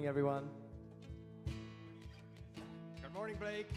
Morning, 0.00 0.08
everyone. 0.08 0.48
Good 3.02 3.12
morning, 3.12 3.36
Blake. 3.38 3.68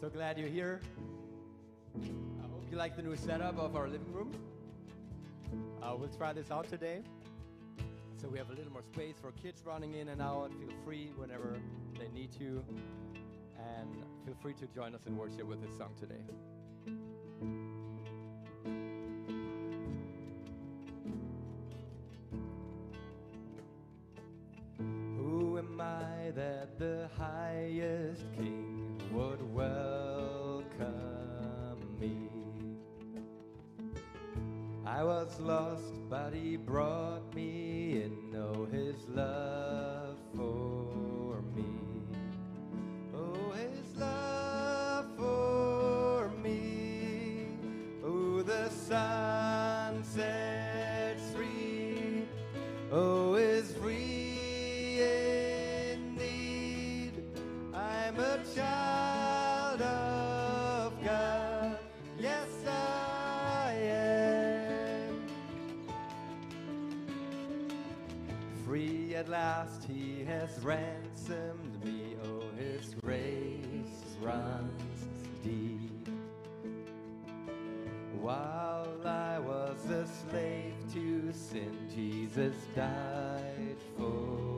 so 0.00 0.08
glad 0.08 0.38
you're 0.38 0.48
here. 0.48 0.80
I 1.94 2.46
hope 2.50 2.66
you 2.70 2.78
like 2.78 2.96
the 2.96 3.02
new 3.02 3.14
setup 3.14 3.58
of 3.58 3.76
our 3.76 3.86
living 3.86 4.10
room. 4.10 4.32
Uh, 5.82 5.94
we'll 5.94 6.08
try 6.08 6.32
this 6.32 6.50
out 6.50 6.70
today. 6.70 7.02
So 8.16 8.28
we 8.28 8.38
have 8.38 8.48
a 8.48 8.54
little 8.54 8.72
more 8.72 8.82
space 8.82 9.16
for 9.20 9.32
kids 9.32 9.62
running 9.66 9.92
in 9.92 10.08
and 10.08 10.22
out. 10.22 10.52
Feel 10.58 10.74
free 10.86 11.10
whenever 11.16 11.58
they 11.98 12.08
need 12.18 12.32
to. 12.38 12.64
And 13.58 13.90
feel 14.24 14.36
free 14.40 14.54
to 14.54 14.66
join 14.68 14.94
us 14.94 15.02
in 15.06 15.18
worship 15.18 15.46
with 15.46 15.60
this 15.60 15.76
song 15.76 15.90
today. 16.00 16.24
The 26.78 27.08
highest 27.18 28.22
king 28.36 29.00
would 29.10 29.42
welcome 29.52 30.86
me? 31.98 32.30
I 34.86 35.02
was 35.02 35.40
lost, 35.40 35.92
but 36.08 36.32
he 36.32 36.56
brought 36.56 37.17
While 78.28 79.06
I 79.06 79.38
was 79.38 79.88
a 79.88 80.06
slave 80.06 80.74
to 80.92 81.32
sin, 81.32 81.74
Jesus 81.94 82.54
died 82.76 83.78
for 83.96 84.57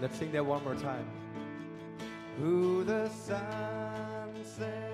Let's 0.00 0.16
sing 0.16 0.30
that 0.32 0.46
one 0.46 0.62
more 0.62 0.76
time. 0.76 1.04
Who 2.38 2.84
the 2.84 3.08
Son 3.08 4.30
sets 4.44 4.87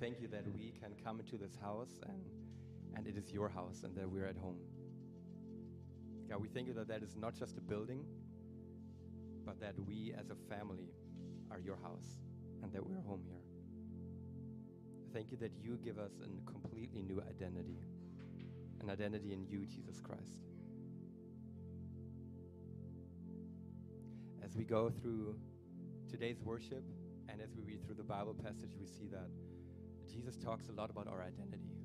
thank 0.00 0.20
you 0.20 0.28
that 0.28 0.44
we 0.54 0.72
can 0.80 0.92
come 1.04 1.18
into 1.18 1.36
this 1.36 1.56
house 1.60 2.00
and, 2.08 2.22
and 2.94 3.06
it 3.06 3.16
is 3.16 3.32
your 3.32 3.48
house 3.48 3.82
and 3.82 3.96
that 3.96 4.08
we're 4.08 4.26
at 4.26 4.36
home. 4.36 4.58
God, 6.28 6.40
we 6.40 6.48
thank 6.48 6.68
you 6.68 6.74
that 6.74 6.88
that 6.88 7.02
is 7.02 7.16
not 7.16 7.34
just 7.34 7.56
a 7.56 7.60
building, 7.60 8.04
but 9.44 9.60
that 9.60 9.74
we 9.86 10.14
as 10.18 10.30
a 10.30 10.36
family 10.54 10.90
are 11.50 11.58
your 11.58 11.76
house 11.82 12.20
and 12.62 12.72
that 12.72 12.86
we're 12.86 13.00
home 13.00 13.22
here. 13.26 13.40
Thank 15.12 15.30
you 15.30 15.36
that 15.38 15.52
you 15.60 15.78
give 15.82 15.98
us 15.98 16.12
a 16.22 16.50
completely 16.50 17.02
new 17.02 17.20
identity, 17.28 17.78
an 18.80 18.90
identity 18.90 19.32
in 19.32 19.46
you, 19.46 19.66
Jesus 19.66 20.00
Christ. 20.00 20.36
As 24.44 24.54
we 24.54 24.64
go 24.64 24.90
through 24.90 25.34
today's 26.10 26.40
worship 26.42 26.84
and 27.28 27.40
as 27.40 27.54
we 27.54 27.62
read 27.62 27.84
through 27.84 27.96
the 27.96 28.04
Bible 28.04 28.34
passage, 28.34 28.70
we 28.78 28.86
see 28.86 29.06
that 29.10 29.28
Jesus 30.12 30.36
talks 30.36 30.68
a 30.68 30.72
lot 30.72 30.90
about 30.90 31.06
our 31.06 31.22
identity. 31.22 31.76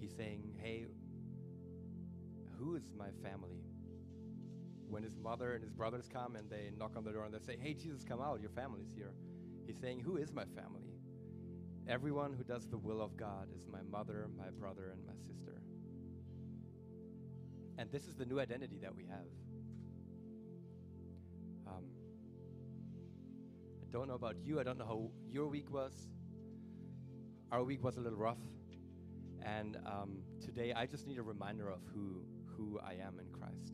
He's 0.00 0.12
saying, 0.12 0.54
Hey, 0.60 0.86
who 2.58 2.74
is 2.74 2.82
my 2.96 3.10
family? 3.22 3.64
When 4.88 5.02
his 5.02 5.16
mother 5.16 5.54
and 5.54 5.62
his 5.62 5.72
brothers 5.72 6.08
come 6.12 6.34
and 6.34 6.50
they 6.50 6.70
knock 6.76 6.92
on 6.96 7.04
the 7.04 7.12
door 7.12 7.24
and 7.24 7.32
they 7.32 7.38
say, 7.38 7.56
Hey, 7.60 7.74
Jesus, 7.74 8.02
come 8.02 8.20
out, 8.20 8.40
your 8.40 8.50
family's 8.50 8.90
here. 8.94 9.12
He's 9.66 9.78
saying, 9.78 10.00
Who 10.00 10.16
is 10.16 10.32
my 10.32 10.44
family? 10.44 10.94
Everyone 11.86 12.34
who 12.34 12.44
does 12.44 12.66
the 12.66 12.78
will 12.78 13.00
of 13.00 13.16
God 13.16 13.48
is 13.54 13.62
my 13.66 13.82
mother, 13.82 14.28
my 14.36 14.50
brother, 14.58 14.90
and 14.90 15.04
my 15.06 15.14
sister. 15.26 15.62
And 17.78 17.90
this 17.90 18.06
is 18.08 18.14
the 18.14 18.26
new 18.26 18.40
identity 18.40 18.78
that 18.82 18.96
we 18.96 19.04
have. 19.04 19.26
Don't 23.90 24.08
know 24.08 24.14
about 24.14 24.36
you, 24.44 24.60
I 24.60 24.62
don't 24.62 24.78
know 24.78 24.86
how 24.86 25.10
your 25.28 25.48
week 25.48 25.70
was. 25.70 25.92
Our 27.50 27.64
week 27.64 27.82
was 27.82 27.96
a 27.96 28.00
little 28.00 28.18
rough. 28.18 28.38
And 29.42 29.76
um, 29.84 30.18
today 30.40 30.72
I 30.72 30.86
just 30.86 31.06
need 31.06 31.18
a 31.18 31.22
reminder 31.22 31.68
of 31.68 31.80
who, 31.92 32.22
who 32.56 32.78
I 32.78 32.92
am 32.92 33.18
in 33.18 33.26
Christ. 33.32 33.72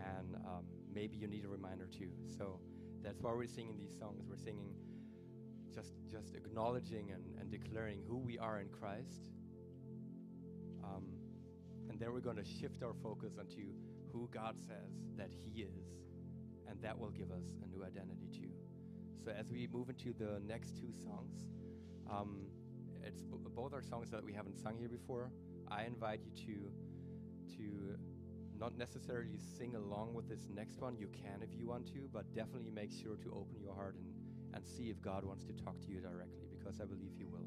And 0.00 0.36
um, 0.46 0.64
maybe 0.92 1.16
you 1.16 1.26
need 1.26 1.44
a 1.44 1.48
reminder 1.48 1.86
too. 1.86 2.10
So 2.38 2.60
that's 3.02 3.20
why 3.20 3.32
we're 3.32 3.48
singing 3.48 3.76
these 3.76 3.96
songs. 3.98 4.26
We're 4.28 4.36
singing 4.36 4.74
just, 5.74 5.94
just 6.10 6.34
acknowledging 6.34 7.10
and, 7.10 7.24
and 7.40 7.50
declaring 7.50 8.02
who 8.06 8.18
we 8.18 8.38
are 8.38 8.60
in 8.60 8.68
Christ. 8.68 9.30
Um, 10.84 11.04
and 11.90 11.98
then 11.98 12.12
we're 12.12 12.20
going 12.20 12.36
to 12.36 12.44
shift 12.44 12.82
our 12.82 12.94
focus 13.02 13.32
onto 13.38 13.72
who 14.12 14.28
God 14.32 14.56
says 14.58 14.92
that 15.16 15.30
He 15.30 15.62
is. 15.62 15.86
And 16.68 16.80
that 16.82 16.98
will 16.98 17.10
give 17.10 17.30
us 17.32 17.44
a 17.64 17.66
new 17.66 17.84
identity 17.84 18.28
too. 18.32 18.51
So 19.24 19.30
as 19.30 19.50
we 19.50 19.68
move 19.72 19.88
into 19.88 20.12
the 20.12 20.40
next 20.46 20.76
two 20.80 20.92
songs, 21.04 21.46
um, 22.10 22.48
it's 23.04 23.22
both 23.54 23.72
are 23.72 23.82
songs 23.82 24.10
that 24.10 24.24
we 24.24 24.32
haven't 24.32 24.58
sung 24.58 24.78
here 24.78 24.88
before. 24.88 25.30
I 25.68 25.84
invite 25.84 26.20
you 26.24 26.32
to 26.46 26.72
to 27.56 27.96
not 28.58 28.76
necessarily 28.76 29.38
sing 29.58 29.74
along 29.76 30.14
with 30.14 30.28
this 30.28 30.48
next 30.52 30.80
one. 30.80 30.96
You 30.96 31.08
can 31.08 31.42
if 31.42 31.54
you 31.54 31.68
want 31.68 31.86
to, 31.94 32.08
but 32.12 32.32
definitely 32.34 32.70
make 32.70 32.90
sure 32.90 33.16
to 33.16 33.30
open 33.30 33.60
your 33.62 33.74
heart 33.74 33.94
and, 33.94 34.12
and 34.54 34.64
see 34.66 34.90
if 34.90 35.00
God 35.02 35.24
wants 35.24 35.44
to 35.44 35.52
talk 35.52 35.80
to 35.82 35.92
you 35.92 36.00
directly, 36.00 36.46
because 36.50 36.80
I 36.80 36.84
believe 36.84 37.12
He 37.16 37.24
will. 37.24 37.46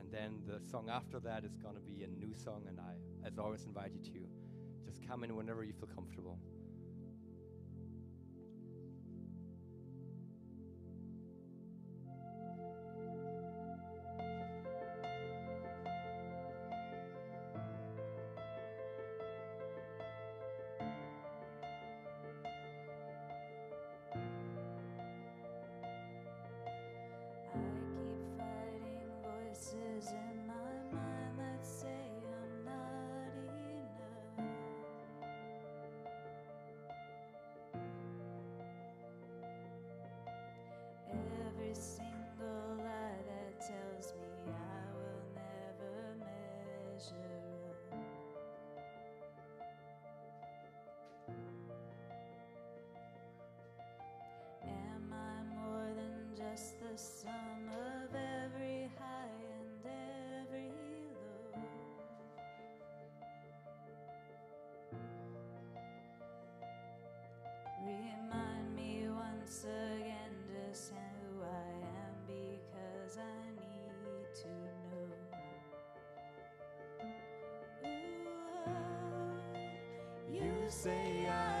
And 0.00 0.10
then 0.10 0.42
the 0.46 0.60
song 0.70 0.88
after 0.90 1.20
that 1.20 1.44
is 1.44 1.56
going 1.56 1.74
to 1.74 1.80
be 1.82 2.04
a 2.04 2.08
new 2.08 2.34
song, 2.34 2.64
and 2.68 2.80
I, 2.80 3.26
as 3.26 3.38
always, 3.38 3.66
invite 3.66 3.92
you 3.92 4.00
to 4.12 4.20
just 4.84 5.06
come 5.06 5.24
in 5.24 5.36
whenever 5.36 5.62
you 5.62 5.74
feel 5.74 5.88
comfortable. 5.94 6.38
The 56.90 56.98
sum 56.98 57.68
of 57.68 58.14
every 58.14 58.90
high 58.98 59.38
and 59.58 59.84
every 60.42 60.72
low? 61.14 61.54
Remind 67.86 68.68
me 68.74 69.06
once 69.08 69.64
again 69.64 70.34
just 70.52 70.90
who 70.90 71.42
I 71.44 71.70
am 72.02 72.14
because 72.26 73.14
I 73.18 73.20
need 73.60 74.26
to 74.42 74.52
know. 74.90 75.10
Ooh, 80.28 80.34
you 80.34 80.52
say 80.68 81.28
I 81.28 81.59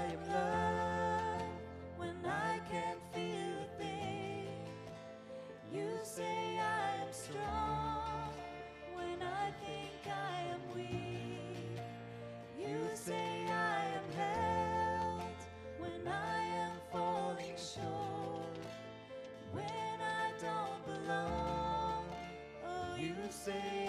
say 23.50 23.79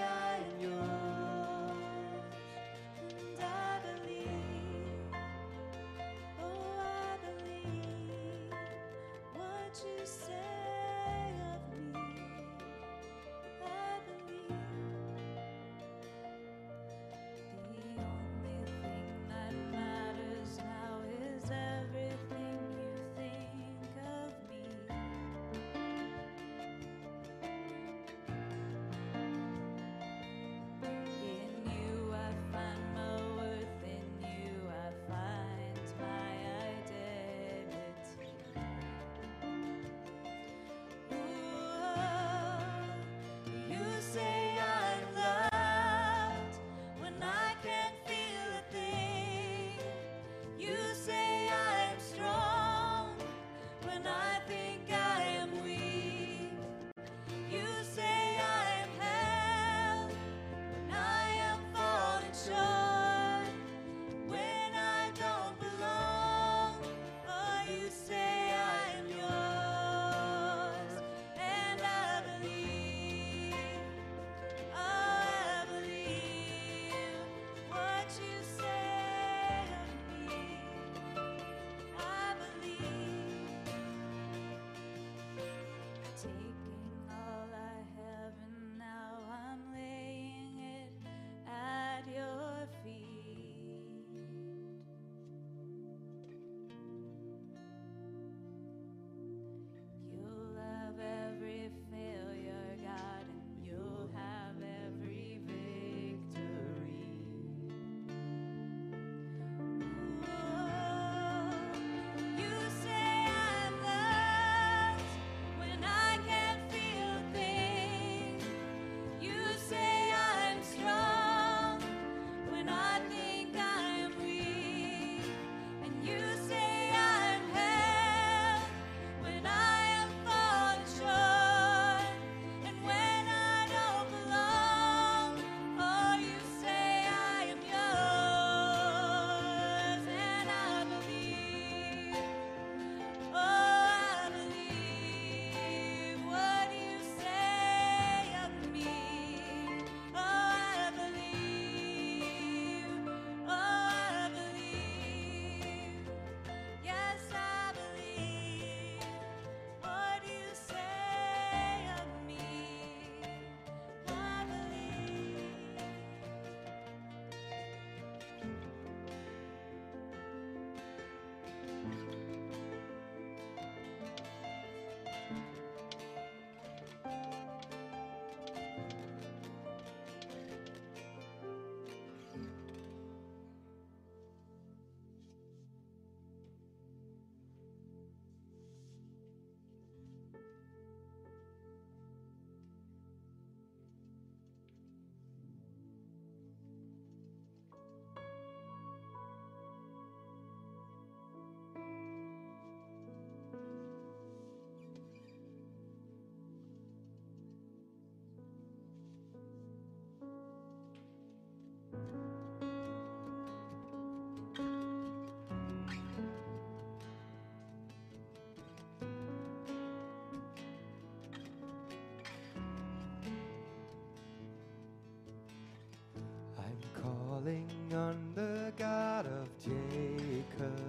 on 227.94 228.18
the 228.36 228.72
God 228.78 229.26
of 229.26 229.48
Jacob, 229.64 230.80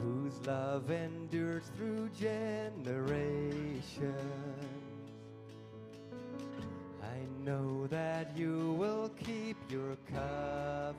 whose 0.00 0.46
love 0.46 0.90
endures 0.90 1.64
through 1.76 2.08
generations. 2.18 3.02
I 7.02 7.18
know 7.44 7.86
that 7.88 8.36
you 8.36 8.74
will 8.78 9.10
keep 9.10 9.56
your 9.70 9.96
covenant. 10.10 10.96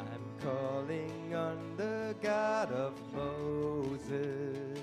I'm 0.00 0.24
calling 0.42 1.34
on 1.34 1.76
the 1.76 2.14
God 2.20 2.72
of 2.72 2.94
Moses, 3.14 4.80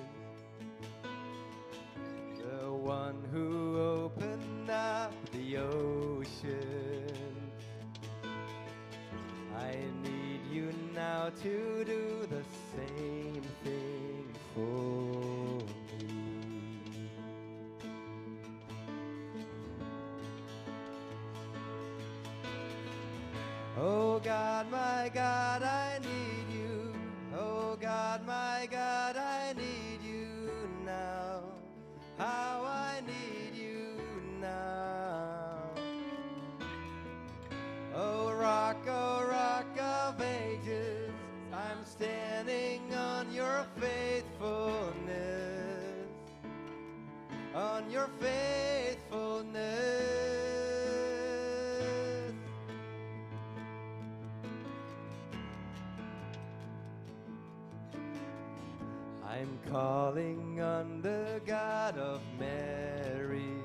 the 2.38 2.72
one 2.72 3.22
who 3.32 3.64
how 11.25 11.32
to 11.41 11.84
do 11.86 12.27
the 12.29 12.44
same 12.75 13.41
thing 13.63 14.27
for 14.53 15.60
me. 15.98 17.10
Oh 23.75 24.20
God, 24.20 24.70
my 24.70 25.10
God, 25.12 25.63
I 25.63 25.85
your 47.89 48.10
faithfulness. 48.20 50.25
I'm 59.27 59.60
calling 59.70 60.62
on 60.62 61.01
the 61.01 61.42
God 61.46 61.98
of 61.98 62.22
Mary, 62.39 63.60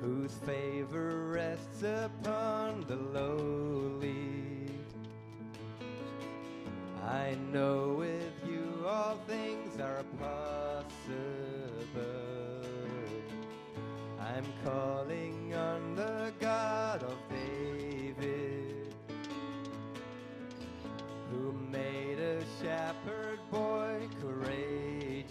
whose 0.00 0.32
favor 0.44 1.28
rests 1.30 1.82
upon 1.82 2.84
the 2.88 2.96
lowly. 2.96 4.70
I 7.06 7.36
know 7.52 7.94
with 7.98 8.32
you 8.46 8.84
all 8.86 9.16
things 9.26 9.80
are 9.80 10.04
possible. 10.18 11.45
I'm 14.46 14.52
calling 14.64 15.54
on 15.54 15.96
the 15.96 16.32
God 16.38 17.02
of 17.02 17.16
David, 17.28 18.94
who 21.32 21.52
made 21.52 22.20
a 22.20 22.40
shepherd 22.62 23.40
boy 23.50 24.08
courageous. 24.20 25.26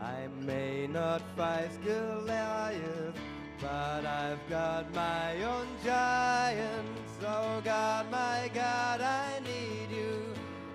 I 0.00 0.28
may 0.40 0.86
not 0.86 1.20
fight 1.36 1.68
Goliath, 1.84 3.14
but 3.60 4.06
I've 4.06 4.48
got 4.48 4.90
my 4.94 5.42
own 5.42 5.66
giants. 5.84 7.12
Oh 7.22 7.60
God, 7.62 8.10
my 8.10 8.50
God, 8.54 9.02
I 9.02 9.40
need 9.40 9.94
you. 9.94 10.22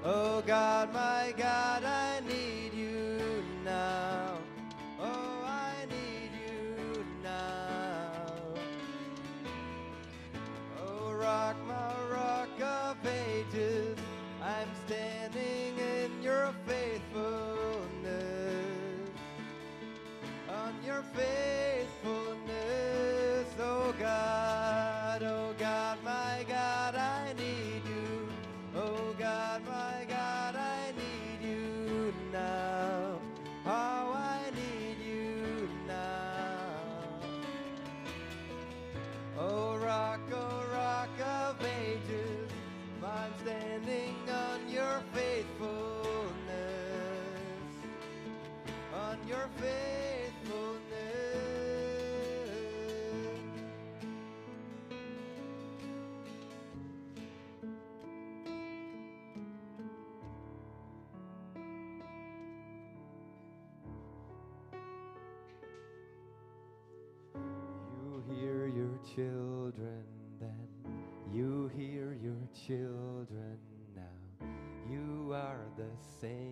Oh 0.05 0.43
God, 0.45 0.93
my 0.93 1.33
God, 1.35 1.83
I 1.83 2.12
rock, 11.33 11.55
my 11.67 11.93
rock 12.13 12.61
of 12.61 12.97
ages. 13.07 13.72
say 76.22 76.42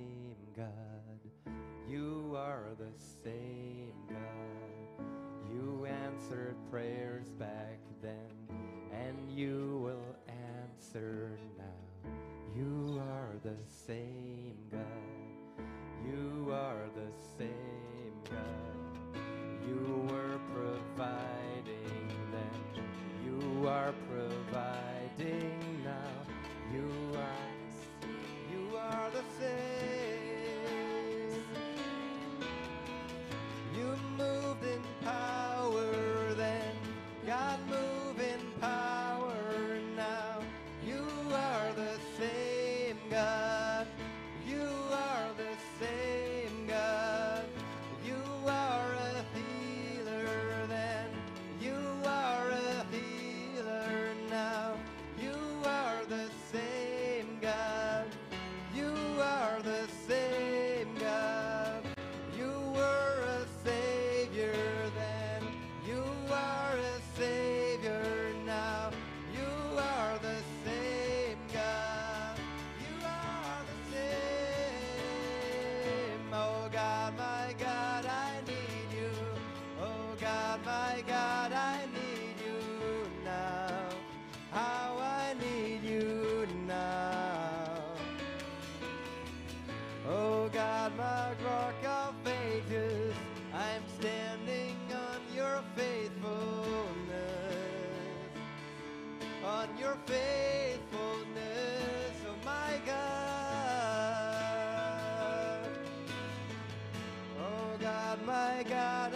God, 107.81 108.19
my 108.27 108.63
God, 108.69 109.13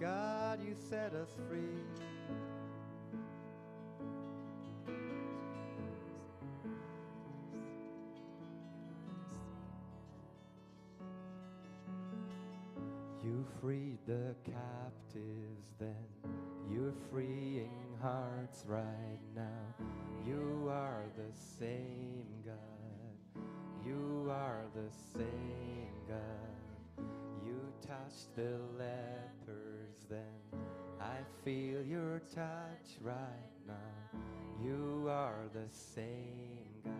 God, 0.00 0.60
you 0.64 0.76
set 0.88 1.12
us 1.12 1.30
free. 1.48 1.58
You 13.24 13.44
freed 13.60 13.98
the 14.06 14.34
captives 14.44 15.74
then. 15.80 15.94
You're 16.72 16.94
freeing 17.10 17.96
hearts 18.00 18.64
right 18.66 19.18
now. 19.34 19.42
You 20.24 20.68
are 20.70 21.04
the 21.16 21.36
same 21.58 22.26
God. 22.44 23.44
You 23.84 24.30
are 24.30 24.66
the 24.74 25.18
same 25.18 25.90
God. 26.06 27.04
You 27.44 27.60
touched 27.80 28.36
the 28.36 28.60
lepers 28.78 28.97
then. 30.08 30.60
I 31.00 31.18
feel 31.44 31.82
your 31.82 32.20
touch 32.34 32.98
right 33.00 33.16
now. 33.66 33.74
You 34.62 35.06
are 35.08 35.48
the 35.52 35.68
same 35.68 36.82
God. 36.84 36.94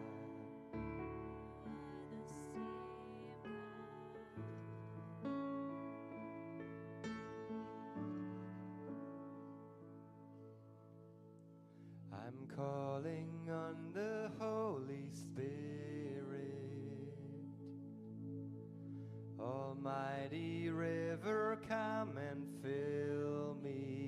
I'm 12.13 12.47
calling 12.55 13.49
on 13.51 13.77
the 13.93 14.31
Holy 14.39 15.09
Spirit. 15.13 16.08
Almighty 19.69 20.71
river, 20.71 21.59
come 21.69 22.17
and 22.17 22.47
fill 22.63 23.55
me 23.63 24.08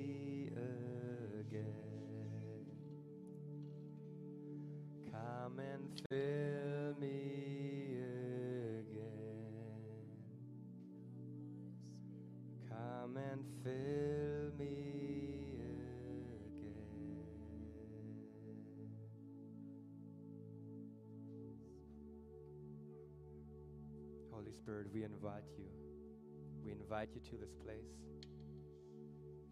invite 26.91 27.15
you 27.15 27.21
to 27.21 27.37
this 27.37 27.55
place. 27.63 27.87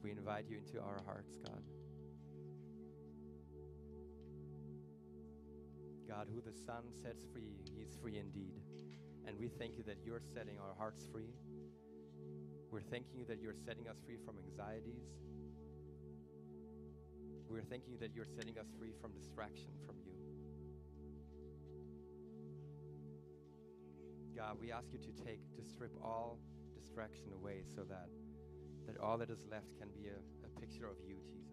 We 0.03 0.11
invite 0.11 0.43
you 0.49 0.57
into 0.57 0.77
our 0.83 0.99
hearts, 1.05 1.37
God. 1.37 1.63
God, 6.05 6.27
who 6.27 6.41
the 6.41 6.51
Son 6.51 6.83
sets 6.91 7.23
free, 7.31 7.55
he 7.73 7.79
is 7.79 7.95
free 8.01 8.17
indeed. 8.17 8.59
And 9.25 9.39
we 9.39 9.47
thank 9.47 9.77
you 9.77 9.83
that 9.83 9.99
you're 10.03 10.19
setting 10.19 10.57
our 10.59 10.75
hearts 10.77 11.07
free. 11.13 11.31
We're 12.71 12.81
thanking 12.81 13.17
you 13.17 13.25
that 13.29 13.39
you're 13.41 13.55
setting 13.65 13.87
us 13.87 14.01
free 14.05 14.17
from 14.25 14.35
anxieties. 14.43 15.07
We're 17.47 17.63
thanking 17.63 17.93
you 17.93 17.99
that 17.99 18.13
you're 18.13 18.27
setting 18.35 18.57
us 18.57 18.67
free 18.77 18.91
from 18.99 19.13
distraction 19.13 19.71
from 19.85 19.95
you. 20.03 20.11
God, 24.35 24.57
we 24.59 24.73
ask 24.73 24.91
you 24.91 24.99
to 24.99 25.23
take, 25.23 25.39
to 25.55 25.63
strip 25.63 25.95
all 26.03 26.37
distraction 26.79 27.33
away 27.33 27.63
so 27.75 27.83
that, 27.83 28.09
that 28.87 28.97
all 28.99 29.17
that 29.17 29.29
is 29.29 29.45
left 29.51 29.67
can 29.79 29.89
be 29.89 30.07
a, 30.07 30.19
a 30.47 30.59
picture 30.59 30.85
of 30.85 30.95
you, 31.05 31.15
Jesus. 31.27 31.48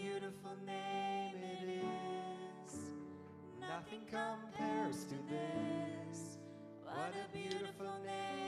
Beautiful 0.00 0.56
name 0.66 1.36
it 1.42 1.68
is. 1.68 2.72
Nothing 3.60 4.02
compares 4.10 5.04
to 5.04 5.14
this. 5.30 6.38
What 6.84 7.14
a 7.14 7.36
beautiful 7.36 7.92
name 8.04 8.45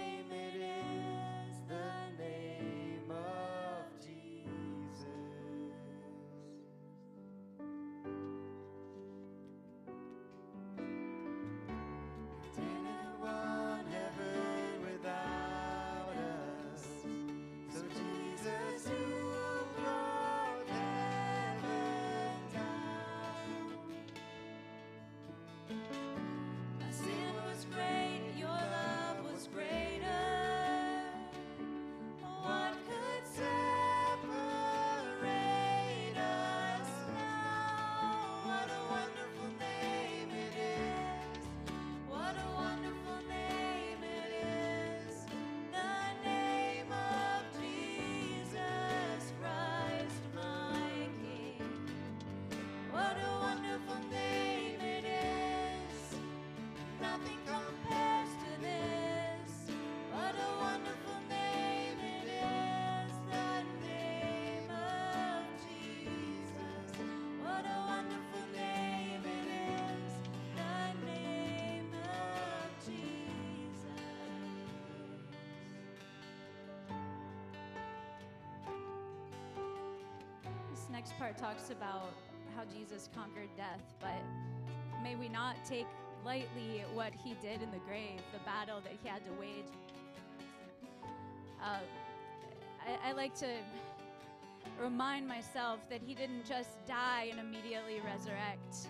next 80.98 81.16
part 81.16 81.38
talks 81.38 81.70
about 81.70 82.12
how 82.56 82.64
Jesus 82.76 83.08
conquered 83.14 83.48
death, 83.56 83.94
but 84.00 84.20
may 85.00 85.14
we 85.14 85.28
not 85.28 85.54
take 85.64 85.86
lightly 86.24 86.82
what 86.92 87.12
he 87.22 87.34
did 87.34 87.62
in 87.62 87.70
the 87.70 87.78
grave, 87.86 88.18
the 88.32 88.40
battle 88.44 88.80
that 88.80 88.94
he 89.00 89.08
had 89.08 89.24
to 89.24 89.30
wage. 89.38 89.70
Uh, 91.62 91.78
I, 92.84 93.10
I 93.10 93.12
like 93.12 93.32
to 93.36 93.46
remind 94.82 95.28
myself 95.28 95.88
that 95.88 96.00
he 96.04 96.16
didn't 96.16 96.44
just 96.44 96.84
die 96.88 97.28
and 97.30 97.38
immediately 97.38 98.00
resurrect. 98.04 98.88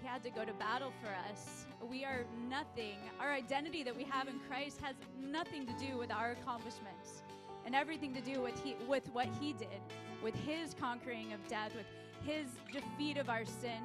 He 0.00 0.08
had 0.08 0.22
to 0.22 0.30
go 0.30 0.46
to 0.46 0.54
battle 0.54 0.94
for 1.02 1.10
us. 1.30 1.66
We 1.86 2.02
are 2.06 2.24
nothing. 2.48 2.96
Our 3.20 3.30
identity 3.30 3.82
that 3.82 3.94
we 3.94 4.04
have 4.04 4.26
in 4.26 4.40
Christ 4.48 4.80
has 4.80 4.94
nothing 5.22 5.66
to 5.66 5.72
do 5.74 5.98
with 5.98 6.10
our 6.10 6.30
accomplishments 6.30 7.20
and 7.64 7.74
everything 7.74 8.14
to 8.14 8.20
do 8.20 8.40
with, 8.40 8.58
he, 8.62 8.76
with 8.88 9.08
what 9.12 9.26
he 9.40 9.52
did, 9.52 9.80
with 10.22 10.34
his 10.34 10.74
conquering 10.78 11.32
of 11.32 11.46
death, 11.48 11.72
with 11.74 11.86
his 12.24 12.46
defeat 12.72 13.16
of 13.16 13.28
our 13.28 13.44
sin. 13.44 13.80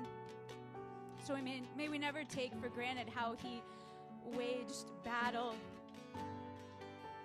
So 1.25 1.35
I 1.35 1.41
mean, 1.41 1.67
may 1.77 1.89
we 1.89 1.97
never 1.97 2.23
take 2.23 2.51
for 2.61 2.69
granted 2.69 3.07
how 3.13 3.35
he 3.41 3.61
waged 4.35 4.85
battle 5.03 5.55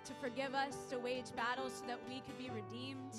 to 0.05 0.13
forgive 0.21 0.53
us, 0.53 0.75
to 0.89 0.99
wage 0.99 1.33
battle 1.35 1.69
so 1.69 1.85
that 1.87 1.99
we 2.09 2.21
could 2.21 2.37
be 2.37 2.49
redeemed. 2.49 3.15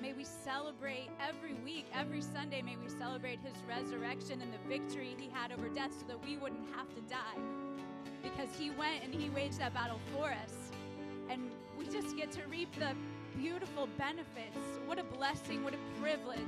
May 0.00 0.14
we 0.14 0.24
celebrate 0.24 1.10
every 1.20 1.54
week, 1.64 1.86
every 1.94 2.22
Sunday, 2.22 2.62
may 2.62 2.76
we 2.76 2.88
celebrate 2.88 3.38
his 3.40 3.54
resurrection 3.68 4.40
and 4.40 4.52
the 4.52 4.68
victory 4.68 5.14
he 5.18 5.28
had 5.32 5.52
over 5.52 5.68
death 5.68 5.92
so 5.92 6.06
that 6.08 6.24
we 6.26 6.36
wouldn't 6.36 6.66
have 6.74 6.88
to 6.94 7.00
die. 7.02 7.38
Because 8.22 8.48
he 8.58 8.70
went 8.70 9.04
and 9.04 9.14
he 9.14 9.30
waged 9.30 9.60
that 9.60 9.74
battle 9.74 10.00
for 10.14 10.30
us. 10.30 10.70
And 11.28 11.50
we 11.82 11.92
just 11.92 12.16
get 12.16 12.30
to 12.32 12.40
reap 12.48 12.68
the 12.78 12.92
beautiful 13.38 13.88
benefits. 13.98 14.58
What 14.86 14.98
a 14.98 15.04
blessing, 15.04 15.64
what 15.64 15.74
a 15.74 16.00
privilege. 16.00 16.38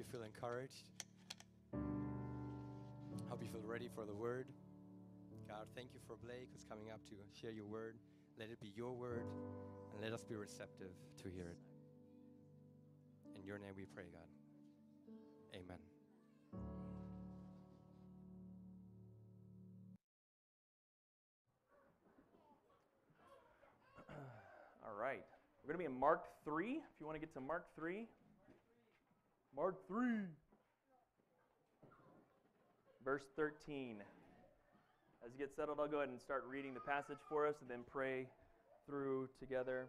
You 0.00 0.06
feel 0.10 0.22
encouraged. 0.22 0.88
Hope 3.28 3.42
you 3.42 3.48
feel 3.48 3.60
ready 3.66 3.86
for 3.94 4.06
the 4.06 4.14
word. 4.14 4.46
God, 5.46 5.66
thank 5.74 5.92
you 5.92 6.00
for 6.06 6.16
Blake 6.24 6.48
who's 6.54 6.64
coming 6.64 6.88
up 6.90 7.04
to 7.10 7.14
share 7.38 7.50
your 7.50 7.66
word. 7.66 7.96
Let 8.38 8.48
it 8.48 8.58
be 8.62 8.72
your 8.74 8.94
word 8.94 9.26
and 9.92 10.00
let 10.02 10.14
us 10.14 10.24
be 10.24 10.36
receptive 10.36 10.92
to 11.22 11.28
hear 11.28 11.50
it. 11.50 11.58
In 13.38 13.44
your 13.44 13.58
name 13.58 13.74
we 13.76 13.84
pray, 13.84 14.04
God. 14.10 14.24
Amen. 15.54 15.76
All 24.82 24.94
right. 24.98 25.26
We're 25.62 25.74
going 25.74 25.84
to 25.84 25.90
be 25.90 25.94
in 25.94 26.00
Mark 26.00 26.24
3. 26.46 26.70
If 26.70 26.80
you 27.00 27.04
want 27.04 27.16
to 27.16 27.20
get 27.20 27.34
to 27.34 27.40
Mark 27.42 27.66
3. 27.76 28.08
Mark 29.56 29.76
3. 29.88 30.06
Verse 33.04 33.24
13. 33.36 33.96
As 35.24 35.32
you 35.32 35.38
get 35.38 35.50
settled, 35.54 35.78
I'll 35.80 35.88
go 35.88 35.98
ahead 35.98 36.08
and 36.08 36.20
start 36.20 36.44
reading 36.48 36.72
the 36.72 36.80
passage 36.80 37.18
for 37.28 37.46
us 37.46 37.56
and 37.60 37.68
then 37.68 37.80
pray 37.90 38.26
through 38.86 39.28
together. 39.38 39.88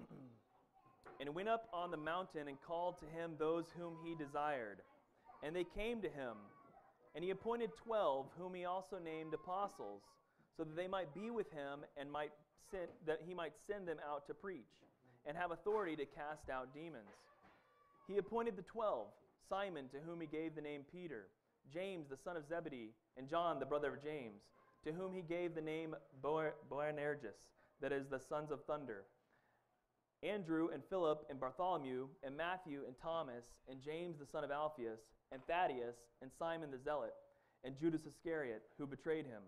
and 1.20 1.34
went 1.34 1.48
up 1.48 1.68
on 1.72 1.90
the 1.90 1.96
mountain 1.96 2.48
and 2.48 2.56
called 2.62 2.96
to 3.00 3.06
him 3.06 3.32
those 3.38 3.64
whom 3.76 3.96
he 4.04 4.14
desired. 4.14 4.78
And 5.42 5.54
they 5.54 5.64
came 5.64 6.00
to 6.02 6.08
him. 6.08 6.36
And 7.14 7.22
he 7.22 7.30
appointed 7.30 7.70
twelve, 7.84 8.26
whom 8.38 8.54
he 8.54 8.64
also 8.64 8.96
named 9.02 9.34
apostles, 9.34 10.00
so 10.56 10.64
that 10.64 10.76
they 10.76 10.86
might 10.86 11.12
be 11.14 11.30
with 11.30 11.50
him 11.52 11.80
and 11.98 12.10
might 12.10 12.32
send, 12.70 12.88
that 13.06 13.20
he 13.26 13.34
might 13.34 13.52
send 13.66 13.86
them 13.86 13.98
out 14.08 14.26
to 14.28 14.34
preach, 14.34 14.72
and 15.26 15.36
have 15.36 15.50
authority 15.50 15.96
to 15.96 16.06
cast 16.06 16.48
out 16.48 16.72
demons. 16.72 17.10
He 18.06 18.18
appointed 18.18 18.56
the 18.56 18.62
twelve 18.62 19.08
Simon, 19.48 19.88
to 19.88 19.98
whom 19.98 20.20
he 20.20 20.26
gave 20.26 20.54
the 20.54 20.62
name 20.62 20.82
Peter, 20.90 21.26
James, 21.72 22.08
the 22.08 22.16
son 22.16 22.36
of 22.36 22.46
Zebedee, 22.48 22.94
and 23.16 23.28
John, 23.28 23.58
the 23.58 23.66
brother 23.66 23.94
of 23.94 24.02
James, 24.02 24.42
to 24.84 24.92
whom 24.92 25.12
he 25.12 25.22
gave 25.22 25.54
the 25.54 25.60
name 25.60 25.94
Boanerges, 26.22 27.36
that 27.80 27.92
is, 27.92 28.06
the 28.08 28.18
sons 28.18 28.50
of 28.50 28.64
thunder. 28.64 29.04
Andrew 30.22 30.68
and 30.72 30.82
Philip 30.88 31.26
and 31.28 31.40
Bartholomew 31.40 32.06
and 32.22 32.36
Matthew 32.36 32.82
and 32.86 32.94
Thomas 33.02 33.44
and 33.68 33.82
James 33.82 34.18
the 34.18 34.26
son 34.26 34.44
of 34.44 34.50
Alphaeus 34.50 35.00
and 35.32 35.44
Thaddeus 35.46 35.96
and 36.22 36.30
Simon 36.38 36.70
the 36.70 36.78
zealot 36.78 37.14
and 37.64 37.78
Judas 37.78 38.06
Iscariot 38.06 38.62
who 38.78 38.86
betrayed 38.86 39.26
him. 39.26 39.42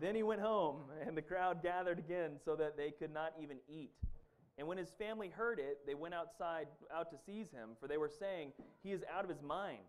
Then 0.00 0.14
he 0.14 0.22
went 0.22 0.40
home, 0.40 0.84
and 1.06 1.16
the 1.16 1.22
crowd 1.22 1.62
gathered 1.62 1.98
again 1.98 2.32
so 2.44 2.56
that 2.56 2.76
they 2.76 2.90
could 2.90 3.12
not 3.12 3.34
even 3.40 3.58
eat. 3.68 3.92
And 4.62 4.68
when 4.68 4.78
his 4.78 4.92
family 4.96 5.28
heard 5.28 5.58
it, 5.58 5.80
they 5.88 5.96
went 5.96 6.14
outside 6.14 6.68
out 6.94 7.10
to 7.10 7.16
seize 7.26 7.50
him, 7.50 7.70
for 7.80 7.88
they 7.88 7.96
were 7.96 8.08
saying, 8.08 8.52
He 8.80 8.92
is 8.92 9.02
out 9.12 9.24
of 9.24 9.28
his 9.28 9.42
mind. 9.42 9.82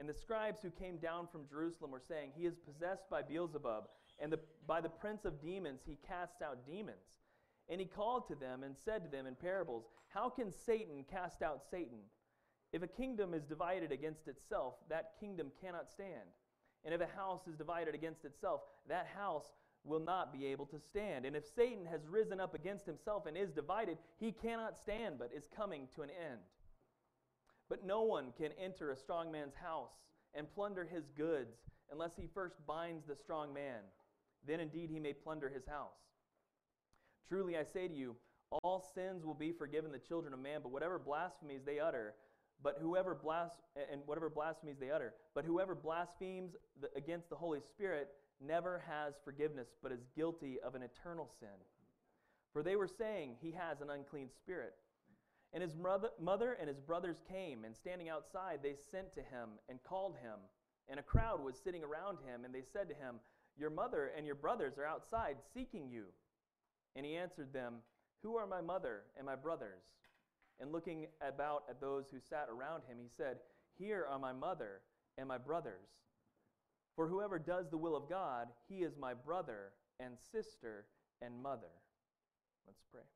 And 0.00 0.08
the 0.08 0.14
scribes 0.14 0.60
who 0.60 0.70
came 0.70 0.96
down 0.96 1.28
from 1.30 1.46
Jerusalem 1.48 1.92
were 1.92 2.02
saying, 2.08 2.32
He 2.34 2.44
is 2.44 2.56
possessed 2.56 3.08
by 3.08 3.22
Beelzebub, 3.22 3.84
and 4.18 4.32
the, 4.32 4.40
by 4.66 4.80
the 4.80 4.88
prince 4.88 5.24
of 5.24 5.40
demons 5.40 5.82
he 5.86 5.96
casts 6.08 6.42
out 6.42 6.66
demons. 6.66 7.20
And 7.68 7.80
he 7.80 7.86
called 7.86 8.26
to 8.26 8.34
them 8.34 8.64
and 8.64 8.74
said 8.84 9.04
to 9.04 9.08
them 9.08 9.28
in 9.28 9.36
parables, 9.36 9.84
How 10.08 10.28
can 10.28 10.50
Satan 10.50 11.04
cast 11.08 11.40
out 11.40 11.62
Satan? 11.70 12.00
If 12.72 12.82
a 12.82 12.88
kingdom 12.88 13.32
is 13.32 13.44
divided 13.44 13.92
against 13.92 14.26
itself, 14.26 14.74
that 14.88 15.12
kingdom 15.20 15.52
cannot 15.60 15.88
stand. 15.88 16.34
And 16.84 16.92
if 16.92 17.00
a 17.00 17.16
house 17.16 17.46
is 17.46 17.54
divided 17.54 17.94
against 17.94 18.24
itself, 18.24 18.62
that 18.88 19.06
house 19.16 19.46
will 19.84 20.00
not 20.00 20.32
be 20.32 20.46
able 20.46 20.66
to 20.66 20.78
stand. 20.78 21.24
And 21.24 21.34
if 21.34 21.44
Satan 21.46 21.86
has 21.86 22.06
risen 22.06 22.40
up 22.40 22.54
against 22.54 22.86
himself 22.86 23.26
and 23.26 23.36
is 23.36 23.50
divided, 23.50 23.98
he 24.18 24.32
cannot 24.32 24.76
stand, 24.76 25.16
but 25.18 25.30
is 25.34 25.48
coming 25.54 25.88
to 25.94 26.02
an 26.02 26.10
end. 26.10 26.40
But 27.68 27.86
no 27.86 28.02
one 28.02 28.32
can 28.36 28.50
enter 28.62 28.90
a 28.90 28.96
strong 28.96 29.32
man's 29.32 29.54
house 29.54 29.92
and 30.34 30.52
plunder 30.52 30.84
his 30.84 31.08
goods 31.16 31.56
unless 31.90 32.12
he 32.16 32.28
first 32.32 32.56
binds 32.66 33.06
the 33.06 33.16
strong 33.16 33.54
man. 33.54 33.80
Then 34.46 34.60
indeed 34.60 34.90
he 34.90 35.00
may 35.00 35.12
plunder 35.12 35.48
his 35.48 35.66
house. 35.66 35.96
Truly 37.28 37.56
I 37.56 37.64
say 37.64 37.88
to 37.88 37.94
you, 37.94 38.16
all 38.62 38.84
sins 38.94 39.24
will 39.24 39.34
be 39.34 39.52
forgiven 39.52 39.92
the 39.92 39.98
children 39.98 40.34
of 40.34 40.40
man, 40.40 40.60
but 40.62 40.72
whatever 40.72 40.98
blasphemies 40.98 41.62
they 41.64 41.78
utter, 41.78 42.14
but 42.62 42.78
whoever 42.80 43.14
blas- 43.14 43.62
and 43.90 44.02
whatever 44.06 44.28
blasphemies 44.28 44.76
they 44.78 44.90
utter, 44.90 45.14
but 45.34 45.44
whoever 45.44 45.74
blasphemes 45.74 46.56
the, 46.80 46.88
against 46.96 47.30
the 47.30 47.36
Holy 47.36 47.60
Spirit 47.60 48.08
never 48.40 48.82
has 48.86 49.14
forgiveness, 49.24 49.68
but 49.82 49.92
is 49.92 50.04
guilty 50.14 50.58
of 50.64 50.74
an 50.74 50.82
eternal 50.82 51.30
sin. 51.38 51.48
For 52.52 52.62
they 52.62 52.76
were 52.76 52.88
saying, 52.88 53.36
He 53.40 53.52
has 53.52 53.80
an 53.80 53.90
unclean 53.90 54.28
spirit. 54.30 54.74
And 55.52 55.62
his 55.62 55.74
mother, 55.74 56.56
and 56.60 56.68
his 56.68 56.78
brothers 56.78 57.16
came, 57.28 57.64
and 57.64 57.76
standing 57.76 58.08
outside, 58.08 58.60
they 58.62 58.74
sent 58.90 59.12
to 59.14 59.20
him 59.20 59.58
and 59.68 59.82
called 59.82 60.14
him. 60.22 60.38
And 60.88 61.00
a 61.00 61.04
crowd 61.04 61.42
was 61.42 61.56
sitting 61.62 61.82
around 61.82 62.18
him, 62.24 62.44
and 62.44 62.54
they 62.54 62.62
said 62.62 62.88
to 62.88 62.94
him, 62.94 63.16
Your 63.58 63.70
mother 63.70 64.12
and 64.16 64.24
your 64.24 64.36
brothers 64.36 64.78
are 64.78 64.86
outside 64.86 65.36
seeking 65.52 65.88
you. 65.88 66.06
And 66.94 67.04
he 67.04 67.16
answered 67.16 67.52
them, 67.52 67.76
Who 68.22 68.36
are 68.36 68.46
my 68.46 68.60
mother 68.60 69.02
and 69.16 69.26
my 69.26 69.36
brothers? 69.36 69.82
And 70.60 70.72
looking 70.72 71.06
about 71.26 71.64
at 71.68 71.80
those 71.80 72.04
who 72.10 72.18
sat 72.20 72.48
around 72.48 72.82
him, 72.88 72.98
he 73.00 73.08
said, 73.16 73.38
Here 73.76 74.06
are 74.08 74.18
my 74.18 74.32
mother 74.32 74.82
and 75.18 75.26
my 75.26 75.38
brothers. 75.38 75.88
For 76.96 77.08
whoever 77.08 77.38
does 77.38 77.70
the 77.70 77.78
will 77.78 77.96
of 77.96 78.08
God, 78.08 78.48
he 78.68 78.82
is 78.82 78.92
my 78.98 79.14
brother 79.14 79.72
and 79.98 80.16
sister 80.32 80.86
and 81.22 81.36
mother. 81.42 81.72
Let's 82.66 82.82
pray. 82.92 83.06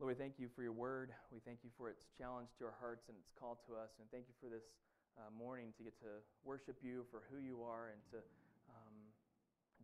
Lord, 0.00 0.16
we 0.16 0.18
thank 0.18 0.40
you 0.40 0.48
for 0.56 0.64
your 0.64 0.72
word. 0.72 1.12
We 1.28 1.44
thank 1.44 1.60
you 1.60 1.68
for 1.76 1.92
its 1.92 2.08
challenge 2.16 2.48
to 2.56 2.64
our 2.64 2.76
hearts 2.80 3.12
and 3.12 3.16
its 3.20 3.28
call 3.36 3.60
to 3.68 3.76
us. 3.76 3.92
And 4.00 4.08
thank 4.08 4.32
you 4.32 4.36
for 4.40 4.48
this 4.48 4.64
uh, 5.20 5.28
morning 5.36 5.76
to 5.76 5.84
get 5.84 5.92
to 6.00 6.24
worship 6.40 6.80
you 6.80 7.04
for 7.12 7.20
who 7.28 7.36
you 7.36 7.60
are 7.60 7.92
and 7.92 8.00
to, 8.16 8.18
um, 8.72 8.96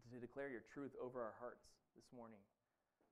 to 0.08 0.16
declare 0.16 0.48
your 0.48 0.64
truth 0.72 0.96
over 0.96 1.20
our 1.20 1.36
hearts 1.36 1.68
this 1.92 2.08
morning. 2.16 2.40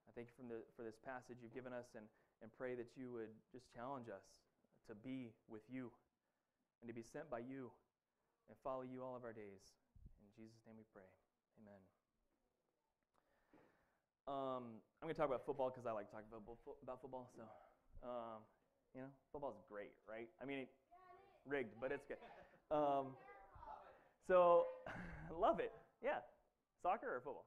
I 0.08 0.16
thank 0.16 0.32
you 0.32 0.48
the, 0.48 0.64
for 0.76 0.80
this 0.80 0.96
passage 0.96 1.44
you've 1.44 1.52
given 1.52 1.76
us 1.76 1.92
and, 1.92 2.08
and 2.40 2.48
pray 2.56 2.72
that 2.72 2.88
you 2.96 3.12
would 3.12 3.32
just 3.52 3.68
challenge 3.68 4.08
us 4.08 4.24
to 4.88 4.96
be 4.96 5.32
with 5.44 5.64
you 5.68 5.92
and 6.80 6.88
to 6.88 6.96
be 6.96 7.04
sent 7.04 7.28
by 7.28 7.44
you 7.44 7.68
and 8.48 8.56
follow 8.62 8.82
you 8.82 9.02
all 9.02 9.16
of 9.16 9.24
our 9.24 9.32
days. 9.32 9.62
In 10.20 10.26
Jesus' 10.36 10.60
name 10.66 10.76
we 10.76 10.86
pray. 10.92 11.06
Amen. 11.62 11.80
Um, 14.26 14.80
I'm 15.00 15.06
going 15.08 15.14
to 15.14 15.20
talk 15.20 15.28
about 15.28 15.44
football 15.44 15.68
because 15.68 15.84
I 15.84 15.92
like 15.92 16.08
talking 16.10 16.28
about, 16.32 16.42
about 16.82 17.00
football. 17.00 17.28
So, 17.36 17.44
um, 18.04 18.40
you 18.94 19.00
know, 19.04 19.12
football's 19.32 19.60
great, 19.68 19.92
right? 20.08 20.28
I 20.40 20.44
mean, 20.44 20.66
rigged, 21.44 21.76
but 21.80 21.92
it's 21.92 22.04
good. 22.08 22.20
Um, 22.72 23.12
so, 24.26 24.66
love 25.32 25.60
it. 25.60 25.72
Yeah. 26.02 26.24
Soccer 26.82 27.16
or 27.16 27.20
football? 27.20 27.46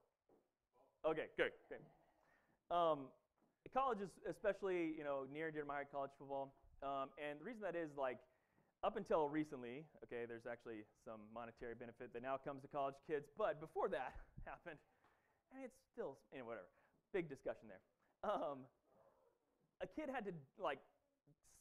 Okay, 1.05 1.33
good, 1.38 1.51
good. 1.69 1.81
Um, 2.69 3.10
college 3.73 3.99
is 4.01 4.10
especially, 4.29 4.93
you 4.97 5.03
know, 5.03 5.25
near 5.31 5.47
and 5.47 5.53
dear 5.53 5.63
to 5.63 5.67
my 5.67 5.81
heart, 5.81 5.91
college 5.91 6.12
football. 6.17 6.53
Um, 6.83 7.10
and 7.17 7.39
the 7.39 7.45
reason 7.45 7.62
that 7.62 7.75
is, 7.75 7.89
like, 7.97 8.17
up 8.83 8.97
until 8.97 9.29
recently, 9.29 9.85
okay, 10.05 10.29
there's 10.29 10.45
actually 10.45 10.85
some 11.05 11.21
monetary 11.33 11.73
benefit 11.73 12.13
that 12.13 12.21
now 12.21 12.37
comes 12.37 12.61
to 12.61 12.69
college 12.69 12.95
kids, 13.09 13.25
but 13.37 13.59
before 13.59 13.89
that 13.89 14.13
happened, 14.45 14.77
and 15.53 15.63
it's 15.63 15.77
still, 15.93 16.17
you 16.31 16.39
know, 16.39 16.45
whatever, 16.45 16.69
big 17.13 17.29
discussion 17.29 17.71
there. 17.71 17.81
Um, 18.21 18.67
a 19.81 19.87
kid 19.87 20.09
had 20.09 20.25
to, 20.25 20.33
like, 20.61 20.81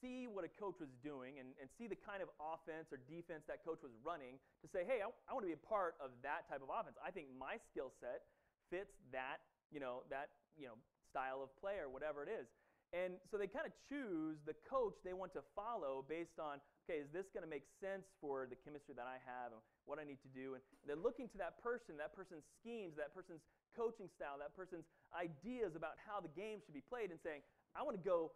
see 0.01 0.29
what 0.29 0.45
a 0.45 0.53
coach 0.61 0.77
was 0.77 0.93
doing 1.01 1.41
and, 1.41 1.57
and 1.57 1.73
see 1.81 1.89
the 1.89 1.97
kind 1.97 2.21
of 2.21 2.29
offense 2.37 2.93
or 2.93 3.01
defense 3.09 3.49
that 3.49 3.65
coach 3.65 3.81
was 3.81 3.93
running 4.05 4.37
to 4.61 4.69
say, 4.69 4.85
hey, 4.85 5.01
I, 5.01 5.09
I 5.29 5.33
want 5.33 5.45
to 5.45 5.51
be 5.51 5.57
a 5.57 5.65
part 5.65 5.97
of 6.05 6.13
that 6.21 6.45
type 6.53 6.61
of 6.61 6.69
offense. 6.69 7.01
I 7.01 7.09
think 7.09 7.33
my 7.33 7.57
skill 7.73 7.93
set 7.97 8.29
fits 8.69 8.93
that, 9.13 9.41
you 9.73 9.81
know, 9.81 10.05
that, 10.13 10.37
you 10.53 10.69
know, 10.69 10.77
style 11.09 11.41
of 11.41 11.49
play 11.57 11.81
or 11.81 11.89
whatever 11.89 12.21
it 12.21 12.29
is. 12.29 12.49
And 12.93 13.19
so 13.31 13.37
they 13.41 13.49
kind 13.49 13.67
of 13.67 13.73
choose 13.89 14.39
the 14.47 14.55
coach 14.69 14.95
they 15.03 15.17
want 15.17 15.33
to 15.35 15.43
follow 15.57 16.05
based 16.07 16.39
on, 16.39 16.61
okay, 16.87 17.03
is 17.03 17.11
this 17.11 17.27
going 17.35 17.43
to 17.43 17.51
make 17.51 17.67
sense 17.83 18.07
for 18.23 18.47
the 18.47 18.55
chemistry 18.55 18.95
that 18.95 19.11
I 19.11 19.19
have 19.27 19.51
and 19.51 19.59
what 19.91 19.99
I 19.99 20.07
need 20.07 20.23
to 20.23 20.31
do? 20.31 20.55
And 20.55 20.63
they're 20.87 20.95
looking 20.95 21.27
to 21.35 21.39
that 21.43 21.59
person, 21.59 21.99
that 21.99 22.15
person's 22.15 22.47
schemes, 22.63 22.95
that 22.95 23.11
person's 23.11 23.43
coaching 23.75 24.07
style, 24.15 24.39
that 24.39 24.55
person's 24.55 24.87
ideas 25.11 25.75
about 25.75 25.99
how 26.07 26.23
the 26.23 26.31
game 26.39 26.63
should 26.63 26.79
be 26.79 26.87
played 26.87 27.11
and 27.11 27.19
saying, 27.27 27.43
I 27.75 27.83
want 27.83 27.99
to 27.99 28.05
go 28.07 28.31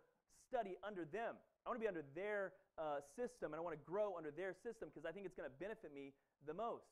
study 0.50 0.74
under 0.82 1.06
them. 1.06 1.38
I 1.62 1.70
want 1.70 1.78
to 1.78 1.84
be 1.86 1.88
under 1.88 2.02
their 2.18 2.58
uh, 2.74 3.06
system 3.14 3.54
and 3.54 3.58
I 3.60 3.62
want 3.62 3.78
to 3.78 3.84
grow 3.86 4.18
under 4.18 4.34
their 4.34 4.58
system 4.66 4.90
because 4.90 5.06
I 5.06 5.14
think 5.14 5.30
it's 5.30 5.38
going 5.38 5.46
to 5.46 5.56
benefit 5.62 5.94
me 5.94 6.10
the 6.42 6.52
most. 6.52 6.90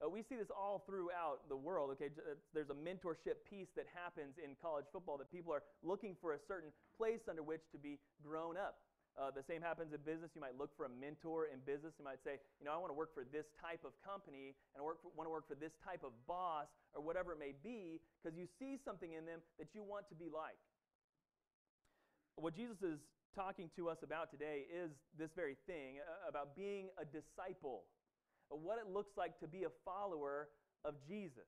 Uh, 0.00 0.08
we 0.08 0.22
see 0.22 0.38
this 0.38 0.48
all 0.48 0.86
throughout 0.86 1.44
the 1.50 1.56
world. 1.58 1.90
Okay, 1.98 2.08
uh, 2.24 2.38
there's 2.54 2.70
a 2.70 2.78
mentorship 2.78 3.42
piece 3.44 3.68
that 3.76 3.84
happens 3.92 4.38
in 4.38 4.56
college 4.56 4.86
football 4.94 5.18
that 5.18 5.28
people 5.28 5.52
are 5.52 5.66
looking 5.82 6.16
for 6.22 6.32
a 6.32 6.40
certain 6.48 6.72
place 6.96 7.20
under 7.28 7.42
which 7.42 7.60
to 7.74 7.76
be 7.76 7.98
grown 8.24 8.56
up. 8.56 8.80
Uh, 9.20 9.28
the 9.28 9.44
same 9.44 9.60
happens 9.60 9.92
in 9.92 10.00
business. 10.00 10.32
You 10.32 10.40
might 10.40 10.56
look 10.56 10.72
for 10.80 10.88
a 10.88 10.92
mentor 10.96 11.52
in 11.52 11.60
business. 11.68 11.92
You 12.00 12.08
might 12.08 12.24
say, 12.24 12.40
you 12.56 12.64
know, 12.64 12.72
I 12.72 12.80
want 12.80 12.88
to 12.88 12.96
work 12.96 13.12
for 13.12 13.28
this 13.28 13.44
type 13.60 13.84
of 13.84 13.92
company 14.00 14.56
and 14.72 14.80
I 14.80 14.82
work 14.82 15.04
for, 15.04 15.12
want 15.12 15.28
to 15.28 15.34
work 15.34 15.44
for 15.44 15.60
this 15.60 15.76
type 15.84 16.00
of 16.00 16.16
boss 16.24 16.72
or 16.96 17.04
whatever 17.04 17.36
it 17.36 17.38
may 17.38 17.52
be 17.52 18.00
because 18.16 18.32
you 18.32 18.48
see 18.56 18.80
something 18.80 19.12
in 19.12 19.28
them 19.28 19.44
that 19.60 19.76
you 19.76 19.84
want 19.84 20.08
to 20.08 20.16
be 20.16 20.32
like. 20.32 20.56
What 22.40 22.56
Jesus 22.56 22.80
is 22.80 22.96
talking 23.36 23.68
to 23.76 23.92
us 23.92 24.00
about 24.00 24.32
today 24.32 24.64
is 24.72 24.88
this 25.20 25.28
very 25.36 25.60
thing 25.68 26.00
uh, 26.00 26.24
about 26.24 26.56
being 26.56 26.88
a 26.96 27.04
disciple 27.04 27.84
what 28.50 28.78
it 28.78 28.90
looks 28.90 29.14
like 29.16 29.38
to 29.38 29.46
be 29.46 29.62
a 29.62 29.72
follower 29.84 30.48
of 30.84 30.94
Jesus. 31.06 31.46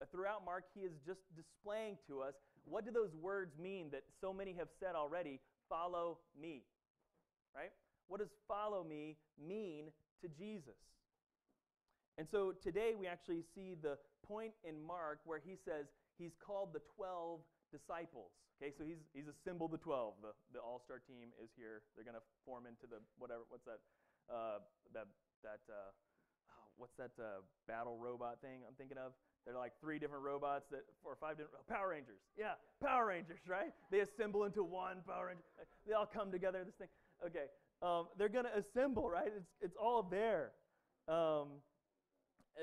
Uh, 0.00 0.06
throughout 0.10 0.44
Mark, 0.44 0.64
he 0.74 0.80
is 0.80 0.92
just 1.04 1.20
displaying 1.36 1.98
to 2.08 2.22
us 2.22 2.32
what 2.64 2.84
do 2.84 2.90
those 2.90 3.12
words 3.20 3.52
mean 3.60 3.90
that 3.92 4.04
so 4.20 4.32
many 4.32 4.54
have 4.56 4.68
said 4.80 4.94
already 4.94 5.40
follow 5.68 6.18
me. 6.40 6.62
Right? 7.54 7.72
What 8.08 8.20
does 8.20 8.30
follow 8.48 8.84
me 8.84 9.16
mean 9.38 9.90
to 10.22 10.28
Jesus? 10.28 10.78
And 12.18 12.28
so 12.28 12.52
today 12.62 12.92
we 12.98 13.06
actually 13.06 13.42
see 13.54 13.74
the 13.80 13.96
point 14.26 14.52
in 14.64 14.76
Mark 14.82 15.20
where 15.24 15.40
he 15.40 15.56
says 15.56 15.86
he's 16.18 16.36
called 16.36 16.74
the 16.74 16.82
12 16.96 17.40
disciples. 17.72 18.30
Okay, 18.60 18.74
so 18.76 18.84
he's, 18.84 19.00
he's 19.16 19.24
assembled 19.24 19.72
the 19.72 19.80
12. 19.80 20.20
The, 20.20 20.36
the 20.52 20.60
all 20.60 20.82
star 20.84 21.00
team 21.00 21.32
is 21.40 21.48
here. 21.56 21.80
They're 21.96 22.04
going 22.04 22.18
to 22.18 22.26
form 22.44 22.68
into 22.68 22.84
the 22.84 23.00
whatever, 23.16 23.48
what's 23.48 23.64
that? 23.64 23.80
Uh, 24.28 24.60
that, 24.92 25.08
that, 25.42 25.64
uh, 25.66 25.90
what's 26.76 26.92
that 27.00 27.16
uh, 27.16 27.40
battle 27.66 27.96
robot 27.96 28.38
thing 28.44 28.68
I'm 28.68 28.76
thinking 28.76 28.98
of? 28.98 29.16
They're 29.48 29.56
like 29.56 29.72
three 29.80 29.98
different 29.98 30.22
robots 30.22 30.68
that, 30.70 30.84
or 31.02 31.16
five 31.16 31.40
different, 31.40 31.64
oh, 31.64 31.72
Power 31.72 31.96
Rangers. 31.96 32.20
Yeah, 32.36 32.60
Power 32.84 33.08
Rangers, 33.08 33.40
right? 33.48 33.72
They 33.90 34.00
assemble 34.00 34.44
into 34.44 34.62
one 34.62 35.00
Power 35.08 35.32
Ranger. 35.32 35.42
They 35.88 35.94
all 35.94 36.04
come 36.04 36.30
together, 36.30 36.60
this 36.64 36.76
thing. 36.76 36.92
Okay, 37.26 37.52
um, 37.82 38.08
they're 38.16 38.32
going 38.32 38.46
to 38.46 38.56
assemble, 38.56 39.08
right? 39.10 39.32
It's, 39.36 39.50
it's 39.60 39.76
all 39.80 40.02
there. 40.02 40.52
Um, 41.08 41.60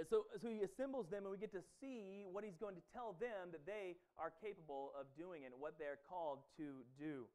so, 0.09 0.25
so 0.41 0.47
he 0.47 0.61
assembles 0.61 1.09
them, 1.09 1.23
and 1.23 1.31
we 1.31 1.37
get 1.37 1.51
to 1.53 1.63
see 1.81 2.25
what 2.29 2.43
he's 2.43 2.57
going 2.59 2.75
to 2.75 2.85
tell 2.93 3.15
them 3.19 3.49
that 3.51 3.65
they 3.65 3.95
are 4.17 4.31
capable 4.41 4.93
of 4.99 5.05
doing 5.17 5.45
and 5.45 5.53
what 5.57 5.73
they're 5.79 5.99
called 6.09 6.39
to 6.57 6.85
do. 6.99 7.25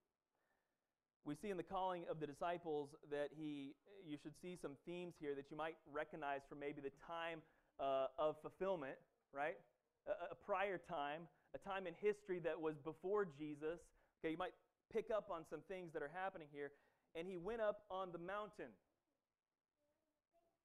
We 1.24 1.34
see 1.38 1.50
in 1.50 1.56
the 1.56 1.66
calling 1.66 2.02
of 2.10 2.18
the 2.18 2.26
disciples 2.26 2.90
that 3.10 3.30
he, 3.36 3.74
you 4.06 4.18
should 4.22 4.34
see 4.42 4.58
some 4.60 4.72
themes 4.86 5.14
here 5.20 5.34
that 5.34 5.50
you 5.50 5.56
might 5.56 5.76
recognize 5.90 6.40
from 6.48 6.58
maybe 6.58 6.80
the 6.80 6.94
time 7.06 7.42
uh, 7.78 8.10
of 8.18 8.36
fulfillment, 8.42 8.98
right? 9.32 9.58
A, 10.06 10.34
a 10.34 10.34
prior 10.34 10.78
time, 10.78 11.22
a 11.54 11.58
time 11.58 11.86
in 11.86 11.94
history 12.02 12.40
that 12.40 12.58
was 12.60 12.74
before 12.82 13.26
Jesus. 13.38 13.78
Okay, 14.18 14.32
you 14.32 14.38
might 14.38 14.54
pick 14.92 15.10
up 15.14 15.30
on 15.30 15.42
some 15.48 15.60
things 15.68 15.92
that 15.94 16.02
are 16.02 16.10
happening 16.12 16.48
here. 16.52 16.70
And 17.14 17.28
he 17.28 17.36
went 17.36 17.60
up 17.60 17.84
on 17.90 18.12
the 18.12 18.18
mountain. 18.18 18.72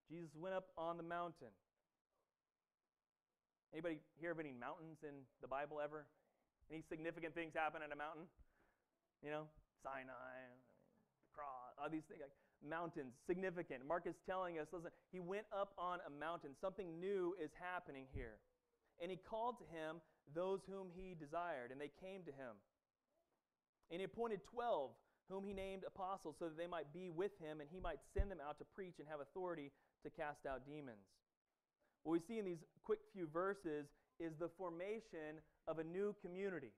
Jesus 0.09 0.31
went 0.39 0.55
up 0.55 0.71
on 0.77 0.95
the 0.95 1.03
mountain. 1.03 1.51
Anybody 3.73 3.99
hear 4.15 4.31
of 4.31 4.39
any 4.39 4.55
mountains 4.55 5.03
in 5.03 5.27
the 5.41 5.47
Bible 5.47 5.83
ever? 5.83 6.07
Any 6.71 6.83
significant 6.87 7.35
things 7.35 7.51
happen 7.53 7.83
at 7.83 7.91
a 7.91 7.99
mountain? 7.99 8.23
You 9.19 9.31
know, 9.31 9.43
Sinai, 9.83 10.55
the 11.19 11.31
cross, 11.35 11.75
all 11.75 11.91
these 11.91 12.07
things 12.07 12.23
like 12.23 12.31
mountains, 12.63 13.13
significant. 13.27 13.85
Mark 13.85 14.07
is 14.07 14.15
telling 14.25 14.59
us, 14.59 14.67
listen, 14.71 14.91
he 15.11 15.19
went 15.19 15.45
up 15.51 15.75
on 15.77 15.99
a 16.07 16.11
mountain. 16.11 16.55
Something 16.61 16.99
new 16.99 17.35
is 17.41 17.51
happening 17.59 18.05
here. 18.15 18.39
And 19.01 19.11
he 19.11 19.17
called 19.17 19.59
to 19.59 19.67
him 19.67 20.01
those 20.33 20.59
whom 20.67 20.87
he 20.95 21.13
desired, 21.13 21.71
and 21.71 21.79
they 21.79 21.91
came 22.01 22.23
to 22.23 22.31
him. 22.31 22.55
And 23.91 23.99
he 23.99 24.05
appointed 24.05 24.41
12 24.51 24.91
whom 25.29 25.43
he 25.43 25.53
named 25.53 25.83
apostles 25.85 26.35
so 26.39 26.45
that 26.45 26.57
they 26.57 26.67
might 26.67 26.91
be 26.93 27.09
with 27.09 27.31
him 27.39 27.59
and 27.59 27.69
he 27.71 27.79
might 27.79 27.99
send 28.15 28.31
them 28.31 28.39
out 28.39 28.57
to 28.59 28.65
preach 28.75 28.95
and 28.99 29.07
have 29.07 29.19
authority 29.19 29.71
to 30.03 30.09
cast 30.09 30.45
out 30.45 30.65
demons. 30.65 31.03
What 32.03 32.13
we 32.13 32.21
see 32.23 32.39
in 32.39 32.45
these 32.45 32.63
quick 32.83 32.99
few 33.11 33.27
verses 33.27 33.87
is 34.19 34.31
the 34.39 34.49
formation 34.57 35.43
of 35.67 35.79
a 35.79 35.83
new 35.83 36.15
community. 36.23 36.71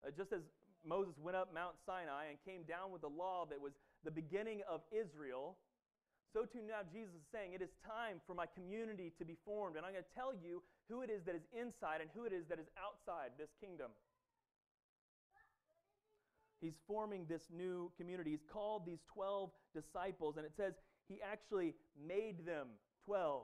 Uh, 0.00 0.10
just 0.16 0.32
as 0.32 0.40
Moses 0.84 1.14
went 1.20 1.36
up 1.36 1.52
Mount 1.52 1.76
Sinai 1.84 2.32
and 2.32 2.36
came 2.44 2.64
down 2.64 2.92
with 2.92 3.00
the 3.00 3.12
law 3.12 3.44
that 3.48 3.60
was 3.60 3.72
the 4.04 4.10
beginning 4.10 4.60
of 4.68 4.80
Israel, 4.92 5.56
so 6.32 6.44
too 6.44 6.66
now 6.66 6.82
Jesus 6.90 7.14
is 7.14 7.26
saying, 7.30 7.54
It 7.54 7.62
is 7.62 7.70
time 7.86 8.18
for 8.26 8.34
my 8.34 8.44
community 8.58 9.14
to 9.20 9.24
be 9.24 9.38
formed. 9.46 9.76
And 9.76 9.86
I'm 9.86 9.94
going 9.94 10.04
to 10.04 10.16
tell 10.18 10.34
you 10.34 10.66
who 10.90 11.06
it 11.06 11.08
is 11.08 11.22
that 11.24 11.38
is 11.38 11.46
inside 11.54 12.02
and 12.02 12.10
who 12.10 12.26
it 12.26 12.34
is 12.34 12.44
that 12.50 12.58
is 12.58 12.66
outside 12.74 13.32
this 13.38 13.54
kingdom. 13.62 13.94
He's 16.64 16.80
forming 16.88 17.26
this 17.28 17.42
new 17.52 17.92
community. 17.98 18.30
He's 18.30 18.48
called 18.50 18.86
these 18.86 19.04
12 19.12 19.50
disciples, 19.76 20.38
and 20.38 20.46
it 20.46 20.52
says 20.56 20.72
he 21.08 21.20
actually 21.20 21.74
made 22.08 22.46
them 22.46 22.68
12. 23.04 23.42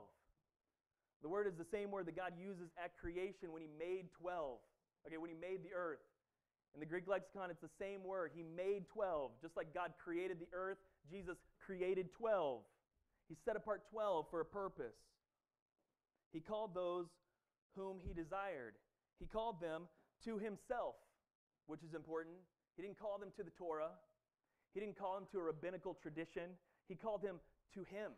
The 1.21 1.29
word 1.29 1.45
is 1.45 1.53
the 1.53 1.69
same 1.69 1.91
word 1.91 2.07
that 2.07 2.17
God 2.17 2.33
uses 2.35 2.73
at 2.83 2.97
creation 2.97 3.53
when 3.53 3.61
he 3.61 3.69
made 3.77 4.09
12. 4.19 4.57
Okay, 5.05 5.17
when 5.17 5.29
he 5.29 5.37
made 5.37 5.61
the 5.61 5.69
earth. 5.77 6.01
In 6.73 6.79
the 6.79 6.85
Greek 6.85 7.07
lexicon, 7.07 7.51
it's 7.51 7.61
the 7.61 7.69
same 7.77 8.03
word. 8.03 8.31
He 8.33 8.41
made 8.41 8.89
12. 8.89 9.31
Just 9.39 9.55
like 9.55 9.71
God 9.71 9.93
created 10.03 10.39
the 10.39 10.49
earth, 10.51 10.77
Jesus 11.07 11.37
created 11.63 12.11
12. 12.17 12.61
He 13.29 13.35
set 13.45 13.55
apart 13.55 13.83
12 13.91 14.25
for 14.31 14.41
a 14.41 14.45
purpose. 14.45 14.97
He 16.33 16.39
called 16.39 16.73
those 16.73 17.05
whom 17.75 17.97
he 18.01 18.13
desired. 18.13 18.73
He 19.19 19.27
called 19.27 19.61
them 19.61 19.83
to 20.25 20.39
himself, 20.39 20.95
which 21.67 21.83
is 21.83 21.93
important. 21.93 22.37
He 22.81 22.87
didn't 22.87 22.97
call 22.97 23.19
them 23.19 23.29
to 23.37 23.43
the 23.43 23.51
Torah. 23.51 23.93
He 24.73 24.79
didn't 24.79 24.97
call 24.97 25.13
them 25.13 25.29
to 25.33 25.37
a 25.37 25.43
rabbinical 25.43 25.93
tradition. 26.01 26.57
He 26.89 26.95
called 26.95 27.21
them 27.21 27.37
to 27.75 27.81
him. 27.83 28.09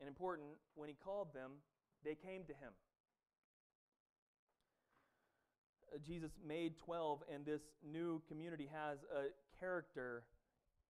And 0.00 0.08
important, 0.08 0.48
when 0.74 0.88
he 0.88 0.96
called 1.04 1.34
them, 1.34 1.60
they 2.02 2.14
came 2.14 2.44
to 2.48 2.54
him. 2.56 2.72
Uh, 5.92 5.98
Jesus 6.06 6.30
made 6.40 6.72
12, 6.86 7.20
and 7.28 7.44
this 7.44 7.60
new 7.84 8.22
community 8.26 8.66
has 8.72 8.96
a 9.12 9.28
character. 9.60 10.24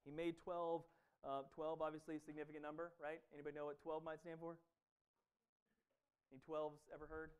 He 0.04 0.12
made 0.12 0.36
12. 0.44 0.82
Uh, 1.26 1.42
12, 1.56 1.82
obviously, 1.82 2.14
a 2.14 2.20
significant 2.24 2.62
number, 2.62 2.92
right? 3.02 3.18
Anybody 3.34 3.56
know 3.56 3.66
what 3.66 3.82
12 3.82 4.04
might 4.04 4.20
stand 4.20 4.38
for? 4.38 4.54
Any 6.30 6.40
12s 6.48 6.78
ever 6.94 7.08
heard? 7.10 7.30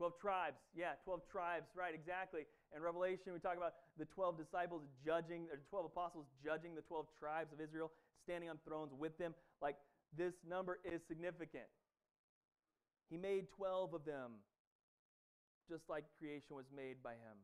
12 0.00 0.16
tribes. 0.16 0.56
Yeah, 0.72 0.96
12 1.04 1.28
tribes, 1.28 1.68
right, 1.76 1.92
exactly. 1.92 2.48
In 2.74 2.80
Revelation, 2.80 3.36
we 3.36 3.38
talk 3.38 3.60
about 3.60 3.76
the 4.00 4.08
12 4.08 4.40
disciples 4.40 4.80
judging, 5.04 5.44
or 5.52 5.60
12 5.68 5.92
apostles 5.92 6.24
judging 6.40 6.72
the 6.72 6.80
12 6.88 7.04
tribes 7.20 7.52
of 7.52 7.60
Israel, 7.60 7.92
standing 8.24 8.48
on 8.48 8.56
thrones 8.64 8.96
with 8.96 9.12
them. 9.20 9.36
Like, 9.60 9.76
this 10.16 10.32
number 10.48 10.80
is 10.88 11.04
significant. 11.04 11.68
He 13.12 13.20
made 13.20 13.52
12 13.52 13.92
of 13.92 14.08
them, 14.08 14.40
just 15.68 15.84
like 15.92 16.08
creation 16.16 16.56
was 16.56 16.64
made 16.72 17.04
by 17.04 17.20
him. 17.20 17.36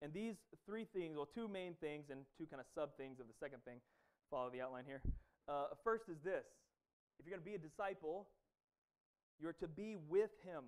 And 0.00 0.08
these 0.08 0.40
three 0.64 0.88
things, 0.96 1.20
well, 1.20 1.28
two 1.28 1.48
main 1.52 1.76
things 1.84 2.08
and 2.08 2.24
two 2.40 2.48
kind 2.48 2.64
of 2.64 2.66
sub 2.72 2.96
things 2.96 3.20
of 3.20 3.28
the 3.28 3.36
second 3.36 3.60
thing, 3.68 3.76
follow 4.30 4.48
the 4.48 4.64
outline 4.64 4.88
here. 4.88 5.02
Uh, 5.44 5.76
first 5.84 6.08
is 6.08 6.16
this 6.24 6.48
if 7.20 7.28
you're 7.28 7.36
going 7.36 7.44
to 7.44 7.50
be 7.50 7.56
a 7.56 7.60
disciple, 7.60 8.26
you're 9.38 9.52
to 9.60 9.68
be 9.68 9.96
with 10.08 10.32
him. 10.48 10.64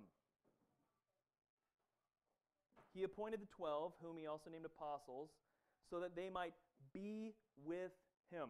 He 2.97 3.03
appointed 3.03 3.39
the 3.39 3.45
twelve, 3.55 3.93
whom 4.01 4.17
he 4.17 4.25
also 4.25 4.49
named 4.49 4.65
apostles, 4.65 5.29
so 5.87 5.99
that 5.99 6.15
they 6.15 6.31
might 6.33 6.53
be 6.95 7.35
with 7.63 7.91
him. 8.31 8.49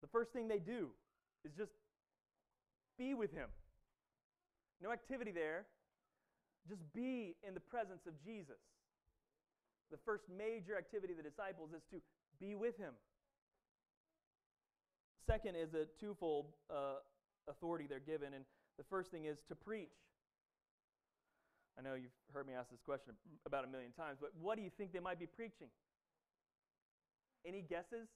The 0.00 0.06
first 0.06 0.30
thing 0.32 0.46
they 0.46 0.60
do 0.60 0.90
is 1.44 1.50
just 1.56 1.72
be 2.96 3.14
with 3.14 3.32
him. 3.32 3.48
No 4.80 4.92
activity 4.92 5.32
there, 5.32 5.66
just 6.68 6.82
be 6.94 7.34
in 7.42 7.54
the 7.54 7.60
presence 7.60 8.06
of 8.06 8.12
Jesus. 8.24 8.62
The 9.90 9.98
first 10.04 10.24
major 10.30 10.78
activity 10.78 11.14
of 11.14 11.16
the 11.16 11.28
disciples 11.28 11.70
is 11.74 11.82
to 11.90 11.96
be 12.38 12.54
with 12.54 12.78
him. 12.78 12.92
Second 15.26 15.56
is 15.56 15.74
a 15.74 15.86
twofold 15.98 16.46
uh, 16.70 17.02
authority 17.48 17.86
they're 17.88 17.98
given, 17.98 18.34
and 18.34 18.44
the 18.78 18.84
first 18.84 19.10
thing 19.10 19.24
is 19.24 19.38
to 19.48 19.56
preach. 19.56 19.90
I 21.78 21.82
know 21.82 21.94
you've 21.94 22.16
heard 22.32 22.46
me 22.46 22.54
ask 22.54 22.70
this 22.70 22.80
question 22.84 23.12
about 23.44 23.64
a 23.64 23.68
million 23.68 23.92
times, 23.92 24.16
but 24.20 24.30
what 24.40 24.56
do 24.56 24.62
you 24.62 24.70
think 24.76 24.92
they 24.92 25.00
might 25.00 25.18
be 25.18 25.26
preaching? 25.26 25.68
Any 27.44 27.62
guesses? 27.62 28.08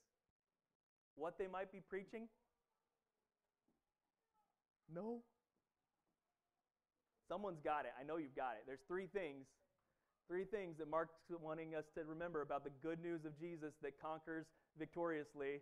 What 1.15 1.37
they 1.39 1.47
might 1.47 1.71
be 1.71 1.81
preaching? 1.81 2.29
No? 4.93 5.21
Someone's 7.29 7.61
got 7.63 7.85
it. 7.85 7.93
I 8.01 8.03
know 8.03 8.17
you've 8.17 8.35
got 8.35 8.57
it. 8.57 8.65
There's 8.67 8.83
three 8.89 9.07
things. 9.07 9.47
Three 10.27 10.45
things 10.45 10.79
that 10.79 10.89
Mark's 10.89 11.15
wanting 11.43 11.75
us 11.75 11.85
to 11.95 12.05
remember 12.05 12.43
about 12.43 12.65
the 12.65 12.71
good 12.83 13.03
news 13.03 13.25
of 13.25 13.39
Jesus 13.39 13.75
that 13.83 14.01
conquers 14.01 14.47
victoriously. 14.79 15.61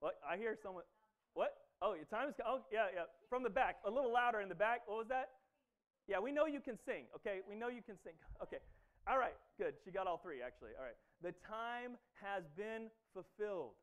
What? 0.00 0.14
I 0.28 0.36
hear 0.36 0.58
someone. 0.62 0.84
What? 1.32 1.54
Oh, 1.80 1.94
your 1.94 2.04
time 2.04 2.28
is. 2.28 2.34
Oh, 2.46 2.60
yeah, 2.72 2.86
yeah. 2.94 3.06
From 3.30 3.42
the 3.42 3.50
back. 3.50 3.76
A 3.86 3.90
little 3.90 4.12
louder 4.12 4.40
in 4.40 4.48
the 4.48 4.54
back. 4.54 4.82
What 4.86 4.98
was 4.98 5.08
that? 5.08 5.30
Yeah, 6.06 6.20
we 6.20 6.32
know 6.32 6.46
you 6.46 6.60
can 6.60 6.78
sing, 6.84 7.08
okay? 7.16 7.40
We 7.48 7.56
know 7.56 7.68
you 7.68 7.82
can 7.82 7.96
sing. 8.04 8.14
Okay. 8.42 8.58
All 9.06 9.18
right, 9.18 9.36
good. 9.60 9.74
She 9.84 9.90
got 9.90 10.06
all 10.06 10.16
three, 10.16 10.40
actually. 10.40 10.72
All 10.78 10.84
right. 10.84 10.96
The 11.20 11.36
time 11.44 12.00
has 12.24 12.42
been 12.56 12.88
fulfilled. 13.12 13.76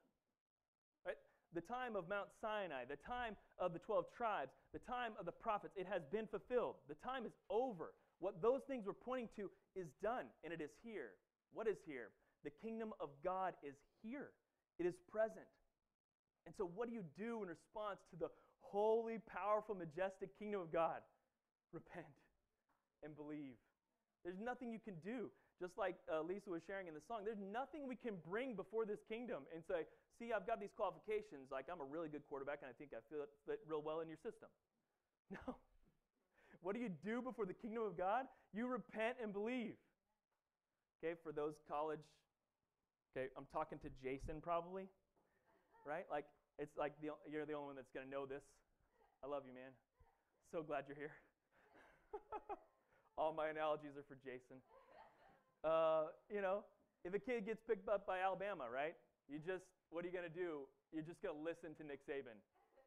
Right? 1.05 1.17
The 1.53 1.61
time 1.61 1.95
of 1.95 2.09
Mount 2.09 2.30
Sinai, 2.41 2.89
the 2.89 2.97
time 3.05 3.38
of 3.59 3.74
the 3.74 3.80
12 3.80 4.05
tribes, 4.17 4.49
the 4.74 4.82
time 4.82 5.13
of 5.19 5.26
the 5.26 5.32
prophets, 5.32 5.74
it 5.78 5.86
has 5.86 6.01
been 6.11 6.26
fulfilled. 6.26 6.82
The 6.89 6.97
time 7.05 7.26
is 7.26 7.34
over. 7.49 7.93
What 8.17 8.41
those 8.41 8.61
things 8.67 8.86
were 8.86 8.97
pointing 8.97 9.30
to 9.38 9.49
is 9.76 9.88
done, 10.01 10.26
and 10.43 10.53
it 10.53 10.61
is 10.61 10.69
here. 10.82 11.17
What 11.53 11.67
is 11.67 11.78
here? 11.86 12.09
The 12.43 12.53
kingdom 12.61 12.93
of 12.99 13.09
God 13.24 13.53
is 13.61 13.76
here, 14.01 14.34
it 14.80 14.86
is 14.86 14.95
present. 15.11 15.45
And 16.45 16.55
so, 16.57 16.65
what 16.65 16.89
do 16.89 16.95
you 16.95 17.05
do 17.17 17.43
in 17.43 17.49
response 17.49 17.99
to 18.09 18.17
the 18.17 18.30
holy, 18.61 19.19
powerful, 19.30 19.76
majestic 19.76 20.38
kingdom 20.39 20.61
of 20.61 20.74
God? 20.74 21.01
Repent 21.74 22.15
and 23.03 23.15
believe. 23.15 23.57
There's 24.24 24.39
nothing 24.39 24.72
you 24.72 24.80
can 24.80 24.95
do. 25.01 25.34
Just 25.61 25.78
like 25.78 25.97
uh, 26.09 26.26
Lisa 26.26 26.49
was 26.49 26.65
sharing 26.65 26.89
in 26.89 26.97
the 26.97 27.05
song, 27.05 27.22
there's 27.22 27.41
nothing 27.41 27.86
we 27.86 27.95
can 27.95 28.17
bring 28.26 28.57
before 28.57 28.86
this 28.86 29.01
kingdom 29.05 29.45
and 29.53 29.61
say, 29.69 29.86
see, 30.17 30.34
I've 30.34 30.45
got 30.49 30.57
these 30.57 30.74
qualifications. 30.74 31.53
Like, 31.53 31.69
I'm 31.69 31.82
a 31.82 31.86
really 31.86 32.09
good 32.09 32.26
quarterback 32.26 32.65
and 32.65 32.69
I 32.69 32.74
think 32.74 32.97
I 32.97 33.01
fit, 33.09 33.61
real 33.69 33.82
well 33.82 34.01
in 34.01 34.07
your 34.07 34.22
system. 34.22 34.49
No. 35.32 35.55
What 36.59 36.76
do 36.76 36.82
you 36.82 36.89
do 36.89 37.22
before 37.22 37.45
the 37.45 37.53
kingdom 37.53 37.84
of 37.84 37.97
God? 37.97 38.26
You 38.53 38.67
repent 38.67 39.15
and 39.24 39.32
believe. 39.32 39.74
Okay, 40.99 41.15
for 41.24 41.32
those 41.32 41.55
college, 41.72 42.03
okay, 43.09 43.30
I'm 43.38 43.47
talking 43.51 43.80
to 43.80 43.89
Jason 44.03 44.41
probably, 44.43 44.86
right? 45.88 46.05
Like, 46.11 46.26
it's 46.59 46.78
like 46.78 46.93
the, 47.01 47.09
you're 47.32 47.45
the 47.45 47.53
only 47.53 47.67
one 47.67 47.76
that's 47.76 47.89
going 47.89 48.05
to 48.05 48.11
know 48.11 48.26
this. 48.26 48.43
I 49.24 49.28
love 49.28 49.43
you, 49.47 49.53
man. 49.53 49.72
So 50.51 50.61
glad 50.61 50.84
you're 50.88 50.97
here. 50.97 51.15
All 53.18 53.34
my 53.34 53.49
analogies 53.49 53.97
are 53.97 54.05
for 54.07 54.18
Jason. 54.24 54.57
Uh, 55.64 56.09
you 56.34 56.41
know, 56.41 56.64
if 57.05 57.14
a 57.14 57.20
kid 57.20 57.45
gets 57.45 57.62
picked 57.68 57.88
up 57.89 58.05
by 58.07 58.20
Alabama, 58.22 58.66
right? 58.72 58.95
You 59.30 59.38
just, 59.39 59.64
what 59.89 60.03
are 60.03 60.07
you 60.07 60.14
going 60.14 60.28
to 60.28 60.34
do? 60.34 60.66
You're 60.91 61.05
just 61.05 61.22
going 61.22 61.36
to 61.38 61.41
listen 61.43 61.76
to 61.78 61.84
Nick 61.86 62.01
Saban, 62.07 62.38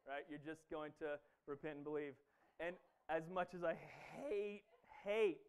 right? 0.07 0.23
You're 0.29 0.43
just 0.43 0.61
going 0.69 0.91
to 0.99 1.17
repent 1.47 1.75
and 1.75 1.83
believe. 1.83 2.13
And 2.59 2.75
as 3.09 3.23
much 3.33 3.53
as 3.55 3.63
I 3.63 3.75
hate, 4.13 4.63
hate, 5.03 5.39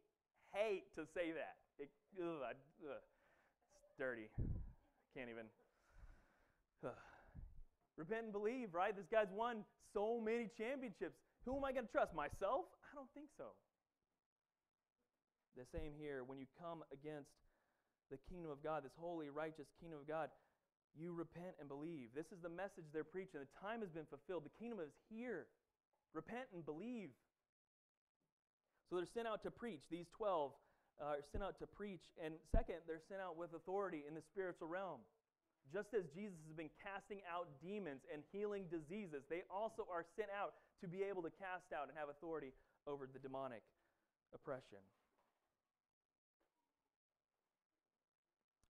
hate 0.53 0.85
to 0.95 1.03
say 1.15 1.33
that. 1.33 1.57
It, 1.79 1.91
ugh, 2.21 2.43
I- 2.45 2.87
ugh. 2.87 3.03
It's 3.85 3.95
dirty. 3.99 4.29
Can't 5.15 5.29
even. 5.31 5.47
ugh. 6.85 6.93
Repent 7.97 8.25
and 8.25 8.33
believe, 8.33 8.75
right? 8.75 8.95
This 8.97 9.07
guy's 9.11 9.33
won 9.33 9.65
so 9.93 10.21
many 10.21 10.49
championships. 10.57 11.17
Who 11.45 11.57
am 11.57 11.65
I 11.65 11.73
going 11.73 11.87
to 11.87 11.93
trust? 11.93 12.15
Myself? 12.15 12.67
I 12.97 13.05
don't 13.05 13.13
think 13.13 13.29
so. 13.37 13.53
The 15.53 15.69
same 15.69 15.93
here. 16.01 16.25
When 16.25 16.41
you 16.41 16.49
come 16.57 16.81
against 16.89 17.29
the 18.09 18.17
kingdom 18.25 18.49
of 18.49 18.65
God, 18.65 18.89
this 18.89 18.97
holy, 18.97 19.29
righteous 19.29 19.69
kingdom 19.77 20.01
of 20.01 20.09
God, 20.09 20.33
you 20.97 21.13
repent 21.13 21.61
and 21.61 21.69
believe. 21.69 22.17
This 22.17 22.33
is 22.33 22.41
the 22.41 22.49
message 22.49 22.89
they're 22.97 23.05
preaching. 23.05 23.45
The 23.45 23.53
time 23.61 23.85
has 23.85 23.93
been 23.93 24.09
fulfilled. 24.09 24.49
The 24.49 24.57
kingdom 24.57 24.81
is 24.81 24.97
here. 25.13 25.45
Repent 26.17 26.49
and 26.57 26.65
believe. 26.65 27.13
So 28.89 28.97
they're 28.97 29.13
sent 29.13 29.29
out 29.29 29.45
to 29.45 29.53
preach. 29.53 29.85
These 29.93 30.09
12 30.17 30.57
uh, 30.97 31.21
are 31.21 31.25
sent 31.37 31.45
out 31.45 31.61
to 31.61 31.69
preach. 31.69 32.09
And 32.17 32.41
second, 32.49 32.81
they're 32.89 33.05
sent 33.13 33.21
out 33.21 33.37
with 33.37 33.53
authority 33.53 34.09
in 34.09 34.17
the 34.17 34.25
spiritual 34.25 34.73
realm. 34.73 35.05
Just 35.69 35.93
as 35.93 36.09
Jesus 36.17 36.41
has 36.49 36.57
been 36.57 36.73
casting 36.81 37.21
out 37.29 37.53
demons 37.61 38.09
and 38.09 38.25
healing 38.33 38.73
diseases, 38.73 39.29
they 39.29 39.45
also 39.53 39.85
are 39.93 40.09
sent 40.17 40.33
out 40.33 40.57
to 40.81 40.89
be 40.89 41.05
able 41.05 41.21
to 41.29 41.33
cast 41.37 41.77
out 41.77 41.91
and 41.91 41.95
have 41.99 42.09
authority 42.09 42.57
over 42.87 43.07
the 43.11 43.19
demonic 43.19 43.63
oppression. 44.35 44.83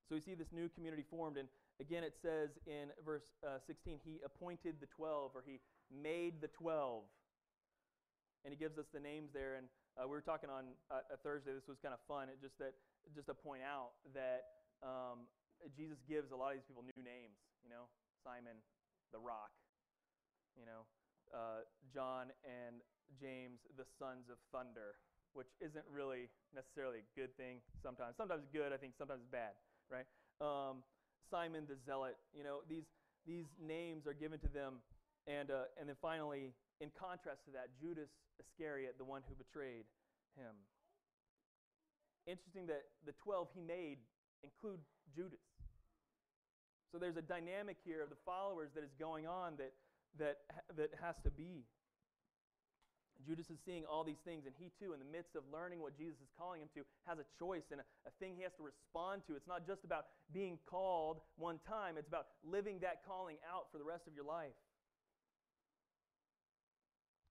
So 0.09 0.15
we 0.15 0.21
see 0.21 0.35
this 0.39 0.55
new 0.55 0.69
community 0.71 1.03
formed, 1.03 1.37
and 1.37 1.49
again 1.81 2.05
it 2.05 2.15
says 2.23 2.51
in 2.67 2.95
verse 3.05 3.27
uh, 3.43 3.59
16, 3.67 3.99
He 4.07 4.23
appointed 4.25 4.79
the 4.79 4.87
12, 4.95 5.35
or 5.35 5.43
He 5.43 5.59
made 5.91 6.41
the 6.41 6.47
12. 6.47 7.03
And 8.47 8.55
He 8.55 8.59
gives 8.59 8.79
us 8.79 8.87
the 8.95 9.03
names 9.03 9.35
there. 9.35 9.59
And 9.59 9.67
uh, 9.99 10.07
we 10.07 10.15
were 10.15 10.23
talking 10.23 10.47
on 10.47 10.79
uh, 10.95 11.03
a 11.11 11.19
Thursday, 11.19 11.51
this 11.51 11.67
was 11.67 11.83
kind 11.83 11.91
of 11.91 11.99
fun, 12.07 12.31
it 12.31 12.39
just, 12.39 12.55
that, 12.63 12.79
just 13.19 13.27
to 13.27 13.35
point 13.35 13.67
out 13.67 13.99
that 14.15 14.63
um, 14.79 15.27
Jesus 15.75 15.99
gives 16.07 16.31
a 16.31 16.39
lot 16.39 16.55
of 16.55 16.63
these 16.63 16.69
people 16.71 16.87
new 16.87 17.03
names, 17.03 17.35
you 17.67 17.71
know, 17.73 17.91
Simon, 18.23 18.63
the 19.11 19.19
rock, 19.19 19.51
you 20.55 20.63
know, 20.63 20.87
uh, 21.33 21.67
John 21.93 22.31
and 22.45 22.83
James, 23.21 23.63
the 23.77 23.87
sons 23.99 24.29
of 24.31 24.37
thunder, 24.53 24.99
which 25.33 25.51
isn't 25.61 25.85
really 25.91 26.29
necessarily 26.55 27.05
a 27.05 27.09
good 27.19 27.35
thing 27.37 27.61
sometimes. 27.83 28.17
Sometimes 28.17 28.45
good, 28.53 28.73
I 28.73 28.79
think 28.79 28.95
sometimes 28.99 29.23
bad, 29.31 29.55
right? 29.91 30.07
Um, 30.41 30.83
Simon 31.31 31.67
the 31.69 31.77
zealot, 31.85 32.17
you 32.37 32.45
know, 32.45 32.63
these, 32.69 32.87
these 33.27 33.47
names 33.59 34.07
are 34.07 34.15
given 34.15 34.39
to 34.41 34.49
them. 34.49 34.83
And, 35.27 35.51
uh, 35.51 35.67
and 35.79 35.89
then 35.89 35.97
finally, 36.01 36.55
in 36.81 36.91
contrast 36.95 37.43
to 37.47 37.53
that, 37.59 37.75
Judas 37.81 38.11
Iscariot, 38.39 38.95
the 38.99 39.05
one 39.05 39.23
who 39.29 39.35
betrayed 39.35 39.85
him. 40.39 40.55
Interesting 42.27 42.67
that 42.67 42.91
the 43.07 43.15
12 43.23 43.49
he 43.55 43.63
made 43.63 43.99
include 44.43 44.79
Judas. 45.15 45.43
So 46.93 46.99
there's 46.99 47.17
a 47.17 47.23
dynamic 47.23 47.77
here 47.85 48.03
of 48.03 48.11
the 48.11 48.21
followers 48.25 48.71
that 48.75 48.85
is 48.85 48.95
going 48.99 49.27
on 49.27 49.57
that, 49.59 49.73
that, 50.19 50.39
that 50.77 50.91
has 51.03 51.17
to 51.25 51.31
be. 51.31 51.65
Judas 53.25 53.49
is 53.51 53.59
seeing 53.65 53.83
all 53.89 54.05
these 54.05 54.21
things, 54.25 54.45
and 54.45 54.55
he 54.59 54.71
too, 54.79 54.93
in 54.93 55.01
the 55.01 55.09
midst 55.09 55.35
of 55.35 55.43
learning 55.51 55.81
what 55.81 55.97
Jesus 55.97 56.21
is 56.21 56.31
calling 56.37 56.61
him 56.61 56.69
to, 56.77 56.85
has 57.09 57.19
a 57.19 57.27
choice 57.39 57.65
and 57.73 57.81
a, 57.81 57.87
a 58.07 58.13
thing 58.21 58.37
he 58.37 58.45
has 58.45 58.53
to 58.61 58.63
respond 58.63 59.23
to. 59.27 59.35
It's 59.35 59.49
not 59.49 59.67
just 59.67 59.83
about 59.83 60.13
being 60.31 60.59
called 60.69 61.25
one 61.37 61.59
time, 61.67 61.97
it's 61.97 62.09
about 62.09 62.39
living 62.45 62.79
that 62.85 63.03
calling 63.03 63.37
out 63.43 63.73
for 63.73 63.79
the 63.79 63.89
rest 63.89 64.07
of 64.07 64.15
your 64.15 64.29
life. 64.29 64.55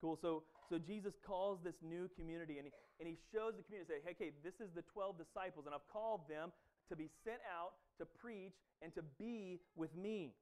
Cool. 0.02 0.18
So, 0.22 0.44
so 0.70 0.78
Jesus 0.78 1.14
calls 1.26 1.60
this 1.64 1.78
new 1.82 2.10
community, 2.18 2.58
and 2.58 2.68
he, 2.68 2.74
and 3.00 3.08
he 3.08 3.16
shows 3.32 3.54
the 3.56 3.64
community, 3.64 3.94
say, 3.96 4.02
hey, 4.04 4.14
okay, 4.18 4.32
this 4.44 4.58
is 4.60 4.74
the 4.76 4.84
12 4.92 5.16
disciples, 5.18 5.66
and 5.66 5.74
I've 5.74 5.88
called 5.88 6.28
them 6.28 6.52
to 6.90 6.96
be 6.96 7.10
sent 7.24 7.40
out 7.46 7.74
to 7.98 8.06
preach 8.06 8.54
and 8.82 8.94
to 8.96 9.02
be 9.18 9.62
with 9.76 9.96
me. 9.96 10.34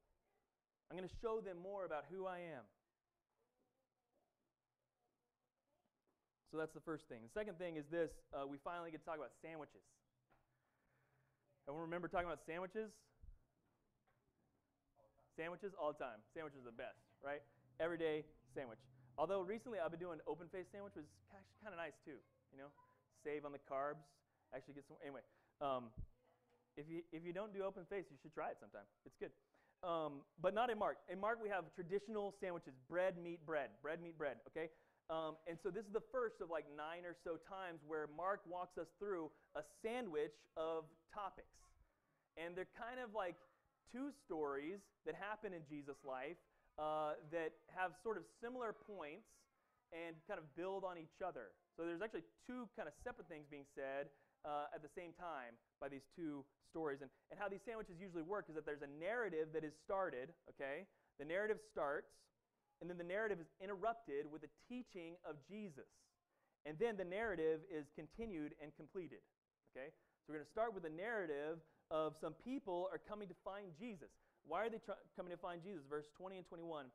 I'm 0.94 1.02
going 1.02 1.10
to 1.10 1.18
show 1.26 1.42
them 1.42 1.58
more 1.58 1.90
about 1.90 2.06
who 2.14 2.30
I 2.30 2.54
am. 2.54 2.62
So 6.54 6.62
that's 6.62 6.78
the 6.78 6.86
first 6.86 7.10
thing. 7.10 7.26
The 7.26 7.34
second 7.34 7.58
thing 7.58 7.82
is 7.82 7.90
this 7.90 8.14
uh, 8.30 8.46
we 8.46 8.62
finally 8.62 8.94
get 8.94 9.02
to 9.02 9.08
talk 9.10 9.18
about 9.18 9.34
sandwiches. 9.42 9.82
Everyone 11.66 11.90
remember 11.90 12.06
talking 12.06 12.30
about 12.30 12.46
sandwiches? 12.46 12.94
Sandwiches 15.34 15.74
all 15.74 15.98
the 15.98 15.98
time. 15.98 16.22
Sandwiches 16.30 16.62
are 16.62 16.70
the 16.70 16.78
best, 16.78 17.02
right? 17.26 17.42
Every 17.82 17.98
day 17.98 18.22
sandwich. 18.54 18.78
Although 19.18 19.42
recently 19.42 19.82
I've 19.82 19.90
been 19.90 19.98
doing 19.98 20.22
open 20.30 20.46
face 20.54 20.70
sandwich, 20.70 20.94
which 20.94 21.10
is 21.10 21.14
actually 21.34 21.58
kind 21.66 21.74
of 21.74 21.82
nice 21.82 21.98
too. 22.06 22.22
You 22.54 22.62
know, 22.62 22.70
save 23.26 23.50
on 23.50 23.52
the 23.58 23.64
carbs. 23.66 24.06
Actually 24.54 24.78
get 24.78 24.86
some. 24.86 25.02
Anyway, 25.02 25.26
um, 25.58 25.90
if 26.78 26.86
you 26.86 27.02
if 27.10 27.26
you 27.26 27.34
don't 27.34 27.50
do 27.50 27.66
open 27.66 27.82
face, 27.90 28.06
you 28.14 28.18
should 28.22 28.38
try 28.38 28.54
it 28.54 28.62
sometime. 28.62 28.86
It's 29.10 29.18
good. 29.18 29.34
Um, 29.84 30.24
but 30.42 30.56
not 30.56 30.70
in 30.72 30.80
Mark. 30.80 30.98
In 31.12 31.20
Mark 31.20 31.40
we 31.44 31.50
have 31.50 31.66
traditional 31.76 32.34
sandwiches: 32.40 32.74
bread, 32.88 33.18
meat, 33.18 33.46
bread, 33.46 33.70
bread, 33.82 34.02
meat, 34.02 34.18
bread. 34.18 34.38
Okay. 34.48 34.70
Um, 35.10 35.36
and 35.48 35.60
so 35.60 35.68
this 35.68 35.84
is 35.84 35.92
the 35.92 36.08
first 36.12 36.40
of 36.40 36.50
like 36.50 36.64
nine 36.72 37.04
or 37.04 37.12
so 37.28 37.36
times 37.52 37.84
where 37.84 38.08
Mark 38.16 38.40
walks 38.48 38.80
us 38.80 38.88
through 38.98 39.28
a 39.56 39.62
sandwich 39.84 40.32
of 40.56 40.88
topics. 41.12 41.52
And 42.40 42.56
they're 42.56 42.72
kind 42.80 43.04
of 43.04 43.12
like 43.12 43.36
two 43.92 44.10
stories 44.26 44.80
that 45.06 45.14
happen 45.14 45.52
in 45.52 45.62
Jesus' 45.68 46.00
life 46.08 46.40
uh, 46.80 47.20
that 47.36 47.52
have 47.76 47.92
sort 48.02 48.16
of 48.16 48.24
similar 48.42 48.72
points 48.72 49.28
and 49.92 50.16
kind 50.26 50.40
of 50.40 50.48
build 50.56 50.82
on 50.88 50.98
each 50.98 51.22
other. 51.22 51.54
So 51.78 51.86
there's 51.86 52.02
actually 52.02 52.26
two 52.48 52.66
kind 52.74 52.88
of 52.88 52.96
separate 53.04 53.28
things 53.28 53.46
being 53.52 53.68
said 53.76 54.10
uh, 54.46 54.76
at 54.76 54.84
the 54.84 54.92
same 54.92 55.12
time 55.16 55.56
by 55.80 55.90
these 55.90 56.06
two 56.16 56.46
stories. 56.70 57.00
And, 57.02 57.10
and 57.32 57.40
how 57.40 57.48
these 57.48 57.64
sandwiches 57.66 57.96
usually 58.00 58.24
work 58.24 58.46
is 58.50 58.56
that 58.56 58.66
there's 58.66 58.84
a 58.84 58.94
narrative 59.00 59.50
that 59.54 59.64
is 59.64 59.74
started, 59.84 60.32
okay? 60.52 60.86
The 61.20 61.26
narrative 61.26 61.60
starts, 61.72 62.12
and 62.82 62.90
then 62.90 62.98
the 62.98 63.08
narrative 63.08 63.40
is 63.40 63.48
interrupted 63.62 64.28
with 64.28 64.42
the 64.42 64.52
teaching 64.68 65.16
of 65.24 65.38
Jesus. 65.48 65.88
And 66.66 66.80
then 66.80 66.96
the 66.98 67.08
narrative 67.08 67.62
is 67.68 67.86
continued 67.96 68.56
and 68.62 68.76
completed. 68.76 69.24
Okay? 69.72 69.92
So 69.92 70.32
we're 70.32 70.40
going 70.40 70.48
to 70.48 70.52
start 70.52 70.74
with 70.74 70.86
a 70.86 70.96
narrative 70.96 71.60
of 71.92 72.16
some 72.20 72.34
people 72.44 72.88
are 72.92 73.00
coming 73.00 73.28
to 73.28 73.36
find 73.44 73.68
Jesus. 73.80 74.10
Why 74.48 74.68
are 74.68 74.70
they 74.70 74.80
tr- 74.80 75.00
coming 75.16 75.32
to 75.32 75.38
find 75.40 75.62
Jesus? 75.64 75.84
Verse 75.90 76.08
20 76.18 76.38
and 76.38 76.48
21. 76.48 76.88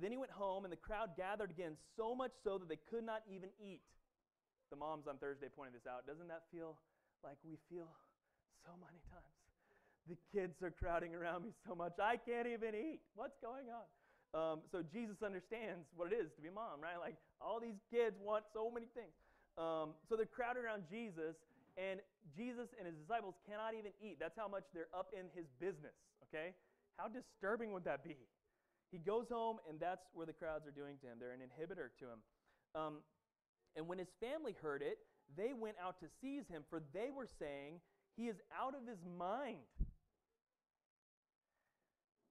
Then 0.00 0.10
he 0.10 0.18
went 0.18 0.32
home, 0.32 0.64
and 0.64 0.72
the 0.72 0.80
crowd 0.80 1.14
gathered 1.16 1.50
again, 1.50 1.76
so 1.96 2.14
much 2.14 2.32
so 2.42 2.58
that 2.58 2.68
they 2.68 2.78
could 2.90 3.04
not 3.04 3.22
even 3.30 3.50
eat. 3.62 3.82
The 4.74 4.82
moms 4.82 5.06
on 5.06 5.22
Thursday 5.22 5.46
pointed 5.46 5.78
this 5.78 5.86
out. 5.86 6.02
Doesn't 6.02 6.26
that 6.26 6.50
feel 6.50 6.74
like 7.22 7.38
we 7.46 7.54
feel 7.70 7.86
so 8.66 8.74
many 8.82 8.98
times? 9.06 9.38
The 10.10 10.18
kids 10.34 10.58
are 10.66 10.74
crowding 10.74 11.14
around 11.14 11.46
me 11.46 11.54
so 11.62 11.78
much, 11.78 11.94
I 12.02 12.18
can't 12.18 12.50
even 12.50 12.74
eat. 12.74 12.98
What's 13.14 13.38
going 13.38 13.70
on? 13.70 13.86
Um, 14.34 14.66
so 14.74 14.82
Jesus 14.82 15.22
understands 15.22 15.86
what 15.94 16.10
it 16.10 16.18
is 16.18 16.34
to 16.34 16.42
be 16.42 16.50
a 16.50 16.56
mom, 16.58 16.82
right? 16.82 16.98
Like 16.98 17.14
all 17.38 17.62
these 17.62 17.78
kids 17.86 18.18
want 18.18 18.50
so 18.50 18.66
many 18.66 18.90
things. 18.98 19.14
Um, 19.54 19.94
so 20.10 20.18
they're 20.18 20.26
crowded 20.26 20.66
around 20.66 20.90
Jesus, 20.90 21.38
and 21.78 22.02
Jesus 22.34 22.66
and 22.74 22.82
his 22.82 22.98
disciples 22.98 23.38
cannot 23.46 23.78
even 23.78 23.94
eat. 24.02 24.18
That's 24.18 24.34
how 24.34 24.50
much 24.50 24.66
they're 24.74 24.90
up 24.90 25.14
in 25.14 25.30
his 25.38 25.46
business, 25.62 25.94
okay? 26.26 26.50
How 26.98 27.06
disturbing 27.06 27.70
would 27.78 27.86
that 27.86 28.02
be? 28.02 28.18
He 28.90 28.98
goes 28.98 29.30
home, 29.30 29.62
and 29.70 29.78
that's 29.78 30.10
where 30.18 30.26
the 30.26 30.34
crowds 30.34 30.66
are 30.66 30.74
doing 30.74 30.98
to 30.98 31.06
him. 31.06 31.22
They're 31.22 31.30
an 31.30 31.46
inhibitor 31.46 31.94
to 32.02 32.04
him. 32.10 32.20
Um, 32.74 32.94
and 33.76 33.88
when 33.88 33.98
his 33.98 34.08
family 34.20 34.54
heard 34.60 34.82
it, 34.82 34.98
they 35.36 35.52
went 35.52 35.76
out 35.82 35.98
to 36.00 36.06
seize 36.20 36.46
him, 36.48 36.62
for 36.68 36.82
they 36.92 37.10
were 37.14 37.28
saying, 37.38 37.80
He 38.16 38.28
is 38.28 38.36
out 38.56 38.74
of 38.74 38.86
his 38.86 38.98
mind. 39.18 39.66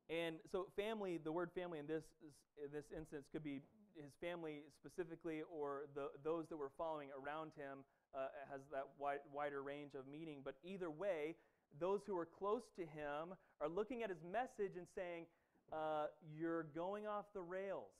And 0.09 0.35
so, 0.51 0.67
family, 0.75 1.19
the 1.21 1.31
word 1.31 1.51
family 1.55 1.79
in 1.79 1.87
this, 1.87 2.03
in 2.63 2.71
this 2.71 2.85
instance 2.95 3.25
could 3.31 3.43
be 3.43 3.61
his 3.95 4.11
family 4.21 4.63
specifically 4.73 5.41
or 5.51 5.83
the, 5.95 6.09
those 6.23 6.45
that 6.49 6.57
were 6.57 6.71
following 6.77 7.09
around 7.13 7.51
him 7.55 7.85
uh, 8.15 8.27
has 8.49 8.61
that 8.71 8.85
wide, 8.99 9.19
wider 9.31 9.61
range 9.61 9.93
of 9.95 10.07
meaning. 10.07 10.41
But 10.43 10.55
either 10.63 10.89
way, 10.89 11.35
those 11.79 12.01
who 12.05 12.17
are 12.17 12.27
close 12.27 12.63
to 12.75 12.81
him 12.81 13.33
are 13.61 13.69
looking 13.69 14.03
at 14.03 14.09
his 14.09 14.23
message 14.29 14.77
and 14.77 14.87
saying, 14.95 15.25
uh, 15.71 16.07
You're 16.35 16.63
going 16.75 17.07
off 17.07 17.25
the 17.33 17.41
rails. 17.41 17.91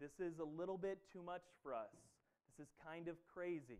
This 0.00 0.12
is 0.20 0.38
a 0.38 0.44
little 0.44 0.78
bit 0.78 0.98
too 1.12 1.22
much 1.22 1.42
for 1.62 1.74
us. 1.74 1.90
This 2.58 2.66
is 2.66 2.74
kind 2.84 3.06
of 3.06 3.14
crazy. 3.32 3.78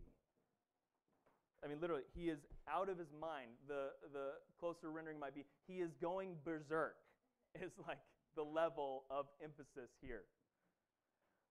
I 1.63 1.67
mean, 1.67 1.79
literally, 1.81 2.03
he 2.15 2.29
is 2.29 2.39
out 2.71 2.87
of 2.87 2.97
his 2.97 3.11
mind. 3.19 3.51
The, 3.67 3.91
the 4.13 4.39
closer 4.57 4.89
rendering 4.89 5.19
might 5.19 5.35
be, 5.35 5.43
he 5.67 5.83
is 5.83 5.91
going 6.01 6.35
berserk 6.45 6.95
is 7.61 7.71
like 7.87 7.99
the 8.37 8.43
level 8.43 9.03
of 9.11 9.25
emphasis 9.43 9.91
here. 10.01 10.23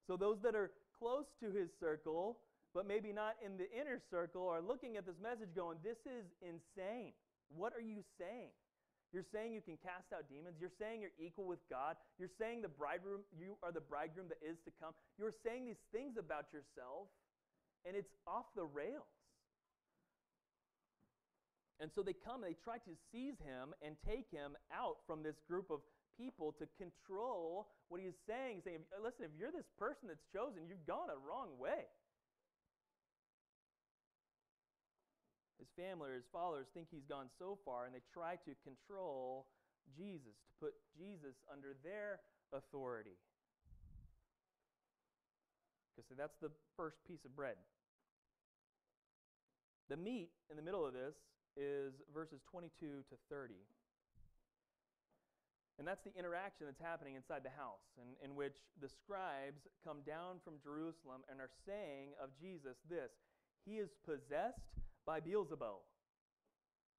So 0.07 0.17
those 0.17 0.39
that 0.43 0.55
are 0.55 0.71
close 0.99 1.27
to 1.41 1.51
his 1.53 1.69
circle, 1.79 2.39
but 2.73 2.89
maybe 2.89 3.13
not 3.13 3.37
in 3.45 3.59
the 3.59 3.69
inner 3.79 4.01
circle, 4.11 4.49
are 4.49 4.63
looking 4.63 4.97
at 4.97 5.05
this 5.05 5.21
message 5.23 5.53
going, 5.55 5.77
This 5.85 5.99
is 6.07 6.25
insane. 6.41 7.13
What 7.55 7.75
are 7.75 7.85
you 7.85 8.01
saying? 8.19 8.57
You're 9.13 9.27
saying 9.33 9.57
you 9.57 9.65
can 9.65 9.81
cast 9.81 10.13
out 10.13 10.29
demons. 10.29 10.61
You're 10.61 10.75
saying 10.77 11.01
you're 11.01 11.17
equal 11.17 11.49
with 11.49 11.65
God. 11.73 11.97
You're 12.21 12.33
saying 12.37 12.61
the 12.61 12.69
bridegroom, 12.69 13.25
you 13.33 13.57
are 13.65 13.73
the 13.73 13.81
bridegroom 13.81 14.29
that 14.29 14.41
is 14.45 14.61
to 14.69 14.71
come. 14.77 14.93
You're 15.17 15.33
saying 15.45 15.65
these 15.65 15.81
things 15.93 16.21
about 16.21 16.53
yourself, 16.53 17.09
and 17.89 17.97
it's 17.97 18.13
off 18.29 18.53
the 18.53 18.69
rails. 18.69 19.09
And 21.81 21.91
so 21.95 22.03
they 22.03 22.13
come 22.13 22.43
and 22.43 22.51
they 22.53 22.59
try 22.67 22.83
to 22.83 22.93
seize 23.09 23.39
him 23.39 23.73
and 23.81 23.95
take 24.03 24.27
him 24.35 24.59
out 24.75 24.99
from 25.07 25.23
this 25.23 25.39
group 25.47 25.71
of 25.71 25.81
people 26.19 26.51
to 26.59 26.67
control 26.75 27.71
what 27.89 28.03
he's 28.03 28.19
saying. 28.27 28.61
He's 28.61 28.67
saying, 28.67 28.83
listen, 28.99 29.31
if 29.31 29.33
you're 29.39 29.55
this 29.55 29.71
person 29.79 30.11
that's 30.11 30.27
chosen, 30.35 30.67
you've 30.67 30.85
gone 30.91 31.09
a 31.09 31.17
wrong 31.23 31.55
way. 31.57 31.87
Family 35.79 36.11
or 36.11 36.19
his 36.19 36.27
followers 36.35 36.67
think 36.75 36.91
he's 36.91 37.07
gone 37.07 37.31
so 37.39 37.57
far 37.65 37.87
and 37.87 37.95
they 37.95 38.03
try 38.13 38.35
to 38.43 38.53
control 38.67 39.47
Jesus, 39.95 40.35
to 40.43 40.51
put 40.59 40.75
Jesus 40.99 41.39
under 41.47 41.79
their 41.87 42.19
authority. 42.53 43.15
Because 45.95 46.19
that's 46.19 46.39
the 46.43 46.51
first 46.77 46.99
piece 47.07 47.25
of 47.25 47.35
bread. 47.35 47.57
The 49.89 49.97
meat 49.97 50.31
in 50.51 50.57
the 50.57 50.63
middle 50.63 50.85
of 50.85 50.93
this 50.93 51.15
is 51.57 51.95
verses 52.13 52.43
22 52.51 52.71
to 53.09 53.17
30. 53.31 53.55
And 55.79 55.87
that's 55.87 56.03
the 56.03 56.15
interaction 56.19 56.67
that's 56.67 56.83
happening 56.83 57.15
inside 57.15 57.47
the 57.47 57.55
house, 57.55 57.87
in, 58.03 58.19
in 58.19 58.35
which 58.35 58.59
the 58.83 58.91
scribes 58.91 59.63
come 59.87 60.03
down 60.03 60.43
from 60.43 60.59
Jerusalem 60.59 61.23
and 61.31 61.39
are 61.39 61.51
saying 61.67 62.19
of 62.19 62.35
Jesus 62.35 62.75
this 62.91 63.15
He 63.65 63.79
is 63.79 63.95
possessed 64.03 64.75
by 65.09 65.21
Beelzebul, 65.21 65.81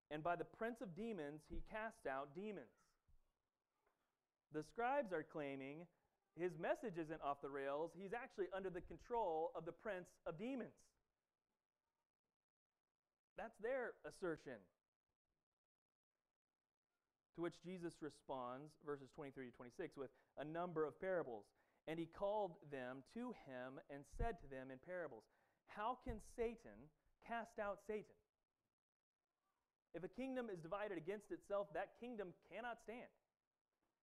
and 0.10 0.24
by 0.24 0.36
the 0.36 0.49
prince 0.57 0.82
of 0.82 0.95
demons 0.97 1.45
he 1.47 1.62
cast 1.70 2.10
out 2.10 2.34
demons. 2.34 2.74
The 4.51 4.64
scribes 4.64 5.14
are 5.14 5.22
claiming 5.22 5.86
his 6.34 6.57
message 6.57 6.97
isn't 6.97 7.22
off 7.22 7.38
the 7.45 7.53
rails, 7.53 7.91
he's 7.93 8.18
actually 8.18 8.49
under 8.49 8.72
the 8.72 8.82
control 8.82 9.51
of 9.53 9.66
the 9.70 9.72
prince 9.72 10.10
of 10.26 10.39
demons. 10.39 10.74
That's 13.38 13.57
their 13.62 13.93
assertion. 14.01 14.57
To 17.36 17.43
which 17.45 17.62
Jesus 17.64 17.93
responds, 18.01 18.74
verses 18.84 19.14
23 19.14 19.45
to 19.45 19.55
26, 19.55 19.95
with 19.95 20.10
a 20.41 20.43
number 20.43 20.84
of 20.84 20.99
parables. 20.99 21.45
And 21.88 21.97
he 21.97 22.05
called 22.05 22.57
them 22.72 23.05
to 23.14 23.32
him 23.45 23.80
and 23.93 24.03
said 24.18 24.41
to 24.41 24.47
them 24.49 24.72
in 24.72 24.78
parables, 24.86 25.24
How 25.68 25.97
can 26.03 26.20
Satan 26.36 26.89
cast 27.28 27.59
out 27.59 27.80
Satan? 27.88 28.15
If 29.93 30.03
a 30.03 30.11
kingdom 30.11 30.47
is 30.53 30.59
divided 30.61 30.97
against 30.97 31.32
itself, 31.32 31.67
that 31.74 31.97
kingdom 31.99 32.34
cannot 32.51 32.78
stand. 32.84 33.09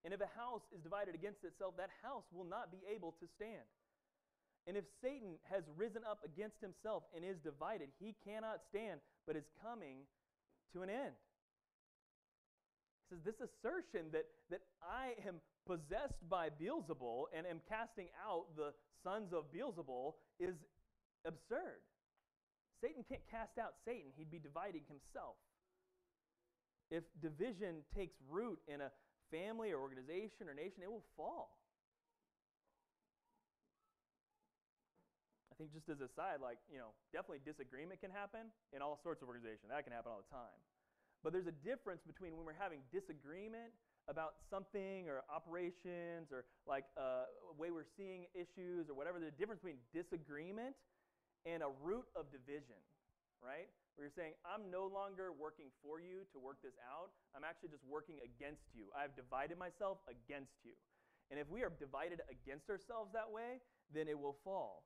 And 0.04 0.14
if 0.14 0.20
a 0.20 0.30
house 0.38 0.62
is 0.74 0.82
divided 0.82 1.14
against 1.14 1.42
itself, 1.42 1.74
that 1.78 1.90
house 2.02 2.26
will 2.32 2.46
not 2.46 2.70
be 2.70 2.82
able 2.86 3.14
to 3.18 3.26
stand. 3.38 3.66
And 4.66 4.76
if 4.76 4.84
Satan 5.02 5.38
has 5.46 5.62
risen 5.76 6.02
up 6.02 6.18
against 6.26 6.58
himself 6.60 7.04
and 7.14 7.24
is 7.24 7.38
divided, 7.42 7.88
he 7.98 8.14
cannot 8.26 8.66
stand, 8.68 8.98
but 9.26 9.36
is 9.36 9.46
coming 9.62 10.02
to 10.74 10.82
an 10.82 10.90
end. 10.90 11.14
He 13.06 13.14
says, 13.14 13.22
This 13.22 13.38
assertion 13.38 14.10
that, 14.10 14.26
that 14.50 14.62
I 14.82 15.14
am 15.26 15.38
possessed 15.66 16.18
by 16.28 16.50
Beelzebul 16.50 17.30
and 17.30 17.46
am 17.46 17.62
casting 17.68 18.06
out 18.18 18.46
the 18.56 18.74
sons 19.02 19.32
of 19.32 19.50
Beelzebul 19.54 20.14
is 20.40 20.54
absurd. 21.24 21.78
Satan 22.80 23.04
can't 23.08 23.24
cast 23.30 23.58
out 23.58 23.74
Satan, 23.84 24.12
he'd 24.16 24.30
be 24.30 24.38
dividing 24.38 24.82
himself. 24.88 25.36
If 26.90 27.02
division 27.20 27.82
takes 27.94 28.14
root 28.30 28.58
in 28.68 28.80
a 28.80 28.90
family 29.30 29.72
or 29.72 29.80
organization 29.80 30.46
or 30.46 30.54
nation, 30.54 30.82
it 30.82 30.90
will 30.90 31.04
fall. 31.16 31.58
I 35.50 35.54
think 35.56 35.72
just 35.72 35.88
as 35.88 36.04
a 36.04 36.10
side, 36.12 36.44
like, 36.44 36.60
you 36.68 36.76
know, 36.76 36.92
definitely 37.16 37.40
disagreement 37.40 38.04
can 38.04 38.12
happen 38.12 38.52
in 38.76 38.84
all 38.84 39.00
sorts 39.00 39.24
of 39.24 39.28
organizations. 39.32 39.72
That 39.72 39.88
can 39.88 39.96
happen 39.96 40.12
all 40.12 40.20
the 40.20 40.28
time. 40.28 40.60
But 41.24 41.32
there's 41.32 41.48
a 41.48 41.58
difference 41.64 42.04
between 42.04 42.36
when 42.36 42.44
we're 42.44 42.60
having 42.60 42.84
disagreement 42.92 43.72
about 44.06 44.36
something 44.52 45.08
or 45.08 45.24
operations 45.32 46.28
or 46.30 46.44
like 46.68 46.84
uh, 46.94 47.26
way 47.58 47.72
we're 47.72 47.88
seeing 47.96 48.28
issues 48.36 48.92
or 48.92 48.94
whatever. 48.94 49.18
There's 49.18 49.32
a 49.32 49.40
difference 49.40 49.64
between 49.64 49.80
disagreement 49.96 50.76
and 51.46 51.62
a 51.62 51.70
root 51.80 52.04
of 52.18 52.26
division, 52.34 52.76
right? 53.38 53.70
Where 53.94 54.04
you're 54.04 54.18
saying, 54.18 54.34
I'm 54.44 54.68
no 54.68 54.90
longer 54.90 55.32
working 55.32 55.72
for 55.80 56.02
you 56.02 56.26
to 56.34 56.42
work 56.42 56.60
this 56.60 56.76
out. 56.84 57.14
I'm 57.32 57.46
actually 57.46 57.70
just 57.72 57.86
working 57.86 58.20
against 58.20 58.66
you. 58.74 58.92
I've 58.92 59.14
divided 59.16 59.56
myself 59.56 60.02
against 60.10 60.58
you. 60.66 60.76
And 61.30 61.40
if 61.40 61.48
we 61.48 61.62
are 61.62 61.72
divided 61.72 62.20
against 62.28 62.68
ourselves 62.68 63.14
that 63.14 63.30
way, 63.30 63.62
then 63.94 64.10
it 64.10 64.18
will 64.18 64.36
fall. 64.44 64.84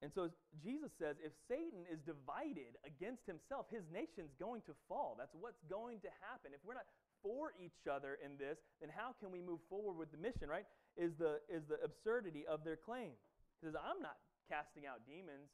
And 0.00 0.14
so 0.14 0.30
Jesus 0.62 0.94
says 0.96 1.18
if 1.18 1.34
Satan 1.50 1.82
is 1.90 1.98
divided 2.06 2.78
against 2.86 3.26
himself, 3.26 3.66
his 3.68 3.82
nation's 3.90 4.30
going 4.38 4.62
to 4.70 4.74
fall. 4.86 5.18
That's 5.18 5.34
what's 5.34 5.60
going 5.66 5.98
to 6.06 6.10
happen. 6.22 6.54
If 6.54 6.62
we're 6.62 6.78
not 6.78 6.86
for 7.22 7.50
each 7.58 7.90
other 7.90 8.16
in 8.22 8.38
this, 8.38 8.62
then 8.80 8.90
how 8.94 9.10
can 9.18 9.34
we 9.34 9.42
move 9.42 9.58
forward 9.68 9.98
with 9.98 10.14
the 10.14 10.16
mission, 10.16 10.46
right? 10.46 10.64
Is 10.98 11.14
the, 11.14 11.38
is 11.46 11.62
the 11.70 11.78
absurdity 11.84 12.42
of 12.50 12.64
their 12.64 12.74
claim. 12.74 13.14
He 13.60 13.66
says, 13.66 13.78
I'm 13.78 14.02
not 14.02 14.18
casting 14.50 14.82
out 14.82 15.06
demons 15.06 15.46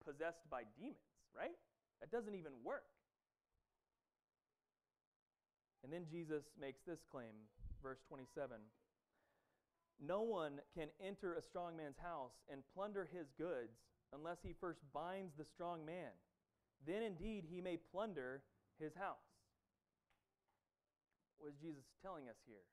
possessed 0.00 0.48
by 0.48 0.64
demons, 0.80 0.96
right? 1.36 1.52
That 2.00 2.10
doesn't 2.10 2.34
even 2.34 2.52
work. 2.64 2.88
And 5.84 5.92
then 5.92 6.06
Jesus 6.10 6.44
makes 6.58 6.80
this 6.86 7.04
claim, 7.10 7.36
verse 7.82 8.00
27. 8.08 8.56
No 10.00 10.22
one 10.22 10.60
can 10.74 10.88
enter 11.04 11.34
a 11.34 11.42
strong 11.42 11.76
man's 11.76 11.98
house 11.98 12.32
and 12.50 12.62
plunder 12.74 13.08
his 13.12 13.28
goods 13.36 13.76
unless 14.12 14.38
he 14.42 14.54
first 14.60 14.80
binds 14.94 15.34
the 15.36 15.44
strong 15.44 15.84
man. 15.84 16.14
Then 16.86 17.02
indeed 17.02 17.44
he 17.50 17.60
may 17.60 17.76
plunder 17.76 18.42
his 18.78 18.94
house. 18.94 19.26
What 21.38 21.50
is 21.50 21.58
Jesus 21.60 21.84
telling 22.02 22.28
us 22.28 22.38
here? 22.46 22.64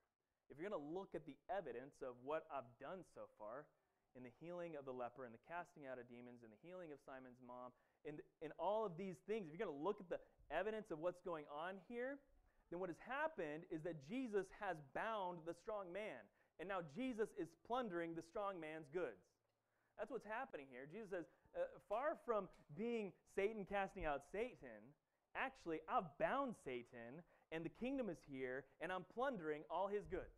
If 0.50 0.58
you're 0.58 0.70
going 0.70 0.80
to 0.80 0.90
look 0.94 1.14
at 1.18 1.26
the 1.26 1.38
evidence 1.50 2.00
of 2.06 2.16
what 2.24 2.46
I've 2.54 2.70
done 2.78 3.02
so 3.14 3.28
far 3.38 3.66
in 4.16 4.24
the 4.24 4.32
healing 4.40 4.80
of 4.80 4.88
the 4.88 4.96
leper 4.96 5.28
and 5.28 5.34
the 5.36 5.44
casting 5.44 5.90
out 5.90 6.00
of 6.00 6.08
demons 6.08 6.46
and 6.46 6.54
the 6.54 6.62
healing 6.64 6.94
of 6.96 7.00
Simon's 7.04 7.42
mom, 7.44 7.76
in, 8.06 8.22
in 8.40 8.54
all 8.56 8.86
of 8.86 8.96
these 8.96 9.20
things, 9.28 9.50
if 9.50 9.58
you're 9.58 9.66
going 9.66 9.76
to 9.76 9.84
look 9.84 10.00
at 10.00 10.08
the 10.08 10.22
evidence 10.54 10.94
of 10.94 11.02
what's 11.02 11.20
going 11.26 11.44
on 11.52 11.82
here, 11.90 12.22
then 12.72 12.80
what 12.80 12.90
has 12.90 13.02
happened 13.04 13.66
is 13.70 13.82
that 13.84 14.00
Jesus 14.08 14.46
has 14.62 14.78
bound 14.94 15.44
the 15.46 15.54
strong 15.54 15.92
man. 15.92 16.22
And 16.60 16.70
now 16.70 16.82
Jesus 16.96 17.28
is 17.36 17.52
plundering 17.68 18.16
the 18.16 18.24
strong 18.24 18.58
man's 18.62 18.88
goods. 18.94 19.20
That's 20.00 20.12
what's 20.12 20.28
happening 20.28 20.68
here. 20.72 20.88
Jesus 20.88 21.10
says, 21.12 21.28
uh, 21.56 21.68
far 21.88 22.18
from 22.26 22.48
being 22.76 23.12
Satan 23.36 23.66
casting 23.68 24.06
out 24.06 24.24
Satan, 24.32 24.92
actually, 25.36 25.80
I've 25.88 26.08
bound 26.20 26.56
Satan, 26.64 27.24
and 27.56 27.64
the 27.64 27.72
kingdom 27.80 28.10
is 28.10 28.18
here, 28.30 28.66
and 28.82 28.92
I'm 28.92 29.06
plundering 29.16 29.64
all 29.72 29.88
his 29.88 30.04
goods. 30.12 30.36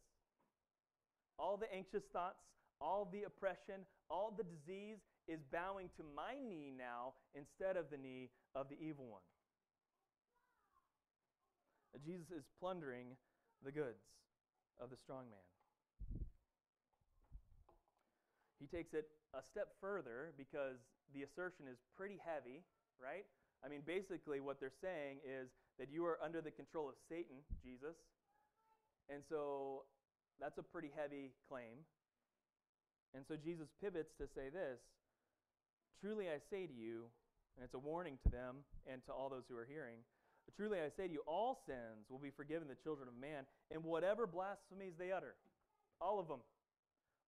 All 1.39 1.57
the 1.57 1.65
anxious 1.73 2.03
thoughts, 2.13 2.45
all 2.79 3.09
the 3.11 3.23
oppression, 3.23 3.81
all 4.07 4.31
the 4.37 4.45
disease 4.45 5.01
is 5.27 5.39
bowing 5.51 5.89
to 5.97 6.03
my 6.15 6.37
knee 6.47 6.71
now 6.77 7.17
instead 7.33 7.75
of 7.75 7.89
the 7.89 7.97
knee 7.97 8.29
of 8.53 8.69
the 8.69 8.77
evil 8.77 9.09
one. 9.09 9.25
Jesus 12.05 12.29
is 12.29 12.45
plundering 12.61 13.17
the 13.65 13.71
goods 13.71 14.05
of 14.79 14.91
the 14.91 14.97
strong 15.01 15.25
man. 15.33 16.21
He 18.59 18.67
takes 18.67 18.93
it 18.93 19.09
a 19.33 19.41
step 19.41 19.73
further 19.81 20.33
because 20.37 20.77
the 21.15 21.23
assertion 21.23 21.65
is 21.65 21.77
pretty 21.97 22.21
heavy, 22.21 22.61
right? 23.01 23.25
I 23.65 23.69
mean, 23.69 23.81
basically, 23.85 24.39
what 24.39 24.59
they're 24.59 24.77
saying 24.81 25.17
is 25.25 25.49
that 25.79 25.89
you 25.91 26.05
are 26.05 26.17
under 26.23 26.41
the 26.41 26.51
control 26.51 26.89
of 26.89 26.95
Satan, 27.09 27.45
Jesus. 27.63 27.95
And 29.09 29.21
so 29.29 29.83
that's 30.39 30.57
a 30.57 30.63
pretty 30.63 30.89
heavy 30.95 31.31
claim. 31.47 31.85
And 33.15 33.23
so 33.27 33.35
Jesus 33.37 33.67
pivots 33.81 34.13
to 34.17 34.27
say 34.35 34.49
this 34.49 34.79
Truly 36.01 36.29
I 36.29 36.37
say 36.49 36.67
to 36.67 36.73
you, 36.73 37.09
and 37.55 37.65
it's 37.65 37.73
a 37.73 37.81
warning 37.81 38.17
to 38.25 38.29
them 38.29 38.61
and 38.85 39.01
to 39.05 39.11
all 39.13 39.29
those 39.29 39.45
who 39.49 39.57
are 39.57 39.65
hearing. 39.65 40.01
Truly 40.55 40.79
I 40.79 40.89
say 40.89 41.05
to 41.05 41.13
you, 41.13 41.21
all 41.27 41.61
sins 41.67 42.09
will 42.09 42.17
be 42.17 42.31
forgiven 42.31 42.67
the 42.67 42.79
children 42.81 43.07
of 43.07 43.13
man, 43.19 43.45
and 43.69 43.83
whatever 43.83 44.25
blasphemies 44.25 44.97
they 44.97 45.11
utter, 45.11 45.35
all 46.01 46.19
of 46.19 46.27
them, 46.27 46.39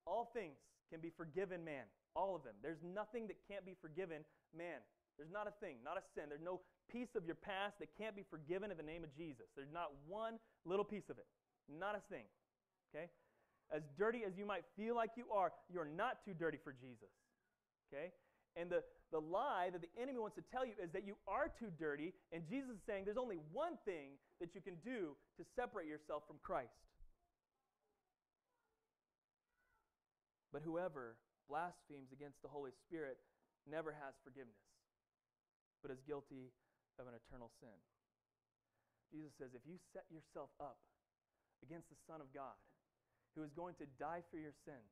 all 0.08 0.32
things 0.34 0.58
can 0.89 1.00
be 1.00 1.14
forgiven 1.14 1.64
man. 1.64 1.86
All 2.16 2.34
of 2.34 2.41
them. 2.41 2.58
There's 2.64 2.82
nothing 2.82 3.28
that 3.28 3.38
can't 3.45 3.66
be 3.66 3.78
forgiven 3.78 4.26
man. 4.50 4.82
There's 5.18 5.30
not 5.30 5.45
a 5.45 5.54
thing, 5.62 5.78
not 5.86 5.97
a 5.97 6.04
sin. 6.16 6.26
There's 6.26 6.41
no 6.41 6.62
piece 6.91 7.15
of 7.15 7.25
your 7.25 7.35
past 7.35 7.79
that 7.79 7.89
can't 7.97 8.15
be 8.15 8.25
forgiven 8.29 8.71
in 8.71 8.77
the 8.77 8.83
name 8.83 9.03
of 9.03 9.15
Jesus. 9.15 9.45
There's 9.55 9.71
not 9.73 9.91
one 10.07 10.39
little 10.65 10.85
piece 10.85 11.09
of 11.09 11.17
it. 11.17 11.25
Not 11.69 11.95
a 11.95 12.01
thing. 12.09 12.25
Okay? 12.89 13.07
As 13.71 13.83
dirty 13.97 14.25
as 14.25 14.33
you 14.37 14.45
might 14.45 14.65
feel 14.75 14.95
like 14.95 15.11
you 15.15 15.25
are, 15.31 15.53
you're 15.71 15.85
not 15.85 16.25
too 16.25 16.33
dirty 16.33 16.57
for 16.63 16.73
Jesus. 16.73 17.13
Okay? 17.87 18.11
And 18.57 18.69
the, 18.69 18.81
the 19.11 19.21
lie 19.21 19.69
that 19.71 19.81
the 19.81 19.93
enemy 20.01 20.17
wants 20.17 20.35
to 20.35 20.43
tell 20.51 20.65
you 20.65 20.73
is 20.81 20.89
that 20.91 21.05
you 21.05 21.15
are 21.27 21.47
too 21.47 21.69
dirty, 21.77 22.13
and 22.33 22.41
Jesus 22.49 22.71
is 22.71 22.81
saying 22.85 23.05
there's 23.05 23.21
only 23.21 23.37
one 23.53 23.77
thing 23.85 24.17
that 24.41 24.55
you 24.55 24.61
can 24.61 24.75
do 24.83 25.13
to 25.37 25.45
separate 25.55 25.87
yourself 25.87 26.23
from 26.25 26.37
Christ. 26.41 26.73
But 30.51 30.65
whoever 30.65 31.15
blasphemes 31.47 32.09
against 32.11 32.41
the 32.41 32.49
Holy 32.49 32.71
Spirit 32.85 33.17
never 33.69 33.93
has 33.93 34.17
forgiveness, 34.25 34.65
but 35.81 35.91
is 35.91 36.01
guilty 36.07 36.49
of 37.00 37.08
an 37.08 37.16
eternal 37.16 37.50
sin. 37.64 37.74
Jesus 39.10 39.34
says, 39.39 39.56
if 39.58 39.66
you 39.66 39.80
set 39.95 40.06
yourself 40.14 40.54
up 40.62 40.78
against 41.66 41.89
the 41.89 41.97
Son 42.06 42.22
of 42.22 42.30
God, 42.36 42.60
who 43.34 43.41
is 43.41 43.56
going 43.56 43.74
to 43.82 43.88
die 43.97 44.22
for 44.30 44.38
your 44.38 44.54
sins, 44.68 44.91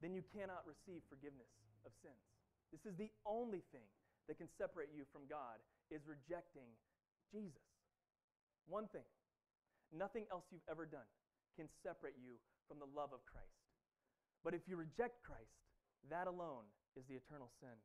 then 0.00 0.14
you 0.14 0.24
cannot 0.32 0.64
receive 0.64 1.04
forgiveness 1.10 1.50
of 1.84 1.92
sins. 2.00 2.24
This 2.72 2.86
is 2.88 2.96
the 2.96 3.12
only 3.28 3.60
thing 3.74 3.84
that 4.30 4.40
can 4.40 4.48
separate 4.56 4.88
you 4.94 5.04
from 5.12 5.28
God 5.28 5.60
is 5.92 6.00
rejecting 6.08 6.70
Jesus. 7.28 7.68
One 8.64 8.88
thing. 8.88 9.04
Nothing 9.92 10.24
else 10.32 10.48
you've 10.50 10.66
ever 10.66 10.88
done 10.88 11.06
can 11.54 11.68
separate 11.84 12.16
you 12.18 12.40
from 12.66 12.80
the 12.80 12.88
love 12.96 13.12
of 13.12 13.22
Christ. 13.28 13.60
But 14.42 14.56
if 14.56 14.64
you 14.66 14.74
reject 14.74 15.22
Christ, 15.22 15.54
that 16.10 16.26
alone 16.26 16.66
is 16.96 17.04
the 17.06 17.16
eternal 17.16 17.52
sin. 17.60 17.76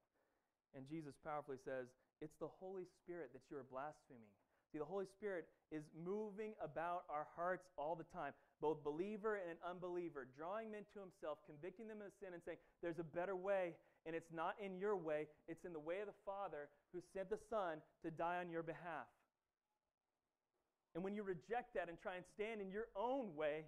And 0.74 0.88
Jesus 0.90 1.14
powerfully 1.22 1.60
says, 1.64 1.92
it's 2.22 2.36
the 2.40 2.52
Holy 2.60 2.86
Spirit 3.04 3.32
that 3.34 3.48
you 3.50 3.58
are 3.58 3.68
blaspheming. 3.68 4.32
See, 4.72 4.78
the 4.78 4.86
Holy 4.86 5.10
Spirit 5.18 5.50
is 5.72 5.82
moving 5.98 6.54
about 6.62 7.10
our 7.10 7.26
hearts 7.36 7.66
all 7.74 7.96
the 7.96 8.06
time, 8.14 8.34
both 8.62 8.84
believer 8.84 9.42
and 9.42 9.58
unbeliever, 9.66 10.28
drawing 10.38 10.70
men 10.70 10.86
to 10.94 11.02
himself, 11.02 11.40
convicting 11.50 11.88
them 11.90 12.06
of 12.06 12.14
sin, 12.22 12.38
and 12.38 12.42
saying, 12.46 12.62
There's 12.82 13.02
a 13.02 13.08
better 13.08 13.36
way, 13.36 13.74
and 14.06 14.14
it's 14.14 14.30
not 14.30 14.54
in 14.62 14.78
your 14.78 14.96
way, 14.96 15.26
it's 15.48 15.66
in 15.66 15.74
the 15.74 15.82
way 15.82 16.06
of 16.06 16.08
the 16.08 16.22
Father 16.22 16.70
who 16.94 17.02
sent 17.18 17.34
the 17.34 17.42
Son 17.50 17.82
to 18.06 18.12
die 18.14 18.38
on 18.38 18.54
your 18.54 18.62
behalf. 18.62 19.10
And 20.94 21.04
when 21.04 21.16
you 21.16 21.24
reject 21.24 21.74
that 21.74 21.90
and 21.90 21.98
try 21.98 22.16
and 22.16 22.26
stand 22.38 22.62
in 22.62 22.70
your 22.70 22.90
own 22.96 23.34
way, 23.36 23.66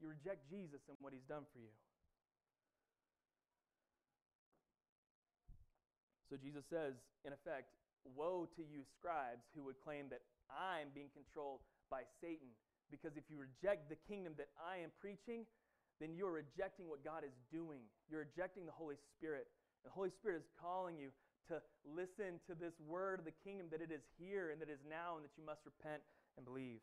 you 0.00 0.08
reject 0.08 0.50
Jesus 0.50 0.82
and 0.88 0.96
what 1.00 1.12
he's 1.12 1.26
done 1.28 1.46
for 1.52 1.58
you. 1.58 1.70
So 6.28 6.36
Jesus 6.36 6.64
says, 6.68 6.94
in 7.24 7.32
effect, 7.32 7.70
Woe 8.14 8.46
to 8.54 8.62
you, 8.62 8.86
scribes, 8.94 9.42
who 9.54 9.66
would 9.66 9.82
claim 9.82 10.06
that 10.14 10.22
I'm 10.46 10.94
being 10.94 11.10
controlled 11.10 11.66
by 11.90 12.06
Satan. 12.22 12.54
Because 12.86 13.18
if 13.18 13.26
you 13.26 13.34
reject 13.34 13.90
the 13.90 13.98
kingdom 14.06 14.38
that 14.38 14.54
I 14.54 14.78
am 14.78 14.94
preaching, 15.02 15.42
then 15.98 16.14
you're 16.14 16.38
rejecting 16.38 16.86
what 16.86 17.02
God 17.02 17.26
is 17.26 17.34
doing. 17.50 17.82
You're 18.06 18.22
rejecting 18.30 18.62
the 18.62 18.76
Holy 18.76 18.94
Spirit. 19.16 19.50
And 19.82 19.90
The 19.90 19.96
Holy 19.96 20.14
Spirit 20.14 20.46
is 20.46 20.50
calling 20.60 20.94
you 20.94 21.10
to 21.50 21.62
listen 21.82 22.42
to 22.46 22.54
this 22.54 22.74
word 22.82 23.18
of 23.18 23.26
the 23.26 23.34
kingdom 23.42 23.66
that 23.70 23.82
it 23.82 23.90
is 23.90 24.02
here 24.18 24.50
and 24.50 24.62
that 24.62 24.70
is 24.70 24.82
now 24.86 25.18
and 25.18 25.22
that 25.26 25.34
you 25.38 25.46
must 25.46 25.62
repent 25.66 26.02
and 26.38 26.46
believe. 26.46 26.82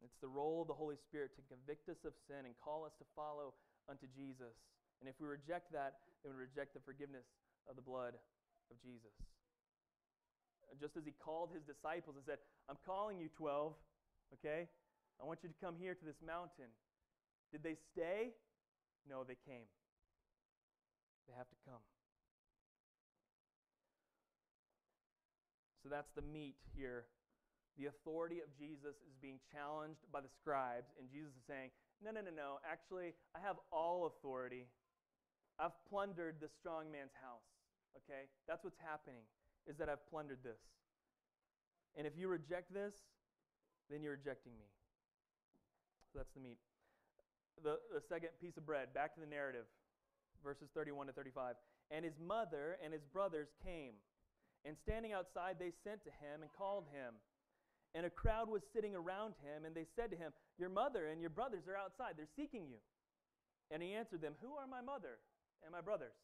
It's 0.00 0.16
the 0.20 0.32
role 0.32 0.64
of 0.64 0.68
the 0.68 0.76
Holy 0.76 0.96
Spirit 1.08 1.36
to 1.36 1.42
convict 1.48 1.88
us 1.88 2.00
of 2.04 2.16
sin 2.28 2.48
and 2.48 2.56
call 2.60 2.84
us 2.84 2.92
to 3.00 3.06
follow 3.16 3.52
unto 3.88 4.08
Jesus. 4.16 4.56
And 5.00 5.08
if 5.08 5.16
we 5.20 5.26
reject 5.26 5.72
that, 5.72 6.04
then 6.22 6.36
we 6.36 6.44
reject 6.44 6.76
the 6.76 6.84
forgiveness 6.84 7.24
of 7.68 7.76
the 7.76 7.82
blood 7.82 8.14
of 8.70 8.76
Jesus. 8.84 9.16
Just 10.78 10.96
as 10.96 11.04
he 11.04 11.12
called 11.18 11.50
his 11.50 11.64
disciples 11.66 12.14
and 12.14 12.24
said, 12.24 12.38
I'm 12.68 12.78
calling 12.86 13.18
you 13.18 13.28
12, 13.34 13.74
okay? 14.38 14.68
I 15.18 15.26
want 15.26 15.40
you 15.42 15.48
to 15.48 15.58
come 15.58 15.74
here 15.80 15.94
to 15.94 16.04
this 16.04 16.20
mountain. 16.24 16.70
Did 17.50 17.64
they 17.64 17.74
stay? 17.92 18.36
No, 19.08 19.24
they 19.24 19.36
came. 19.48 19.66
They 21.26 21.34
have 21.36 21.48
to 21.48 21.58
come. 21.66 21.82
So 25.82 25.88
that's 25.88 26.10
the 26.14 26.22
meat 26.22 26.56
here. 26.76 27.06
The 27.78 27.86
authority 27.86 28.44
of 28.44 28.52
Jesus 28.58 29.00
is 29.08 29.16
being 29.22 29.40
challenged 29.48 30.04
by 30.12 30.20
the 30.20 30.28
scribes, 30.40 30.92
and 30.98 31.08
Jesus 31.08 31.32
is 31.32 31.44
saying, 31.48 31.70
No, 32.04 32.10
no, 32.12 32.20
no, 32.20 32.30
no. 32.30 32.50
Actually, 32.60 33.16
I 33.34 33.40
have 33.40 33.56
all 33.72 34.06
authority. 34.06 34.68
I've 35.60 35.76
plundered 35.92 36.40
the 36.40 36.48
strong 36.48 36.88
man's 36.88 37.12
house. 37.20 37.44
Okay? 38.00 38.32
That's 38.48 38.64
what's 38.64 38.80
happening, 38.80 39.20
is 39.68 39.76
that 39.76 39.88
I've 39.92 40.02
plundered 40.08 40.40
this. 40.42 40.58
And 41.96 42.06
if 42.06 42.16
you 42.16 42.28
reject 42.28 42.72
this, 42.72 42.94
then 43.90 44.02
you're 44.02 44.16
rejecting 44.16 44.56
me. 44.56 44.66
So 46.12 46.18
that's 46.18 46.32
the 46.32 46.40
meat. 46.40 46.58
The, 47.62 47.76
the 47.92 48.00
second 48.00 48.30
piece 48.40 48.56
of 48.56 48.64
bread, 48.64 48.94
back 48.94 49.12
to 49.14 49.20
the 49.20 49.28
narrative, 49.28 49.68
verses 50.42 50.72
31 50.72 51.08
to 51.08 51.12
35. 51.12 51.56
And 51.90 52.04
his 52.04 52.14
mother 52.16 52.78
and 52.82 52.92
his 52.94 53.04
brothers 53.12 53.48
came, 53.62 53.98
and 54.64 54.76
standing 54.80 55.12
outside, 55.12 55.56
they 55.58 55.72
sent 55.84 56.04
to 56.04 56.12
him 56.22 56.40
and 56.40 56.50
called 56.56 56.86
him. 56.92 57.14
And 57.94 58.06
a 58.06 58.10
crowd 58.10 58.48
was 58.48 58.62
sitting 58.72 58.94
around 58.94 59.34
him, 59.42 59.66
and 59.66 59.74
they 59.74 59.86
said 59.96 60.10
to 60.12 60.16
him, 60.16 60.32
Your 60.58 60.68
mother 60.68 61.10
and 61.10 61.20
your 61.20 61.30
brothers 61.30 61.66
are 61.66 61.76
outside. 61.76 62.14
They're 62.16 62.30
seeking 62.38 62.70
you. 62.70 62.78
And 63.70 63.82
he 63.82 63.94
answered 63.94 64.22
them, 64.22 64.34
Who 64.40 64.54
are 64.54 64.66
my 64.70 64.80
mother 64.80 65.18
and 65.64 65.72
my 65.72 65.80
brothers? 65.80 66.14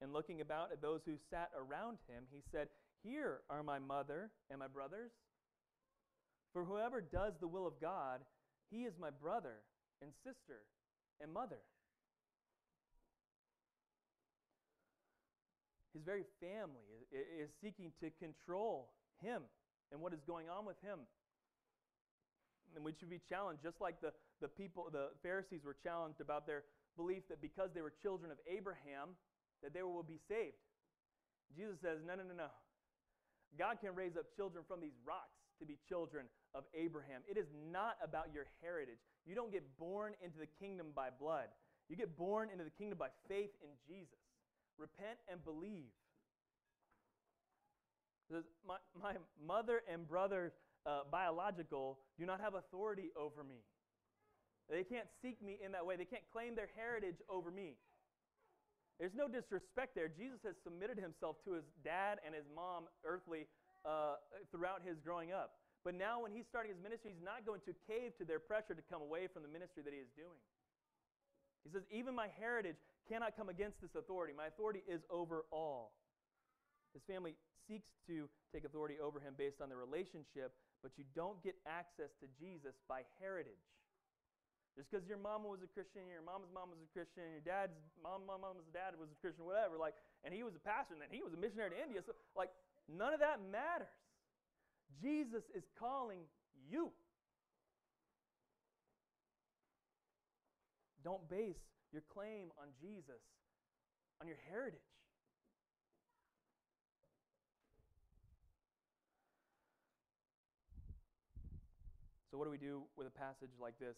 And 0.00 0.12
looking 0.12 0.40
about 0.40 0.72
at 0.72 0.82
those 0.82 1.00
who 1.06 1.16
sat 1.30 1.50
around 1.56 1.98
him, 2.08 2.24
he 2.30 2.42
said, 2.52 2.68
Here 3.02 3.40
are 3.48 3.62
my 3.62 3.78
mother 3.78 4.30
and 4.50 4.58
my 4.58 4.68
brothers. 4.68 5.12
For 6.52 6.64
whoever 6.64 7.00
does 7.00 7.34
the 7.40 7.48
will 7.48 7.66
of 7.66 7.80
God, 7.80 8.20
he 8.70 8.82
is 8.82 8.94
my 9.00 9.10
brother 9.10 9.62
and 10.02 10.10
sister 10.22 10.66
and 11.20 11.32
mother. 11.32 11.58
His 15.94 16.02
very 16.02 16.24
family 16.40 17.06
is 17.12 17.50
seeking 17.62 17.92
to 18.02 18.10
control 18.18 18.90
him 19.22 19.42
and 19.92 20.00
what 20.00 20.12
is 20.12 20.20
going 20.26 20.48
on 20.50 20.66
with 20.66 20.76
him. 20.82 20.98
And 22.74 22.84
we 22.84 22.92
should 22.98 23.10
be 23.10 23.20
challenged, 23.28 23.62
just 23.62 23.80
like 23.80 24.00
the, 24.00 24.12
the 24.40 24.48
people, 24.48 24.88
the 24.90 25.10
Pharisees 25.22 25.62
were 25.64 25.76
challenged 25.82 26.20
about 26.20 26.46
their 26.46 26.64
belief 26.96 27.22
that 27.28 27.40
because 27.40 27.70
they 27.74 27.82
were 27.82 27.92
children 28.02 28.30
of 28.30 28.38
Abraham, 28.46 29.16
that 29.62 29.74
they 29.74 29.82
will 29.82 30.02
be 30.02 30.18
saved. 30.28 30.58
Jesus 31.56 31.76
says, 31.80 31.98
no, 32.06 32.14
no, 32.14 32.22
no, 32.22 32.34
no. 32.34 32.50
God 33.58 33.78
can 33.80 33.94
raise 33.94 34.16
up 34.16 34.26
children 34.34 34.64
from 34.66 34.80
these 34.80 34.96
rocks 35.06 35.38
to 35.60 35.66
be 35.66 35.78
children 35.88 36.26
of 36.54 36.64
Abraham. 36.74 37.22
It 37.30 37.38
is 37.38 37.46
not 37.70 37.96
about 38.02 38.34
your 38.34 38.46
heritage. 38.62 38.98
You 39.26 39.34
don't 39.34 39.52
get 39.52 39.62
born 39.78 40.14
into 40.22 40.38
the 40.38 40.50
kingdom 40.58 40.88
by 40.94 41.08
blood. 41.10 41.46
You 41.88 41.96
get 41.96 42.16
born 42.16 42.48
into 42.50 42.64
the 42.64 42.70
kingdom 42.70 42.98
by 42.98 43.08
faith 43.28 43.50
in 43.62 43.70
Jesus. 43.86 44.18
Repent 44.78 45.18
and 45.30 45.44
believe. 45.44 45.92
My, 48.66 48.76
my 49.00 49.14
mother 49.46 49.82
and 49.92 50.08
brother, 50.08 50.52
uh, 50.86 51.00
biological, 51.10 51.98
do 52.18 52.26
not 52.26 52.40
have 52.40 52.54
authority 52.54 53.10
over 53.16 53.44
me. 53.44 53.62
They 54.70 54.84
can't 54.84 55.08
seek 55.20 55.42
me 55.42 55.58
in 55.60 55.72
that 55.72 55.84
way. 55.84 55.96
They 55.96 56.08
can't 56.08 56.24
claim 56.32 56.56
their 56.56 56.70
heritage 56.74 57.20
over 57.28 57.50
me. 57.50 57.76
There's 58.98 59.14
no 59.14 59.26
disrespect 59.26 59.94
there. 59.94 60.08
Jesus 60.08 60.38
has 60.46 60.54
submitted 60.62 60.98
himself 60.98 61.36
to 61.44 61.52
his 61.52 61.66
dad 61.82 62.22
and 62.24 62.34
his 62.34 62.46
mom, 62.54 62.86
earthly, 63.04 63.46
uh, 63.84 64.22
throughout 64.50 64.80
his 64.86 64.96
growing 65.02 65.32
up. 65.34 65.58
But 65.84 65.92
now, 65.92 66.22
when 66.24 66.32
he's 66.32 66.48
starting 66.48 66.72
his 66.72 66.80
ministry, 66.80 67.12
he's 67.12 67.26
not 67.26 67.44
going 67.44 67.60
to 67.68 67.76
cave 67.84 68.16
to 68.16 68.24
their 68.24 68.40
pressure 68.40 68.72
to 68.72 68.80
come 68.88 69.02
away 69.02 69.28
from 69.28 69.44
the 69.44 69.52
ministry 69.52 69.84
that 69.84 69.92
he 69.92 70.00
is 70.00 70.08
doing. 70.16 70.40
He 71.66 71.68
says, 71.68 71.84
Even 71.92 72.16
my 72.16 72.32
heritage 72.40 72.80
cannot 73.04 73.36
come 73.36 73.52
against 73.52 73.84
this 73.84 73.92
authority. 73.92 74.32
My 74.32 74.48
authority 74.48 74.80
is 74.88 75.04
over 75.12 75.44
all. 75.52 75.92
His 76.96 77.02
family 77.04 77.36
seeks 77.68 77.92
to 78.06 78.28
take 78.48 78.64
authority 78.64 78.96
over 79.02 79.20
him 79.20 79.34
based 79.36 79.60
on 79.60 79.68
the 79.68 79.76
relationship, 79.76 80.56
but 80.80 80.92
you 80.96 81.04
don't 81.12 81.42
get 81.42 81.56
access 81.66 82.16
to 82.20 82.26
Jesus 82.40 82.72
by 82.88 83.02
heritage. 83.20 83.60
Just 84.74 84.90
because 84.90 85.06
your 85.06 85.22
mama 85.22 85.46
was 85.46 85.62
a 85.62 85.70
Christian, 85.70 86.02
your 86.10 86.26
mama's 86.26 86.50
mom 86.50 86.74
was 86.74 86.82
a 86.82 86.90
Christian, 86.90 87.30
your 87.30 87.46
dad's 87.46 87.78
mom, 88.02 88.26
mom, 88.26 88.42
mom's 88.42 88.66
dad 88.74 88.98
was 88.98 89.06
a 89.06 89.18
Christian, 89.22 89.46
whatever, 89.46 89.78
like, 89.78 89.94
and 90.26 90.34
he 90.34 90.42
was 90.42 90.58
a 90.58 90.62
pastor, 90.62 90.98
and 90.98 91.02
then 91.02 91.14
he 91.14 91.22
was 91.22 91.30
a 91.30 91.38
missionary 91.38 91.70
to 91.70 91.78
India. 91.78 92.02
So, 92.02 92.10
like, 92.34 92.50
none 92.90 93.14
of 93.14 93.22
that 93.22 93.38
matters. 93.38 93.94
Jesus 94.98 95.46
is 95.54 95.62
calling 95.78 96.26
you. 96.66 96.90
Don't 101.06 101.22
base 101.30 101.62
your 101.92 102.02
claim 102.10 102.50
on 102.58 102.66
Jesus, 102.82 103.22
on 104.20 104.26
your 104.26 104.38
heritage. 104.50 104.80
So, 112.34 112.38
what 112.38 112.46
do 112.46 112.50
we 112.50 112.58
do 112.58 112.82
with 112.96 113.06
a 113.06 113.14
passage 113.14 113.54
like 113.62 113.78
this? 113.78 113.94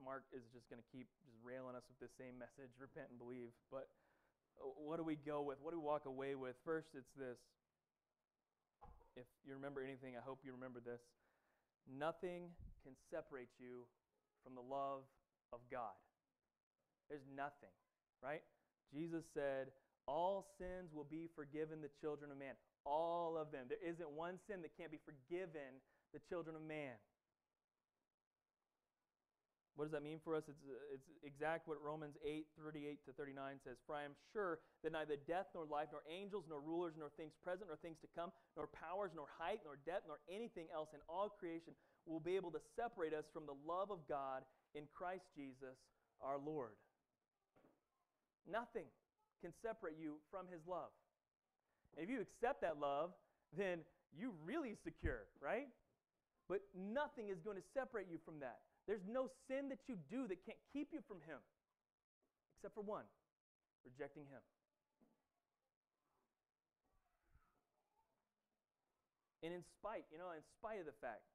Mark 0.00 0.24
is 0.32 0.44
just 0.52 0.68
going 0.70 0.80
to 0.80 0.88
keep 0.88 1.08
just 1.24 1.36
railing 1.42 1.76
us 1.76 1.84
with 1.88 1.98
this 1.98 2.14
same 2.16 2.38
message 2.38 2.72
repent 2.78 3.12
and 3.12 3.18
believe. 3.18 3.52
But 3.68 3.90
uh, 4.58 4.68
what 4.78 4.96
do 4.96 5.04
we 5.04 5.16
go 5.16 5.42
with? 5.42 5.58
What 5.60 5.72
do 5.72 5.80
we 5.80 5.86
walk 5.86 6.06
away 6.06 6.34
with? 6.34 6.56
First, 6.64 6.94
it's 6.96 7.12
this. 7.16 7.40
If 9.16 9.28
you 9.44 9.52
remember 9.52 9.84
anything, 9.84 10.16
I 10.16 10.24
hope 10.24 10.40
you 10.40 10.52
remember 10.56 10.80
this. 10.80 11.04
Nothing 11.84 12.48
can 12.80 12.96
separate 13.12 13.52
you 13.60 13.84
from 14.40 14.54
the 14.54 14.64
love 14.64 15.04
of 15.52 15.60
God. 15.68 15.96
There's 17.12 17.26
nothing, 17.36 17.72
right? 18.24 18.40
Jesus 18.88 19.24
said, 19.34 19.68
All 20.08 20.48
sins 20.56 20.94
will 20.94 21.06
be 21.06 21.28
forgiven 21.36 21.84
the 21.84 21.92
children 22.00 22.32
of 22.32 22.38
man. 22.38 22.56
All 22.88 23.36
of 23.36 23.52
them. 23.52 23.68
There 23.68 23.82
isn't 23.84 24.10
one 24.10 24.40
sin 24.48 24.62
that 24.62 24.72
can't 24.76 24.90
be 24.90 25.00
forgiven 25.04 25.78
the 26.12 26.20
children 26.28 26.56
of 26.56 26.62
man. 26.62 26.96
What 29.74 29.88
does 29.88 29.96
that 29.96 30.04
mean 30.04 30.20
for 30.20 30.36
us? 30.36 30.44
It's, 30.48 30.60
uh, 30.68 30.76
it's 30.92 31.08
exact 31.24 31.64
what 31.64 31.80
Romans 31.80 32.20
8, 32.20 32.44
38 32.60 33.00
to 33.08 33.12
39 33.16 33.56
says. 33.64 33.80
For 33.88 33.96
I 33.96 34.04
am 34.04 34.12
sure 34.32 34.60
that 34.84 34.92
neither 34.92 35.16
death, 35.24 35.48
nor 35.56 35.64
life, 35.64 35.88
nor 35.92 36.04
angels, 36.04 36.44
nor 36.44 36.60
rulers, 36.60 36.92
nor 37.00 37.08
things 37.16 37.32
present, 37.40 37.72
nor 37.72 37.80
things 37.80 37.96
to 38.04 38.08
come, 38.12 38.32
nor 38.52 38.68
powers, 38.68 39.16
nor 39.16 39.32
height, 39.40 39.64
nor 39.64 39.80
depth, 39.88 40.04
nor 40.04 40.20
anything 40.28 40.68
else 40.68 40.92
in 40.92 41.00
all 41.08 41.32
creation 41.32 41.72
will 42.04 42.20
be 42.20 42.36
able 42.36 42.52
to 42.52 42.60
separate 42.76 43.14
us 43.16 43.24
from 43.32 43.48
the 43.48 43.56
love 43.64 43.88
of 43.88 44.04
God 44.08 44.44
in 44.74 44.84
Christ 44.92 45.24
Jesus 45.32 45.80
our 46.20 46.36
Lord. 46.36 46.76
Nothing 48.44 48.86
can 49.40 49.52
separate 49.62 49.96
you 49.96 50.20
from 50.30 50.46
his 50.52 50.60
love. 50.68 50.92
And 51.96 52.04
if 52.04 52.10
you 52.10 52.20
accept 52.20 52.60
that 52.60 52.76
love, 52.80 53.10
then 53.56 53.80
you 54.12 54.32
really 54.44 54.76
secure, 54.84 55.24
right? 55.40 55.68
But 56.48 56.60
nothing 56.76 57.28
is 57.28 57.40
going 57.40 57.56
to 57.56 57.62
separate 57.72 58.06
you 58.10 58.18
from 58.24 58.40
that. 58.40 58.60
There's 58.86 59.06
no 59.06 59.30
sin 59.46 59.68
that 59.70 59.86
you 59.86 59.96
do 60.10 60.26
that 60.26 60.44
can't 60.44 60.58
keep 60.72 60.90
you 60.92 61.00
from 61.06 61.22
Him, 61.22 61.38
except 62.56 62.74
for 62.74 62.82
one 62.82 63.06
rejecting 63.86 64.26
Him. 64.26 64.42
And 69.42 69.50
in 69.50 69.62
spite, 69.78 70.06
you 70.10 70.18
know, 70.18 70.30
in 70.34 70.42
spite 70.58 70.78
of 70.78 70.86
the 70.86 70.94
fact, 71.02 71.26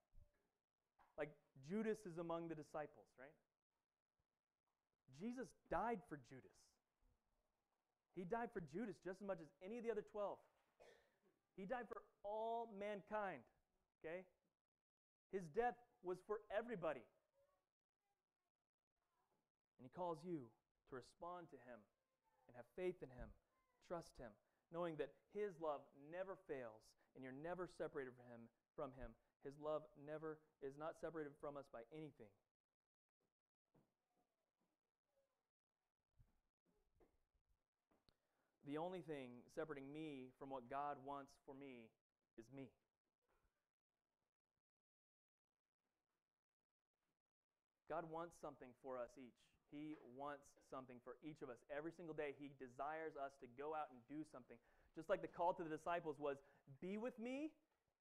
like 1.20 1.32
Judas 1.68 2.00
is 2.08 2.16
among 2.20 2.48
the 2.48 2.56
disciples, 2.56 3.08
right? 3.20 3.36
Jesus 5.20 5.48
died 5.68 6.00
for 6.08 6.16
Judas. 6.30 6.56
He 8.16 8.24
died 8.24 8.50
for 8.54 8.64
Judas 8.72 8.96
just 9.04 9.22
as 9.22 9.28
much 9.28 9.42
as 9.44 9.50
any 9.60 9.78
of 9.78 9.84
the 9.84 9.92
other 9.92 10.06
12. 10.12 10.38
He 11.58 11.66
died 11.66 11.90
for 11.90 12.02
all 12.24 12.70
mankind, 12.80 13.42
okay? 14.00 14.24
His 15.34 15.44
death 15.58 15.76
was 16.02 16.18
for 16.26 16.40
everybody. 16.54 17.04
And 19.78 19.86
he 19.86 19.94
calls 19.94 20.18
you 20.26 20.50
to 20.90 20.92
respond 20.98 21.48
to 21.54 21.60
him 21.70 21.80
and 22.50 22.58
have 22.58 22.66
faith 22.74 23.00
in 23.06 23.10
him, 23.14 23.30
trust 23.86 24.18
him, 24.18 24.34
knowing 24.74 24.98
that 24.98 25.14
his 25.32 25.54
love 25.62 25.86
never 26.10 26.36
fails 26.50 26.82
and 27.14 27.24
you're 27.24 27.34
never 27.34 27.66
separated 27.66 28.14
from 28.14 28.28
him, 28.30 28.42
from 28.76 28.90
him. 28.98 29.14
His 29.46 29.58
love 29.62 29.86
never 30.06 30.38
is 30.62 30.78
not 30.78 30.98
separated 31.02 31.34
from 31.42 31.58
us 31.58 31.66
by 31.72 31.82
anything. 31.94 32.30
The 38.68 38.78
only 38.78 39.00
thing 39.00 39.40
separating 39.56 39.88
me 39.94 40.28
from 40.38 40.50
what 40.52 40.70
God 40.70 40.98
wants 41.08 41.32
for 41.46 41.56
me 41.56 41.88
is 42.38 42.46
me. 42.54 42.68
God 47.90 48.04
wants 48.12 48.36
something 48.42 48.68
for 48.84 49.00
us 49.00 49.08
each. 49.16 49.40
He 49.72 50.00
wants 50.16 50.48
something 50.72 50.98
for 51.04 51.16
each 51.24 51.42
of 51.44 51.50
us. 51.50 51.60
Every 51.72 51.92
single 51.96 52.16
day, 52.16 52.36
He 52.36 52.52
desires 52.60 53.16
us 53.20 53.36
to 53.44 53.48
go 53.56 53.76
out 53.76 53.92
and 53.92 54.00
do 54.08 54.24
something. 54.32 54.58
Just 54.96 55.10
like 55.12 55.22
the 55.22 55.32
call 55.32 55.54
to 55.56 55.64
the 55.64 55.72
disciples 55.72 56.18
was 56.20 56.38
be 56.82 56.98
with 56.98 57.16
me 57.20 57.52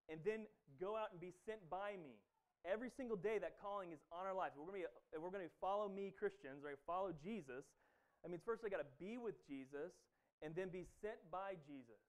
and 0.09 0.23
then 0.23 0.47
go 0.79 0.95
out 0.95 1.11
and 1.13 1.21
be 1.21 1.35
sent 1.45 1.63
by 1.69 1.99
me. 1.99 2.15
Every 2.67 2.91
single 2.91 3.17
day, 3.17 3.39
that 3.39 3.63
calling 3.63 3.95
is 3.95 4.03
on 4.11 4.27
our 4.27 4.35
lives. 4.35 4.59
We're 4.59 4.67
going 4.67 4.83
to, 4.83 4.91
be, 4.91 5.19
we're 5.23 5.31
going 5.31 5.47
to 5.47 5.55
follow 5.63 5.87
me, 5.87 6.11
Christians, 6.11 6.67
right? 6.67 6.79
Follow 6.83 7.15
Jesus. 7.15 7.63
That 8.23 8.35
means 8.35 8.43
first 8.43 8.67
I 8.67 8.71
got 8.71 8.83
to 8.83 8.93
be 8.99 9.19
with 9.19 9.39
Jesus 9.47 9.95
and 10.43 10.51
then 10.55 10.69
be 10.69 10.83
sent 10.99 11.23
by 11.31 11.55
Jesus. 11.63 12.03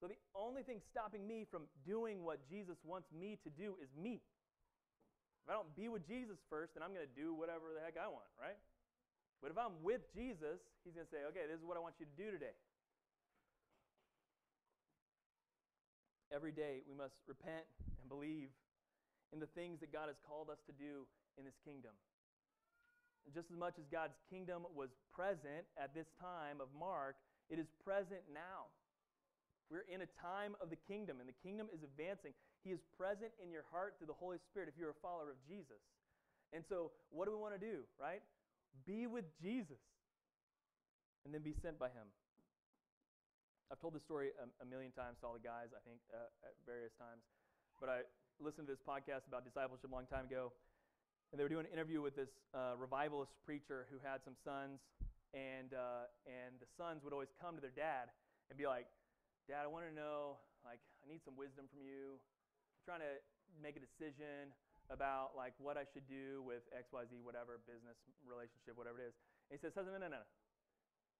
So 0.00 0.08
the 0.08 0.16
only 0.32 0.64
thing 0.64 0.80
stopping 0.80 1.28
me 1.28 1.44
from 1.44 1.68
doing 1.84 2.24
what 2.24 2.40
Jesus 2.48 2.80
wants 2.80 3.12
me 3.12 3.36
to 3.44 3.50
do 3.52 3.76
is 3.76 3.92
me. 3.92 4.24
If 5.44 5.48
I 5.48 5.54
don't 5.56 5.72
be 5.74 5.88
with 5.88 6.06
Jesus 6.06 6.38
first, 6.48 6.74
then 6.74 6.82
I'm 6.84 6.92
going 6.92 7.06
to 7.06 7.16
do 7.16 7.34
whatever 7.34 7.72
the 7.72 7.80
heck 7.80 7.96
I 7.96 8.06
want, 8.06 8.28
right? 8.36 8.58
But 9.40 9.50
if 9.50 9.56
I'm 9.56 9.80
with 9.80 10.04
Jesus, 10.12 10.60
he's 10.84 10.92
going 10.92 11.08
to 11.08 11.12
say, 11.12 11.24
okay, 11.32 11.48
this 11.48 11.56
is 11.56 11.64
what 11.64 11.76
I 11.76 11.82
want 11.82 11.96
you 11.96 12.04
to 12.04 12.16
do 12.16 12.28
today. 12.28 12.52
Every 16.30 16.52
day, 16.52 16.84
we 16.86 16.94
must 16.94 17.16
repent 17.26 17.66
and 17.98 18.06
believe 18.06 18.52
in 19.32 19.40
the 19.40 19.50
things 19.56 19.80
that 19.80 19.90
God 19.90 20.06
has 20.06 20.20
called 20.22 20.52
us 20.52 20.60
to 20.68 20.74
do 20.76 21.08
in 21.38 21.42
this 21.42 21.56
kingdom. 21.64 21.96
And 23.26 23.34
just 23.34 23.50
as 23.50 23.58
much 23.58 23.80
as 23.80 23.88
God's 23.90 24.14
kingdom 24.28 24.68
was 24.76 24.92
present 25.10 25.66
at 25.74 25.94
this 25.96 26.06
time 26.20 26.60
of 26.60 26.68
Mark, 26.76 27.16
it 27.48 27.58
is 27.58 27.66
present 27.82 28.22
now. 28.30 28.70
We're 29.70 29.86
in 29.86 30.02
a 30.02 30.10
time 30.18 30.54
of 30.58 30.70
the 30.70 30.78
kingdom, 30.90 31.18
and 31.22 31.28
the 31.28 31.40
kingdom 31.42 31.70
is 31.70 31.82
advancing. 31.82 32.34
He 32.64 32.70
is 32.70 32.80
present 32.98 33.32
in 33.40 33.48
your 33.48 33.64
heart 33.72 33.96
through 33.96 34.12
the 34.12 34.20
Holy 34.20 34.36
Spirit 34.50 34.68
if 34.68 34.76
you're 34.76 34.92
a 34.92 35.00
follower 35.00 35.32
of 35.32 35.40
Jesus. 35.48 35.80
And 36.52 36.64
so, 36.68 36.92
what 37.08 37.24
do 37.24 37.32
we 37.32 37.40
want 37.40 37.54
to 37.56 37.62
do, 37.62 37.86
right? 37.96 38.20
Be 38.84 39.06
with 39.06 39.24
Jesus 39.40 39.80
and 41.24 41.32
then 41.32 41.40
be 41.40 41.54
sent 41.62 41.78
by 41.78 41.88
Him. 41.88 42.08
I've 43.70 43.78
told 43.78 43.94
this 43.94 44.02
story 44.02 44.34
a, 44.34 44.50
a 44.60 44.66
million 44.66 44.90
times 44.90 45.22
to 45.22 45.30
all 45.30 45.36
the 45.38 45.46
guys, 45.46 45.70
I 45.70 45.80
think, 45.86 46.02
uh, 46.10 46.26
at 46.42 46.58
various 46.66 46.90
times. 46.98 47.22
But 47.78 47.88
I 47.88 47.98
listened 48.42 48.66
to 48.66 48.74
this 48.74 48.82
podcast 48.82 49.30
about 49.30 49.46
discipleship 49.46 49.86
a 49.86 49.94
long 49.94 50.10
time 50.10 50.26
ago, 50.26 50.50
and 51.30 51.38
they 51.38 51.46
were 51.46 51.52
doing 51.52 51.70
an 51.70 51.72
interview 51.72 52.02
with 52.02 52.18
this 52.18 52.34
uh, 52.50 52.74
revivalist 52.74 53.30
preacher 53.46 53.86
who 53.88 54.02
had 54.02 54.26
some 54.26 54.34
sons, 54.42 54.82
and, 55.30 55.70
uh, 55.70 56.10
and 56.26 56.58
the 56.58 56.66
sons 56.74 57.06
would 57.06 57.14
always 57.14 57.30
come 57.38 57.54
to 57.54 57.62
their 57.62 57.72
dad 57.72 58.10
and 58.50 58.58
be 58.58 58.66
like, 58.66 58.90
Dad, 59.46 59.62
I 59.62 59.70
want 59.70 59.86
to 59.86 59.94
know, 59.94 60.42
like, 60.66 60.82
I 61.02 61.06
need 61.06 61.22
some 61.22 61.38
wisdom 61.38 61.70
from 61.70 61.82
you. 61.82 62.18
Trying 62.84 63.04
to 63.04 63.14
make 63.60 63.76
a 63.76 63.82
decision 63.82 64.50
about 64.90 65.38
like 65.38 65.54
what 65.62 65.78
I 65.78 65.86
should 65.86 66.08
do 66.10 66.42
with 66.42 66.66
XYZ, 66.74 67.22
whatever, 67.22 67.62
business, 67.68 67.96
relationship, 68.26 68.74
whatever 68.74 68.98
it 68.98 69.14
is. 69.14 69.16
And 69.48 69.54
he 69.54 69.58
says, 69.62 69.72
no, 69.76 69.86
no, 69.86 70.10
no. 70.10 70.24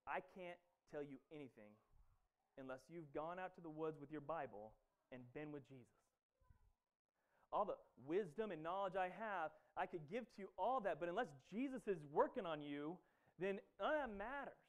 I 0.09 0.25
can't 0.35 0.59
tell 0.91 1.07
you 1.07 1.23
anything 1.31 1.71
unless 2.59 2.83
you've 2.91 3.09
gone 3.15 3.39
out 3.39 3.55
to 3.55 3.63
the 3.63 3.71
woods 3.71 4.01
with 4.01 4.11
your 4.11 4.21
Bible 4.21 4.75
and 5.13 5.23
been 5.35 5.53
with 5.53 5.63
Jesus. 5.69 5.87
All 7.53 7.65
the 7.65 7.79
wisdom 8.07 8.51
and 8.51 8.63
knowledge 8.63 8.95
I 8.95 9.11
have, 9.11 9.51
I 9.77 9.87
could 9.87 10.07
give 10.11 10.23
to 10.35 10.37
you 10.39 10.49
all 10.59 10.81
that, 10.83 10.99
but 11.01 11.09
unless 11.09 11.31
Jesus 11.51 11.83
is 11.87 11.99
working 12.13 12.47
on 12.47 12.63
you, 12.63 12.99
then 13.39 13.59
none 13.81 13.95
of 13.95 13.99
that 13.99 14.13
matters. 14.17 14.63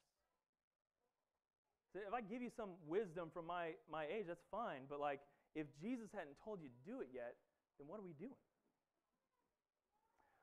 So 1.93 1.99
if 2.07 2.13
I 2.13 2.21
give 2.21 2.41
you 2.41 2.49
some 2.55 2.71
wisdom 2.87 3.29
from 3.33 3.45
my, 3.45 3.75
my 3.91 4.05
age, 4.05 4.25
that's 4.27 4.45
fine. 4.49 4.87
But 4.89 4.99
like, 4.99 5.19
if 5.55 5.67
Jesus 5.81 6.09
hadn't 6.15 6.39
told 6.43 6.61
you 6.61 6.69
to 6.69 6.81
do 6.87 7.01
it 7.01 7.09
yet, 7.13 7.35
then 7.79 7.87
what 7.87 7.99
are 7.99 8.05
we 8.05 8.13
doing? 8.15 8.39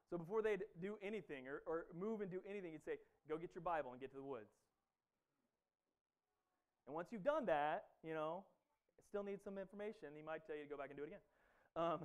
So 0.09 0.17
before 0.17 0.41
they'd 0.41 0.65
do 0.81 0.97
anything 1.05 1.45
or, 1.49 1.61
or 1.69 1.85
move 1.93 2.21
and 2.25 2.31
do 2.31 2.41
anything, 2.49 2.73
he'd 2.73 2.85
say, 2.85 2.97
go 3.29 3.37
get 3.37 3.53
your 3.55 3.63
Bible 3.63 3.93
and 3.93 4.01
get 4.01 4.11
to 4.13 4.21
the 4.21 4.25
woods. 4.25 4.49
And 6.89 6.97
once 6.97 7.13
you've 7.13 7.25
done 7.25 7.45
that, 7.53 7.93
you 8.01 8.17
know, 8.17 8.45
still 9.13 9.21
need 9.21 9.45
some 9.45 9.61
information, 9.61 10.17
he 10.17 10.25
might 10.25 10.49
tell 10.49 10.57
you 10.57 10.65
to 10.65 10.73
go 10.73 10.81
back 10.81 10.89
and 10.89 10.97
do 10.97 11.05
it 11.05 11.13
again. 11.13 11.25
Um, 11.77 12.01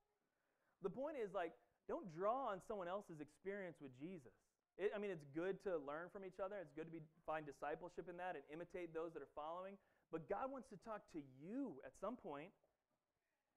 the 0.84 0.88
point 0.88 1.20
is, 1.20 1.36
like, 1.36 1.52
don't 1.84 2.08
draw 2.08 2.48
on 2.48 2.64
someone 2.64 2.88
else's 2.88 3.20
experience 3.20 3.76
with 3.84 3.92
Jesus. 4.00 4.32
It, 4.80 4.88
I 4.96 4.98
mean, 5.00 5.12
it's 5.12 5.28
good 5.36 5.60
to 5.68 5.76
learn 5.84 6.08
from 6.08 6.24
each 6.24 6.40
other. 6.40 6.56
It's 6.56 6.72
good 6.72 6.88
to 6.88 6.94
be, 6.96 7.04
find 7.28 7.44
discipleship 7.44 8.08
in 8.08 8.16
that 8.16 8.40
and 8.40 8.44
imitate 8.48 8.96
those 8.96 9.12
that 9.12 9.20
are 9.20 9.34
following. 9.36 9.76
But 10.10 10.28
God 10.28 10.50
wants 10.50 10.68
to 10.70 10.78
talk 10.82 11.02
to 11.14 11.22
you 11.38 11.78
at 11.86 11.92
some 12.00 12.16
point. 12.16 12.50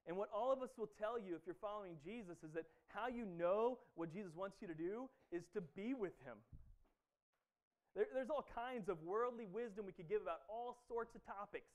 And 0.06 0.18
what 0.18 0.30
all 0.36 0.52
of 0.52 0.62
us 0.62 0.70
will 0.78 0.92
tell 1.00 1.18
you 1.18 1.36
if 1.36 1.42
you're 1.46 1.60
following 1.62 1.96
Jesus 2.04 2.38
is 2.44 2.52
that 2.54 2.66
how 2.88 3.08
you 3.08 3.26
know 3.26 3.80
what 3.96 4.14
Jesus 4.14 4.32
wants 4.36 4.58
you 4.62 4.68
to 4.68 4.76
do 4.76 5.10
is 5.32 5.44
to 5.54 5.62
be 5.62 5.94
with 5.94 6.14
Him. 6.24 6.36
There, 7.96 8.06
there's 8.14 8.30
all 8.30 8.46
kinds 8.54 8.90
of 8.90 9.02
worldly 9.02 9.46
wisdom 9.46 9.86
we 9.86 9.94
could 9.94 10.10
give 10.10 10.22
about 10.22 10.42
all 10.50 10.78
sorts 10.88 11.16
of 11.16 11.26
topics. 11.26 11.72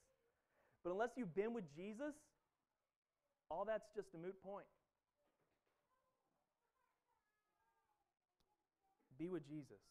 But 0.85 0.93
unless 0.93 1.11
you've 1.16 1.35
been 1.35 1.55
with 1.55 1.64
Jesus, 1.74 2.14
all 3.51 3.64
that's 3.64 3.89
just 3.97 4.09
a 4.14 4.18
moot 4.18 4.37
point. 4.45 4.66
Be 9.18 9.26
with 9.26 9.49
Jesus. 9.49 9.83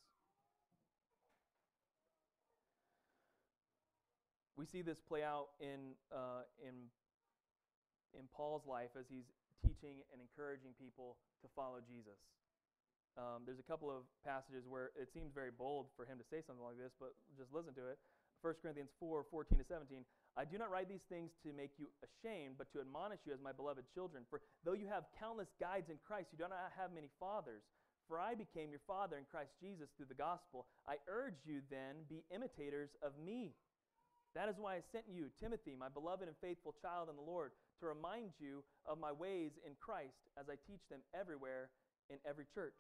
We 4.58 4.66
see 4.66 4.82
this 4.82 4.98
play 4.98 5.22
out 5.22 5.54
in, 5.62 5.94
uh, 6.10 6.50
in, 6.58 6.90
in 8.18 8.26
Paul's 8.34 8.66
life 8.66 8.98
as 8.98 9.06
he's 9.06 9.30
teaching 9.62 10.02
and 10.10 10.18
encouraging 10.18 10.74
people 10.82 11.22
to 11.46 11.48
follow 11.54 11.78
Jesus. 11.86 12.18
Um, 13.18 13.46
there's 13.46 13.62
a 13.62 13.70
couple 13.70 13.90
of 13.90 14.10
passages 14.26 14.66
where 14.66 14.94
it 14.98 15.14
seems 15.14 15.30
very 15.30 15.54
bold 15.54 15.94
for 15.94 16.10
him 16.10 16.18
to 16.18 16.26
say 16.26 16.42
something 16.42 16.66
like 16.66 16.78
this, 16.78 16.94
but 16.98 17.14
just 17.38 17.54
listen 17.54 17.74
to 17.78 17.86
it. 17.86 18.02
1 18.42 18.54
Corinthians 18.62 18.94
4 19.02 19.26
14 19.30 19.58
to 19.58 19.66
17. 19.66 20.06
I 20.38 20.46
do 20.46 20.62
not 20.62 20.70
write 20.70 20.86
these 20.86 21.06
things 21.10 21.34
to 21.42 21.50
make 21.50 21.74
you 21.82 21.90
ashamed, 22.06 22.62
but 22.62 22.70
to 22.74 22.82
admonish 22.82 23.26
you 23.26 23.34
as 23.34 23.42
my 23.42 23.54
beloved 23.54 23.90
children. 23.94 24.22
For 24.30 24.42
though 24.62 24.78
you 24.78 24.86
have 24.86 25.10
countless 25.18 25.50
guides 25.58 25.90
in 25.90 25.98
Christ, 26.06 26.30
you 26.30 26.38
do 26.38 26.46
not 26.46 26.74
have 26.78 26.94
many 26.94 27.10
fathers. 27.18 27.66
For 28.06 28.22
I 28.22 28.38
became 28.38 28.70
your 28.70 28.86
father 28.86 29.18
in 29.18 29.26
Christ 29.26 29.52
Jesus 29.60 29.90
through 29.98 30.14
the 30.14 30.18
gospel. 30.18 30.70
I 30.88 31.02
urge 31.10 31.42
you 31.44 31.66
then, 31.74 32.06
be 32.08 32.24
imitators 32.30 32.94
of 33.02 33.18
me. 33.18 33.58
That 34.38 34.54
is 34.54 34.62
why 34.62 34.78
I 34.78 34.86
sent 34.94 35.10
you, 35.10 35.34
Timothy, 35.42 35.74
my 35.74 35.90
beloved 35.90 36.30
and 36.30 36.38
faithful 36.38 36.78
child 36.78 37.10
in 37.10 37.18
the 37.18 37.26
Lord, 37.26 37.58
to 37.82 37.90
remind 37.90 38.38
you 38.38 38.62
of 38.86 39.02
my 39.02 39.10
ways 39.10 39.58
in 39.66 39.74
Christ 39.82 40.30
as 40.38 40.46
I 40.46 40.62
teach 40.70 40.86
them 40.94 41.02
everywhere 41.10 41.74
in 42.14 42.22
every 42.22 42.46
church. 42.46 42.78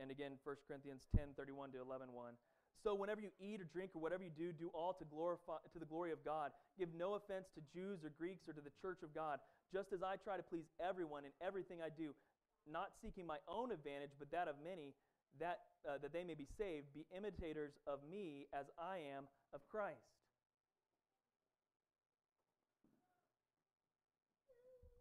And 0.00 0.08
again, 0.08 0.40
1 0.48 0.56
Corinthians 0.64 1.04
10 1.12 1.36
31 1.36 1.76
to 1.76 1.84
11 1.84 2.08
1. 2.16 2.32
So 2.80 2.96
whenever 2.96 3.20
you 3.20 3.28
eat 3.36 3.60
or 3.60 3.68
drink 3.68 3.92
or 3.92 4.00
whatever 4.00 4.24
you 4.24 4.32
do, 4.32 4.48
do 4.48 4.72
all 4.72 4.96
to 4.96 5.04
glorify 5.04 5.60
to 5.60 5.78
the 5.78 5.84
glory 5.84 6.08
of 6.08 6.24
God. 6.24 6.48
Give 6.80 6.88
no 6.96 7.12
offense 7.12 7.52
to 7.52 7.60
Jews 7.68 8.00
or 8.00 8.16
Greeks 8.16 8.48
or 8.48 8.56
to 8.56 8.64
the 8.64 8.72
church 8.80 9.04
of 9.04 9.12
God, 9.12 9.44
just 9.68 9.92
as 9.92 10.00
I 10.00 10.16
try 10.16 10.40
to 10.40 10.42
please 10.42 10.64
everyone 10.80 11.28
in 11.28 11.36
everything 11.44 11.84
I 11.84 11.92
do, 11.92 12.16
not 12.64 12.96
seeking 13.04 13.28
my 13.28 13.44
own 13.44 13.76
advantage, 13.76 14.16
but 14.16 14.32
that 14.32 14.48
of 14.48 14.56
many, 14.64 14.96
that 15.40 15.60
uh, 15.88 15.98
that 16.00 16.12
they 16.12 16.24
may 16.24 16.34
be 16.34 16.46
saved. 16.58 16.86
Be 16.94 17.06
imitators 17.16 17.72
of 17.86 18.00
me 18.08 18.46
as 18.52 18.66
I 18.78 18.98
am 19.16 19.24
of 19.52 19.60
Christ. 19.68 20.00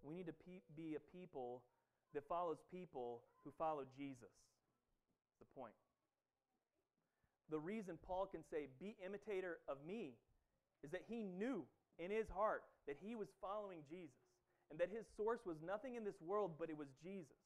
We 0.04 0.14
need 0.14 0.28
to 0.28 0.34
pe- 0.34 0.68
be 0.76 0.96
a 0.96 1.04
people 1.16 1.64
that 2.14 2.28
follows 2.28 2.58
people 2.70 3.22
who 3.44 3.52
follow 3.58 3.84
Jesus. 3.98 4.36
The 5.40 5.48
point. 5.56 5.74
The 7.50 7.60
reason 7.60 7.98
Paul 8.06 8.28
can 8.28 8.44
say, 8.52 8.68
Be 8.80 8.96
imitator 9.06 9.60
of 9.68 9.78
me, 9.88 10.16
is 10.84 10.92
that 10.92 11.04
he 11.08 11.24
knew 11.24 11.64
in 12.00 12.12
his 12.12 12.28
heart 12.28 12.64
that 12.88 12.98
he 13.02 13.16
was 13.16 13.28
following 13.40 13.80
Jesus 13.90 14.20
and 14.70 14.80
that 14.80 14.90
his 14.90 15.06
source 15.16 15.40
was 15.46 15.58
nothing 15.66 15.96
in 15.96 16.04
this 16.04 16.20
world, 16.26 16.52
but 16.60 16.70
it 16.70 16.78
was 16.78 16.88
Jesus. 17.04 17.43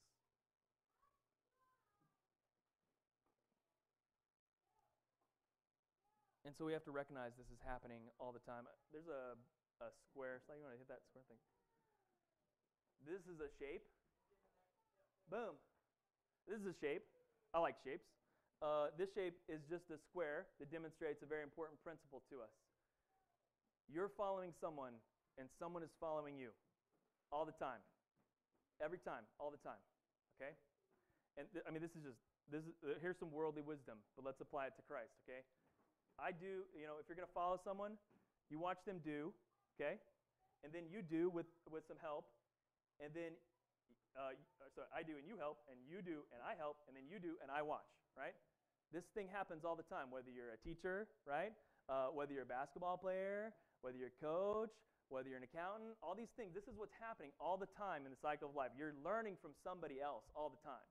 And 6.47 6.55
so 6.55 6.63
we 6.63 6.71
have 6.71 6.87
to 6.87 6.95
recognize 6.95 7.35
this 7.35 7.51
is 7.51 7.59
happening 7.67 8.07
all 8.23 8.31
the 8.31 8.39
time. 8.47 8.63
There's 8.95 9.11
a, 9.11 9.35
a 9.83 9.91
square. 10.07 10.39
So 10.47 10.55
you 10.55 10.63
want 10.63 10.79
to 10.79 10.81
hit 10.81 10.87
that 10.87 11.03
square 11.03 11.27
thing? 11.27 11.35
This 13.03 13.19
is 13.27 13.43
a 13.43 13.51
shape. 13.59 13.83
Boom. 15.27 15.59
This 16.47 16.63
is 16.63 16.71
a 16.71 16.77
shape. 16.79 17.03
I 17.51 17.59
like 17.59 17.75
shapes. 17.83 18.07
Uh, 18.63 18.95
this 18.95 19.11
shape 19.11 19.35
is 19.51 19.59
just 19.67 19.91
a 19.91 19.99
square 20.07 20.47
that 20.63 20.71
demonstrates 20.71 21.19
a 21.19 21.27
very 21.27 21.43
important 21.43 21.83
principle 21.83 22.23
to 22.31 22.39
us. 22.39 22.55
You're 23.91 24.07
following 24.15 24.55
someone, 24.63 24.95
and 25.35 25.51
someone 25.59 25.83
is 25.83 25.91
following 25.99 26.39
you 26.39 26.55
all 27.27 27.43
the 27.43 27.59
time. 27.59 27.83
Every 28.79 29.03
time, 29.03 29.27
all 29.35 29.51
the 29.51 29.59
time. 29.67 29.83
Okay? 30.39 30.55
And 31.35 31.43
I 31.67 31.75
mean, 31.75 31.83
this 31.83 31.91
is 31.91 32.07
just, 32.07 32.23
this 32.47 32.63
is, 32.63 32.71
uh, 32.87 32.95
here's 33.03 33.19
some 33.19 33.35
worldly 33.35 33.67
wisdom, 33.67 33.99
but 34.15 34.23
let's 34.23 34.39
apply 34.39 34.71
it 34.71 34.79
to 34.79 34.83
Christ, 34.87 35.11
okay? 35.27 35.43
I 36.17 36.33
do, 36.33 36.65
you 36.73 36.89
know, 36.89 36.97
if 36.97 37.05
you're 37.05 37.17
going 37.17 37.29
to 37.29 37.37
follow 37.37 37.61
someone, 37.61 37.95
you 38.49 38.57
watch 38.57 38.81
them 38.85 38.99
do, 39.05 39.33
okay? 39.77 40.01
And 40.65 40.73
then 40.73 40.89
you 40.89 41.05
do 41.05 41.29
with, 41.29 41.45
with 41.69 41.85
some 41.85 41.97
help. 42.01 42.25
And 42.97 43.13
then, 43.13 43.37
uh, 44.17 44.33
so 44.73 44.89
I 44.89 45.05
do 45.05 45.13
and 45.13 45.25
you 45.29 45.37
help, 45.37 45.61
and 45.69 45.77
you 45.85 46.01
do 46.01 46.25
and 46.33 46.41
I 46.41 46.57
help, 46.57 46.81
and 46.89 46.97
then 46.97 47.05
you 47.05 47.21
do 47.21 47.37
and 47.45 47.53
I 47.53 47.61
watch, 47.61 47.85
right? 48.17 48.33
This 48.89 49.05
thing 49.13 49.29
happens 49.29 49.61
all 49.61 49.77
the 49.77 49.85
time, 49.85 50.09
whether 50.09 50.33
you're 50.33 50.57
a 50.57 50.61
teacher, 50.65 51.05
right? 51.27 51.53
Uh, 51.85 52.09
whether 52.09 52.33
you're 52.33 52.47
a 52.47 52.49
basketball 52.49 52.97
player, 52.97 53.53
whether 53.85 53.97
you're 53.97 54.11
a 54.11 54.21
coach, 54.23 54.73
whether 55.09 55.29
you're 55.29 55.39
an 55.39 55.47
accountant, 55.47 55.95
all 56.03 56.15
these 56.15 56.31
things. 56.35 56.51
This 56.51 56.67
is 56.67 56.75
what's 56.75 56.95
happening 56.99 57.31
all 57.39 57.55
the 57.55 57.69
time 57.77 58.03
in 58.03 58.11
the 58.11 58.19
cycle 58.19 58.49
of 58.49 58.55
life. 58.55 58.73
You're 58.75 58.97
learning 59.05 59.37
from 59.39 59.55
somebody 59.63 60.01
else 60.01 60.25
all 60.35 60.49
the 60.49 60.59
time. 60.65 60.83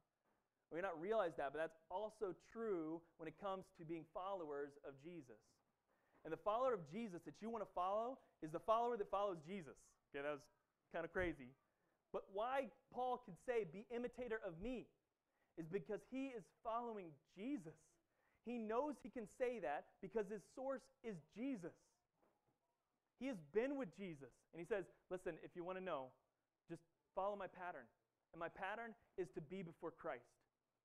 We 0.70 0.76
may 0.76 0.82
not 0.82 0.98
realize 1.00 1.30
that, 1.38 1.54
but 1.54 1.58
that's 1.58 1.78
also 1.90 2.34
true 2.52 3.00
when 3.18 3.28
it 3.28 3.38
comes 3.38 3.64
to 3.78 3.84
being 3.84 4.04
followers 4.12 4.74
of 4.82 4.98
Jesus. 5.02 5.38
And 6.24 6.32
the 6.32 6.42
follower 6.42 6.74
of 6.74 6.82
Jesus 6.90 7.22
that 7.24 7.38
you 7.40 7.50
want 7.50 7.62
to 7.62 7.70
follow 7.74 8.18
is 8.42 8.50
the 8.50 8.58
follower 8.66 8.96
that 8.96 9.10
follows 9.10 9.38
Jesus. 9.46 9.78
Okay, 10.10 10.26
that 10.26 10.32
was 10.32 10.46
kind 10.92 11.04
of 11.04 11.12
crazy. 11.12 11.54
But 12.12 12.26
why 12.32 12.66
Paul 12.90 13.22
can 13.22 13.34
say, 13.46 13.62
be 13.70 13.86
imitator 13.94 14.40
of 14.42 14.58
me, 14.58 14.86
is 15.56 15.66
because 15.70 16.00
he 16.10 16.34
is 16.34 16.42
following 16.64 17.14
Jesus. 17.38 17.78
He 18.44 18.58
knows 18.58 18.94
he 19.02 19.10
can 19.10 19.26
say 19.38 19.60
that 19.60 19.86
because 20.02 20.26
his 20.30 20.42
source 20.54 20.82
is 21.02 21.14
Jesus. 21.34 21.74
He 23.18 23.26
has 23.26 23.36
been 23.54 23.78
with 23.78 23.88
Jesus. 23.96 24.34
And 24.52 24.60
he 24.60 24.66
says, 24.66 24.84
listen, 25.10 25.34
if 25.42 25.54
you 25.54 25.64
want 25.64 25.78
to 25.78 25.84
know, 25.84 26.10
just 26.68 26.82
follow 27.14 27.36
my 27.36 27.46
pattern. 27.46 27.86
And 28.32 28.40
my 28.40 28.50
pattern 28.50 28.92
is 29.16 29.28
to 29.34 29.40
be 29.40 29.62
before 29.62 29.90
Christ 29.90 30.26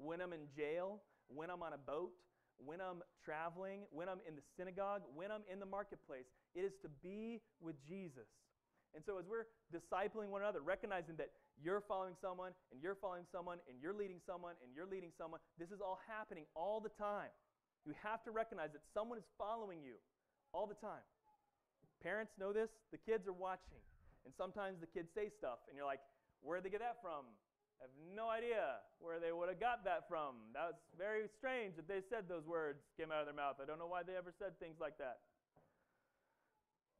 when 0.02 0.22
I'm 0.22 0.34
in 0.34 0.50
jail, 0.56 1.02
when 1.28 1.50
I'm 1.50 1.62
on 1.62 1.74
a 1.74 1.78
boat, 1.78 2.12
when 2.58 2.82
I'm 2.82 3.02
traveling, 3.24 3.86
when 3.92 4.10
I'm 4.10 4.20
in 4.28 4.36
the 4.36 4.46
synagogue, 4.58 5.02
when 5.14 5.32
I'm 5.32 5.46
in 5.52 5.60
the 5.60 5.66
marketplace. 5.66 6.26
It 6.54 6.62
is 6.62 6.74
to 6.82 6.90
be 7.02 7.42
with 7.62 7.76
Jesus. 7.88 8.30
And 8.94 9.04
so, 9.06 9.18
as 9.18 9.26
we're 9.26 9.48
discipling 9.72 10.30
one 10.30 10.42
another, 10.42 10.60
recognizing 10.60 11.16
that 11.16 11.32
you're 11.56 11.80
following 11.80 12.14
someone, 12.20 12.52
and 12.72 12.82
you're 12.84 12.98
following 13.00 13.24
someone, 13.32 13.64
and 13.70 13.80
you're 13.80 13.96
leading 13.96 14.20
someone, 14.28 14.60
and 14.60 14.76
you're 14.76 14.90
leading 14.90 15.16
someone, 15.16 15.40
this 15.56 15.72
is 15.72 15.80
all 15.80 16.00
happening 16.10 16.44
all 16.56 16.84
the 16.84 16.92
time. 17.00 17.32
You 17.88 17.94
have 18.04 18.22
to 18.28 18.32
recognize 18.32 18.76
that 18.76 18.84
someone 18.94 19.18
is 19.18 19.24
following 19.38 19.80
you 19.80 19.96
all 20.52 20.68
the 20.68 20.76
time. 20.76 21.06
Parents 22.04 22.34
know 22.36 22.52
this, 22.52 22.70
the 22.92 23.00
kids 23.00 23.28
are 23.28 23.38
watching. 23.38 23.80
And 24.26 24.34
sometimes 24.38 24.82
the 24.82 24.92
kids 24.92 25.10
say 25.16 25.32
stuff, 25.32 25.64
and 25.70 25.78
you're 25.78 25.88
like, 25.88 26.04
where'd 26.42 26.64
they 26.64 26.70
get 26.70 26.82
that 26.82 27.00
from? 27.02 27.26
I 27.82 27.90
have 27.90 27.98
no 28.14 28.30
idea 28.30 28.78
where 29.02 29.18
they 29.18 29.34
would 29.34 29.50
have 29.50 29.58
got 29.58 29.82
that 29.90 30.06
from. 30.06 30.38
That's 30.54 30.78
very 30.94 31.26
strange 31.34 31.74
that 31.82 31.90
they 31.90 32.06
said 32.14 32.30
those 32.30 32.46
words 32.46 32.86
came 32.94 33.10
out 33.10 33.26
of 33.26 33.28
their 33.28 33.34
mouth. 33.34 33.58
I 33.58 33.66
don't 33.66 33.82
know 33.82 33.90
why 33.90 34.06
they 34.06 34.14
ever 34.14 34.30
said 34.38 34.54
things 34.62 34.78
like 34.78 35.02
that. 35.02 35.26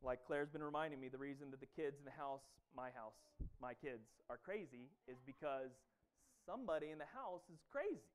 Like 0.02 0.26
Claire's 0.26 0.50
been 0.50 0.66
reminding 0.66 0.98
me, 0.98 1.06
the 1.06 1.22
reason 1.22 1.54
that 1.54 1.62
the 1.62 1.70
kids 1.70 2.02
in 2.02 2.06
the 2.10 2.18
house, 2.18 2.42
my 2.74 2.90
house, 2.98 3.14
my 3.62 3.78
kids, 3.78 4.10
are 4.26 4.42
crazy 4.42 4.90
is 5.06 5.22
because 5.22 5.70
somebody 6.50 6.90
in 6.90 6.98
the 6.98 7.12
house 7.14 7.46
is 7.54 7.62
crazy. 7.70 8.10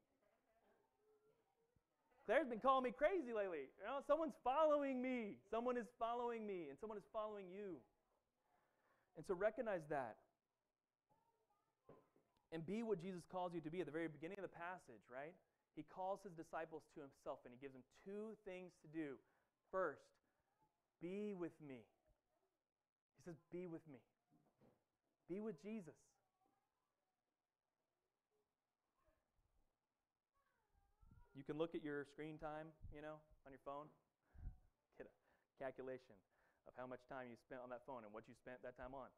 Claire's 2.27 2.51
been 2.51 2.59
calling 2.59 2.83
me 2.83 2.91
crazy 2.91 3.31
lately. 3.31 3.71
You 3.79 3.87
know, 3.87 4.03
someone's 4.03 4.35
following 4.43 4.99
me. 4.99 5.39
Someone 5.47 5.79
is 5.79 5.87
following 6.03 6.43
me, 6.43 6.67
and 6.67 6.75
someone 6.83 6.99
is 6.99 7.07
following 7.15 7.47
you. 7.55 7.79
And 9.15 9.23
so 9.23 9.39
recognize 9.39 9.87
that 9.89 10.19
and 12.53 12.65
be 12.65 12.83
what 12.83 13.03
Jesus 13.03 13.23
calls 13.31 13.53
you 13.55 13.61
to 13.61 13.71
be 13.71 13.81
at 13.81 13.87
the 13.87 13.95
very 13.95 14.09
beginning 14.09 14.39
of 14.39 14.47
the 14.47 14.55
passage, 14.55 15.03
right? 15.11 15.35
He 15.75 15.83
calls 15.83 16.21
his 16.23 16.33
disciples 16.33 16.83
to 16.95 17.03
himself 17.03 17.45
and 17.45 17.53
he 17.53 17.61
gives 17.61 17.75
them 17.75 17.85
two 18.07 18.33
things 18.47 18.73
to 18.81 18.89
do. 18.89 19.19
First, 19.71 20.07
be 21.03 21.35
with 21.35 21.53
me. 21.61 21.85
He 23.19 23.21
says, 23.25 23.37
Be 23.53 23.67
with 23.67 23.85
me. 23.91 24.01
Be 25.29 25.43
with 25.43 25.61
Jesus. 25.61 25.99
You 31.37 31.45
can 31.45 31.61
look 31.61 31.75
at 31.75 31.85
your 31.85 32.07
screen 32.09 32.39
time, 32.41 32.73
you 32.95 33.03
know, 33.05 33.21
on 33.45 33.53
your 33.53 33.61
phone, 33.61 33.93
get 34.97 35.05
a 35.05 35.13
calculation 35.61 36.17
of 36.65 36.73
how 36.81 36.89
much 36.89 37.05
time 37.13 37.29
you 37.29 37.37
spent 37.37 37.61
on 37.61 37.69
that 37.69 37.85
phone 37.85 38.09
and 38.09 38.11
what 38.15 38.25
you 38.25 38.35
spent 38.41 38.65
that 38.65 38.79
time 38.81 38.97
on. 38.97 39.13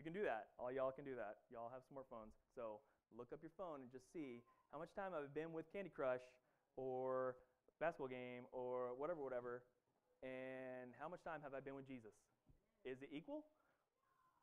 You 0.00 0.04
can 0.08 0.16
do 0.16 0.24
that. 0.24 0.56
All 0.56 0.72
y'all 0.72 0.96
can 0.96 1.04
do 1.04 1.12
that. 1.20 1.44
Y'all 1.52 1.68
have 1.68 1.84
smartphones. 1.84 2.32
So 2.56 2.80
look 3.12 3.36
up 3.36 3.44
your 3.44 3.52
phone 3.52 3.84
and 3.84 3.92
just 3.92 4.08
see 4.16 4.40
how 4.72 4.80
much 4.80 4.96
time 4.96 5.12
I've 5.12 5.36
been 5.36 5.52
with 5.52 5.68
Candy 5.68 5.92
Crush 5.92 6.24
or 6.80 7.36
basketball 7.76 8.08
game 8.08 8.48
or 8.48 8.96
whatever, 8.96 9.20
whatever, 9.20 9.60
and 10.24 10.96
how 10.96 11.04
much 11.12 11.20
time 11.20 11.44
have 11.44 11.52
I 11.52 11.60
been 11.60 11.76
with 11.76 11.84
Jesus? 11.84 12.16
Is 12.80 13.04
it 13.04 13.12
equal? 13.12 13.44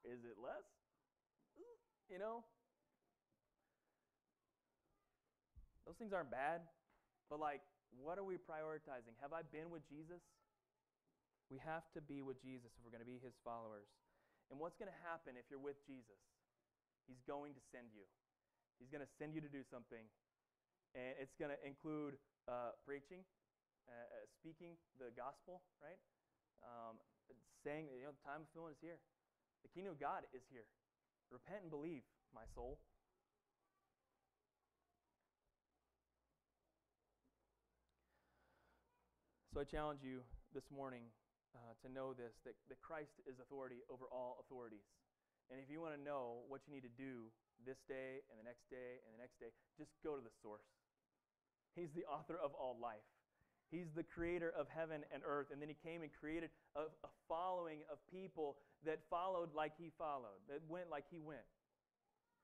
Is 0.06 0.22
it 0.30 0.38
less? 0.38 0.62
You 2.06 2.22
know? 2.22 2.46
Those 5.90 5.98
things 5.98 6.14
aren't 6.14 6.30
bad, 6.30 6.70
but 7.34 7.42
like, 7.42 7.66
what 7.98 8.22
are 8.22 8.28
we 8.30 8.38
prioritizing? 8.38 9.18
Have 9.26 9.34
I 9.34 9.42
been 9.42 9.74
with 9.74 9.82
Jesus? 9.90 10.22
We 11.50 11.58
have 11.66 11.90
to 11.98 12.02
be 12.06 12.22
with 12.22 12.38
Jesus 12.46 12.70
if 12.78 12.86
we're 12.86 12.94
going 12.94 13.02
to 13.02 13.10
be 13.10 13.18
his 13.18 13.34
followers. 13.42 13.90
And 14.48 14.56
what's 14.60 14.80
going 14.80 14.92
to 14.92 15.02
happen 15.04 15.36
if 15.36 15.48
you're 15.52 15.62
with 15.62 15.80
Jesus? 15.84 16.20
He's 17.08 17.20
going 17.28 17.56
to 17.56 17.64
send 17.72 17.92
you. 17.92 18.08
He's 18.80 18.92
going 18.92 19.04
to 19.04 19.12
send 19.20 19.36
you 19.36 19.42
to 19.44 19.52
do 19.52 19.64
something. 19.68 20.04
And 20.96 21.16
it's 21.20 21.36
going 21.36 21.52
to 21.52 21.60
include 21.64 22.16
uh, 22.48 22.76
preaching, 22.88 23.28
uh, 23.88 23.92
uh, 23.92 24.26
speaking 24.40 24.80
the 25.00 25.12
gospel, 25.16 25.64
right? 25.84 26.00
Um, 26.64 26.96
saying, 27.64 27.92
you 27.92 28.08
know, 28.08 28.16
the 28.16 28.24
time 28.24 28.44
of 28.44 28.48
fulfillment 28.52 28.80
is 28.80 28.84
here. 28.84 29.00
The 29.68 29.72
kingdom 29.76 29.96
of 29.96 30.00
God 30.00 30.24
is 30.32 30.44
here. 30.48 30.64
Repent 31.28 31.68
and 31.68 31.72
believe, 31.72 32.08
my 32.32 32.48
soul. 32.56 32.80
So 39.52 39.60
I 39.60 39.66
challenge 39.66 40.06
you 40.06 40.22
this 40.54 40.70
morning 40.70 41.10
uh, 41.58 41.74
to 41.82 41.90
know 41.90 42.14
this 42.14 42.38
that, 42.46 42.54
that 42.70 42.78
Christ 42.86 43.18
is 43.26 43.42
authority 43.42 43.82
over 43.90 44.06
all 44.14 44.38
authorities. 44.46 44.86
And 45.50 45.58
if 45.58 45.72
you 45.74 45.82
want 45.82 45.98
to 45.98 46.02
know 46.02 46.46
what 46.46 46.62
you 46.68 46.74
need 46.76 46.86
to 46.86 46.94
do 46.94 47.34
this 47.66 47.82
day 47.90 48.22
and 48.30 48.38
the 48.38 48.46
next 48.46 48.70
day 48.70 49.02
and 49.02 49.10
the 49.18 49.22
next 49.24 49.42
day, 49.42 49.50
just 49.80 49.90
go 50.06 50.14
to 50.14 50.22
the 50.22 50.36
source. 50.44 50.70
He's 51.74 51.90
the 51.98 52.06
author 52.06 52.38
of 52.38 52.54
all 52.54 52.78
life. 52.78 53.08
He's 53.72 53.90
the 53.96 54.04
creator 54.04 54.54
of 54.54 54.68
heaven 54.70 55.02
and 55.12 55.24
earth. 55.26 55.48
And 55.52 55.60
then 55.62 55.68
he 55.72 55.80
came 55.80 56.04
and 56.04 56.12
created 56.14 56.52
a, 56.76 56.92
a 57.04 57.12
following 57.28 57.82
of 57.92 57.98
people 58.12 58.58
that 58.86 59.00
followed 59.10 59.56
like 59.56 59.74
he 59.80 59.92
followed, 59.98 60.40
that 60.48 60.62
went 60.68 60.92
like 60.92 61.06
he 61.10 61.20
went. 61.20 61.48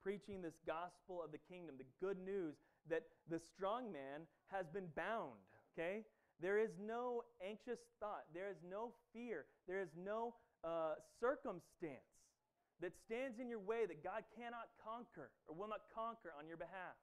preaching 0.04 0.42
this 0.42 0.60
gospel 0.68 1.24
of 1.24 1.32
the 1.32 1.40
kingdom, 1.50 1.76
the 1.80 2.06
good 2.06 2.20
news 2.20 2.56
that 2.90 3.04
the 3.30 3.40
strong 3.40 3.92
man 3.92 4.28
has 4.52 4.68
been 4.68 4.88
bound, 4.96 5.40
okay? 5.72 6.04
There 6.44 6.60
is 6.60 6.76
no 6.76 7.24
anxious 7.40 7.80
thought, 8.04 8.28
there 8.36 8.52
is 8.52 8.60
no 8.68 8.92
fear, 9.16 9.48
there 9.64 9.80
is 9.80 9.88
no 9.96 10.36
uh, 10.60 11.00
circumstance 11.24 12.04
that 12.84 12.92
stands 13.08 13.40
in 13.40 13.48
your 13.48 13.64
way 13.64 13.88
that 13.88 14.04
God 14.04 14.28
cannot 14.36 14.68
conquer 14.84 15.32
or 15.48 15.56
will 15.56 15.72
not 15.72 15.88
conquer 15.96 16.36
on 16.36 16.44
your 16.44 16.60
behalf. 16.60 17.00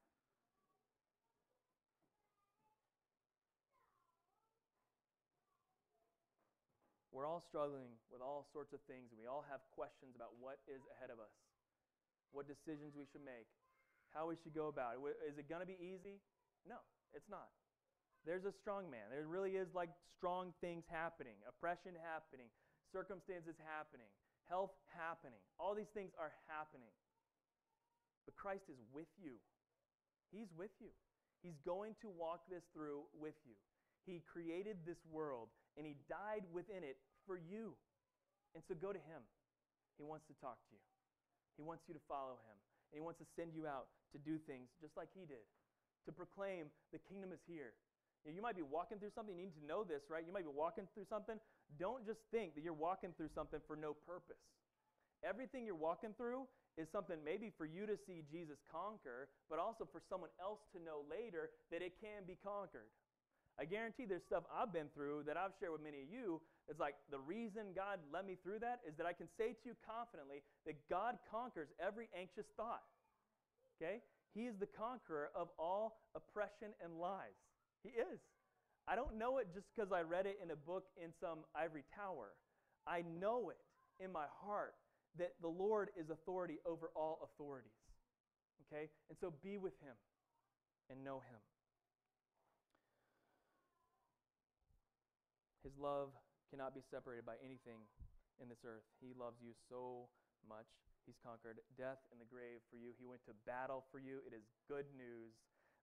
We're 7.08 7.24
all 7.24 7.40
struggling 7.40 7.96
with 8.12 8.20
all 8.20 8.44
sorts 8.52 8.76
of 8.76 8.84
things, 8.84 9.08
and 9.08 9.16
we 9.16 9.24
all 9.24 9.48
have 9.48 9.64
questions 9.72 10.12
about 10.12 10.36
what 10.36 10.60
is 10.68 10.84
ahead 11.00 11.08
of 11.08 11.16
us, 11.16 11.32
what 12.36 12.44
decisions 12.44 12.92
we 12.92 13.08
should 13.08 13.24
make, 13.24 13.48
how 14.12 14.28
we 14.28 14.36
should 14.36 14.52
go 14.52 14.68
about 14.68 15.00
it. 15.00 15.00
Is 15.24 15.40
it 15.40 15.48
going 15.48 15.64
to 15.64 15.66
be 15.66 15.80
easy? 15.80 16.20
No, 16.68 16.76
it's 17.16 17.32
not. 17.32 17.48
There's 18.26 18.44
a 18.44 18.52
strong 18.52 18.90
man. 18.90 19.08
There 19.08 19.24
really 19.24 19.56
is 19.56 19.72
like 19.72 19.90
strong 20.16 20.52
things 20.60 20.84
happening, 20.88 21.40
oppression 21.48 21.96
happening, 21.96 22.52
circumstances 22.92 23.56
happening, 23.64 24.08
health 24.48 24.76
happening. 24.92 25.40
All 25.56 25.72
these 25.72 25.90
things 25.96 26.12
are 26.20 26.32
happening. 26.50 26.92
But 28.28 28.36
Christ 28.36 28.68
is 28.68 28.76
with 28.92 29.08
you. 29.16 29.40
He's 30.28 30.52
with 30.52 30.74
you. 30.78 30.92
He's 31.40 31.56
going 31.64 31.96
to 32.04 32.08
walk 32.12 32.44
this 32.52 32.62
through 32.76 33.08
with 33.16 33.34
you. 33.48 33.56
He 34.04 34.20
created 34.28 34.84
this 34.84 35.00
world 35.08 35.48
and 35.76 35.88
He 35.88 35.96
died 36.08 36.44
within 36.52 36.84
it 36.84 37.00
for 37.24 37.40
you. 37.40 37.72
And 38.52 38.60
so 38.68 38.76
go 38.76 38.92
to 38.92 39.00
Him. 39.00 39.24
He 39.96 40.04
wants 40.04 40.28
to 40.28 40.36
talk 40.40 40.60
to 40.68 40.72
you, 40.72 40.84
He 41.56 41.64
wants 41.64 41.88
you 41.88 41.96
to 41.96 42.04
follow 42.04 42.36
Him. 42.44 42.56
And 42.92 42.98
He 42.98 43.02
wants 43.04 43.22
to 43.22 43.28
send 43.38 43.54
you 43.54 43.70
out 43.70 43.86
to 44.12 44.18
do 44.18 44.36
things 44.50 44.68
just 44.82 44.98
like 44.98 45.08
He 45.14 45.24
did, 45.24 45.46
to 46.04 46.12
proclaim 46.12 46.68
the 46.92 47.00
kingdom 47.06 47.30
is 47.30 47.40
here. 47.46 47.72
You 48.28 48.42
might 48.42 48.56
be 48.56 48.62
walking 48.62 48.98
through 48.98 49.12
something, 49.14 49.34
you 49.34 49.48
need 49.48 49.56
to 49.56 49.66
know 49.66 49.82
this, 49.82 50.04
right? 50.12 50.24
You 50.26 50.32
might 50.32 50.44
be 50.44 50.52
walking 50.52 50.84
through 50.92 51.08
something. 51.08 51.40
Don't 51.80 52.04
just 52.04 52.20
think 52.30 52.54
that 52.54 52.62
you're 52.62 52.76
walking 52.76 53.16
through 53.16 53.32
something 53.34 53.60
for 53.66 53.76
no 53.76 53.96
purpose. 54.06 54.40
Everything 55.24 55.64
you're 55.64 55.78
walking 55.78 56.12
through 56.16 56.44
is 56.76 56.88
something 56.92 57.16
maybe 57.24 57.52
for 57.56 57.64
you 57.64 57.84
to 57.84 57.96
see 58.06 58.24
Jesus 58.30 58.56
conquer, 58.68 59.28
but 59.48 59.58
also 59.58 59.88
for 59.88 60.00
someone 60.08 60.30
else 60.40 60.60
to 60.72 60.78
know 60.80 61.04
later 61.08 61.50
that 61.72 61.82
it 61.82 61.96
can 62.00 62.24
be 62.28 62.36
conquered. 62.40 62.88
I 63.60 63.68
guarantee 63.68 64.08
there's 64.08 64.24
stuff 64.24 64.44
I've 64.48 64.72
been 64.72 64.88
through 64.96 65.28
that 65.28 65.36
I've 65.36 65.52
shared 65.60 65.72
with 65.72 65.84
many 65.84 66.00
of 66.00 66.08
you. 66.08 66.40
It's 66.68 66.80
like 66.80 66.96
the 67.12 67.20
reason 67.20 67.76
God 67.76 68.00
led 68.08 68.24
me 68.24 68.36
through 68.40 68.64
that 68.64 68.80
is 68.88 68.96
that 68.96 69.04
I 69.04 69.12
can 69.12 69.28
say 69.36 69.52
to 69.52 69.64
you 69.68 69.74
confidently 69.84 70.40
that 70.64 70.80
God 70.88 71.20
conquers 71.28 71.68
every 71.76 72.08
anxious 72.16 72.48
thought. 72.56 72.84
Okay? 73.76 74.00
He 74.32 74.48
is 74.48 74.56
the 74.56 74.70
conqueror 74.70 75.28
of 75.34 75.48
all 75.58 76.00
oppression 76.16 76.72
and 76.80 77.00
lies. 77.00 77.36
He 77.82 77.90
is. 77.90 78.20
I 78.88 78.96
don't 78.96 79.16
know 79.18 79.38
it 79.38 79.48
just 79.54 79.66
because 79.74 79.92
I 79.92 80.02
read 80.02 80.26
it 80.26 80.38
in 80.42 80.50
a 80.50 80.56
book 80.56 80.84
in 80.96 81.10
some 81.20 81.46
ivory 81.54 81.84
tower. 81.94 82.34
I 82.86 83.04
know 83.20 83.50
it 83.50 83.60
in 84.02 84.12
my 84.12 84.26
heart 84.42 84.74
that 85.18 85.34
the 85.40 85.48
Lord 85.48 85.90
is 85.98 86.10
authority 86.10 86.58
over 86.66 86.90
all 86.96 87.20
authorities. 87.22 87.76
Okay? 88.66 88.88
And 89.08 89.18
so 89.18 89.32
be 89.42 89.58
with 89.58 89.74
him 89.82 89.94
and 90.90 91.04
know 91.04 91.22
him. 91.22 91.40
His 95.62 95.76
love 95.76 96.10
cannot 96.50 96.74
be 96.74 96.80
separated 96.90 97.26
by 97.26 97.38
anything 97.44 97.84
in 98.40 98.48
this 98.48 98.64
earth. 98.64 98.82
He 98.98 99.12
loves 99.12 99.38
you 99.44 99.52
so 99.68 100.08
much. 100.48 100.66
He's 101.04 101.20
conquered 101.20 101.60
death 101.76 102.00
and 102.10 102.18
the 102.18 102.26
grave 102.26 102.64
for 102.72 102.80
you. 102.80 102.96
He 102.96 103.04
went 103.04 103.22
to 103.28 103.36
battle 103.44 103.84
for 103.92 104.00
you. 104.00 104.24
It 104.24 104.32
is 104.32 104.42
good 104.66 104.88
news 104.96 105.36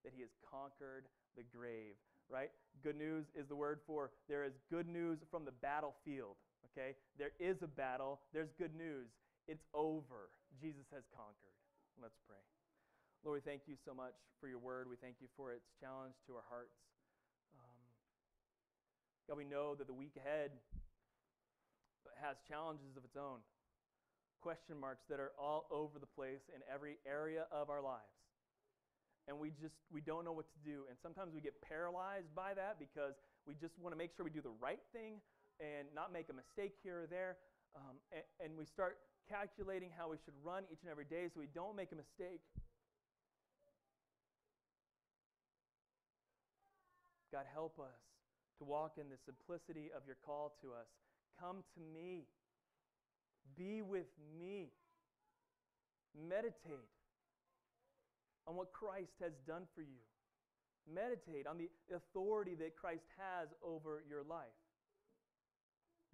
that 0.04 0.12
he 0.12 0.22
has 0.26 0.34
conquered 0.44 1.08
the 1.38 1.46
grave, 1.56 1.96
right? 2.30 2.50
Good 2.84 2.98
news 2.98 3.26
is 3.38 3.48
the 3.48 3.56
word 3.56 3.80
for 3.86 4.12
there 4.28 4.44
is 4.44 4.54
good 4.70 4.88
news 4.88 5.20
from 5.32 5.46
the 5.46 5.54
battlefield, 5.62 6.36
okay? 6.72 6.98
There 7.18 7.32
is 7.40 7.62
a 7.62 7.68
battle, 7.68 8.20
there's 8.34 8.52
good 8.58 8.76
news. 8.76 9.08
It's 9.48 9.64
over. 9.74 10.34
Jesus 10.60 10.84
has 10.92 11.08
conquered. 11.16 11.56
Let's 12.02 12.20
pray. 12.28 12.44
Lord, 13.24 13.40
we 13.40 13.50
thank 13.50 13.64
you 13.66 13.76
so 13.86 13.94
much 13.94 14.18
for 14.42 14.48
your 14.48 14.60
word. 14.60 14.90
We 14.90 14.98
thank 15.00 15.16
you 15.22 15.28
for 15.38 15.54
its 15.54 15.72
challenge 15.80 16.14
to 16.28 16.36
our 16.36 16.44
hearts. 16.50 16.76
Um, 17.56 17.80
God, 19.28 19.38
we 19.38 19.46
know 19.46 19.74
that 19.76 19.88
the 19.88 19.96
week 19.96 20.18
ahead 20.20 20.52
has 22.22 22.38
challenges 22.50 22.98
of 22.98 23.06
its 23.06 23.16
own, 23.16 23.40
question 24.42 24.80
marks 24.80 25.06
that 25.10 25.20
are 25.20 25.32
all 25.38 25.68
over 25.72 26.00
the 26.00 26.10
place 26.10 26.50
in 26.54 26.62
every 26.72 26.98
area 27.06 27.46
of 27.52 27.70
our 27.70 27.82
lives. 27.82 28.27
And 29.28 29.38
we 29.38 29.52
just 29.60 29.76
we 29.92 30.00
don't 30.00 30.24
know 30.24 30.32
what 30.32 30.48
to 30.48 30.60
do. 30.64 30.88
And 30.88 30.96
sometimes 31.04 31.34
we 31.36 31.42
get 31.42 31.60
paralyzed 31.62 32.32
by 32.34 32.54
that 32.56 32.80
because 32.80 33.16
we 33.46 33.56
just 33.56 33.76
want 33.80 33.94
to 33.94 34.00
make 34.00 34.16
sure 34.16 34.24
we 34.24 34.32
do 34.32 34.42
the 34.42 34.56
right 34.64 34.80
thing 34.94 35.20
and 35.60 35.88
not 35.94 36.14
make 36.14 36.30
a 36.30 36.34
mistake 36.34 36.76
here 36.84 37.04
or 37.04 37.08
there. 37.08 37.38
Um, 37.76 38.00
and, 38.12 38.24
and 38.40 38.50
we 38.58 38.66
start 38.66 38.98
calculating 39.28 39.92
how 39.92 40.10
we 40.10 40.18
should 40.24 40.34
run 40.44 40.64
each 40.72 40.80
and 40.82 40.92
every 40.92 41.06
day 41.06 41.28
so 41.28 41.40
we 41.40 41.52
don't 41.54 41.76
make 41.76 41.92
a 41.92 42.00
mistake. 42.00 42.40
God, 47.32 47.44
help 47.54 47.78
us 47.80 48.00
to 48.60 48.64
walk 48.64 48.96
in 48.98 49.10
the 49.10 49.18
simplicity 49.26 49.92
of 49.96 50.04
your 50.08 50.16
call 50.26 50.56
to 50.62 50.70
us. 50.72 50.88
Come 51.40 51.58
to 51.76 51.82
me. 51.94 52.26
Be 53.58 53.82
with 53.82 54.08
me. 54.40 54.72
Meditate 56.18 56.90
on 58.48 58.56
what 58.56 58.72
Christ 58.72 59.12
has 59.20 59.36
done 59.46 59.68
for 59.76 59.84
you. 59.84 60.00
Meditate 60.88 61.46
on 61.46 61.60
the 61.60 61.68
authority 61.92 62.56
that 62.56 62.80
Christ 62.80 63.04
has 63.20 63.52
over 63.60 64.08
your 64.08 64.24
life. 64.24 64.56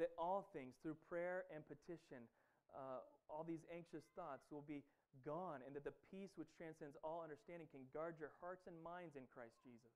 That 0.02 0.10
all 0.18 0.50
things, 0.50 0.74
through 0.82 0.98
prayer 1.06 1.46
and 1.54 1.62
petition, 1.70 2.26
uh, 2.74 3.06
all 3.30 3.46
these 3.46 3.62
anxious 3.70 4.02
thoughts 4.18 4.50
will 4.50 4.66
be 4.66 4.82
gone, 5.22 5.62
and 5.62 5.78
that 5.78 5.86
the 5.86 5.94
peace 6.10 6.34
which 6.34 6.50
transcends 6.58 6.98
all 7.06 7.22
understanding 7.22 7.70
can 7.70 7.86
guard 7.94 8.18
your 8.18 8.34
hearts 8.42 8.66
and 8.66 8.74
minds 8.82 9.14
in 9.14 9.30
Christ 9.30 9.54
Jesus. 9.62 9.94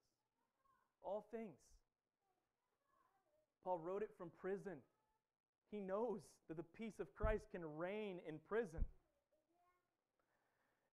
All 1.02 1.26
things. 1.34 1.58
Paul 3.66 3.82
wrote 3.82 4.06
it 4.06 4.14
from 4.14 4.30
prison. 4.38 4.78
He 5.74 5.82
knows 5.82 6.22
that 6.48 6.56
the 6.56 6.70
peace 6.78 7.02
of 7.02 7.10
Christ 7.18 7.50
can 7.52 7.66
reign 7.66 8.22
in 8.30 8.38
prison. 8.48 8.86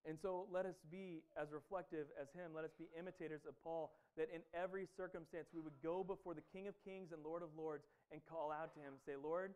And 0.04 0.20
so 0.20 0.44
let 0.52 0.66
us 0.66 0.76
be 0.92 1.24
as 1.32 1.48
reflective 1.48 2.12
as 2.20 2.28
him. 2.36 2.52
Let 2.52 2.64
us 2.64 2.76
be 2.76 2.92
imitators 2.92 3.40
of 3.48 3.56
Paul, 3.64 3.92
that 4.20 4.28
in 4.28 4.44
every 4.52 4.86
circumstance 4.96 5.48
we 5.54 5.64
would 5.64 5.80
go 5.82 6.04
before 6.04 6.34
the 6.34 6.44
King 6.52 6.68
of 6.68 6.74
Kings 6.84 7.08
and 7.12 7.24
Lord 7.24 7.42
of 7.42 7.48
Lords 7.56 7.84
and 8.12 8.20
call 8.28 8.52
out 8.52 8.74
to 8.76 8.80
him, 8.80 9.00
say, 9.06 9.16
Lord, 9.16 9.54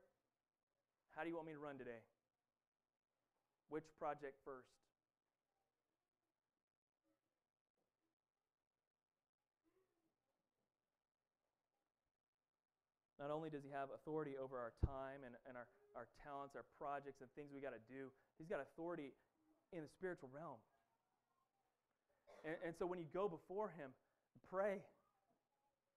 how 1.13 1.23
do 1.23 1.29
you 1.29 1.37
want 1.37 1.47
me 1.49 1.53
to 1.53 1.61
run 1.61 1.77
today? 1.77 2.01
Which 3.69 3.85
project 4.01 4.41
first? 4.41 4.73
Not 13.21 13.35
only 13.35 13.51
does 13.51 13.67
he 13.67 13.75
have 13.75 13.91
authority 13.93 14.39
over 14.41 14.57
our 14.57 14.73
time 14.87 15.27
and, 15.27 15.35
and 15.45 15.59
our, 15.59 15.67
our 15.93 16.07
talents, 16.23 16.55
our 16.55 16.65
projects, 16.79 17.21
and 17.21 17.29
things 17.35 17.51
we 17.53 17.61
got 17.61 17.75
to 17.75 17.85
do, 17.91 18.15
he's 18.39 18.47
got 18.47 18.63
authority 18.63 19.11
in 19.73 19.83
the 19.83 19.93
spiritual 19.97 20.31
realm. 20.33 20.61
And, 22.45 22.57
and 22.65 22.73
so 22.79 22.87
when 22.87 22.99
you 22.99 23.09
go 23.13 23.29
before 23.29 23.69
him, 23.69 23.91
pray. 24.49 24.81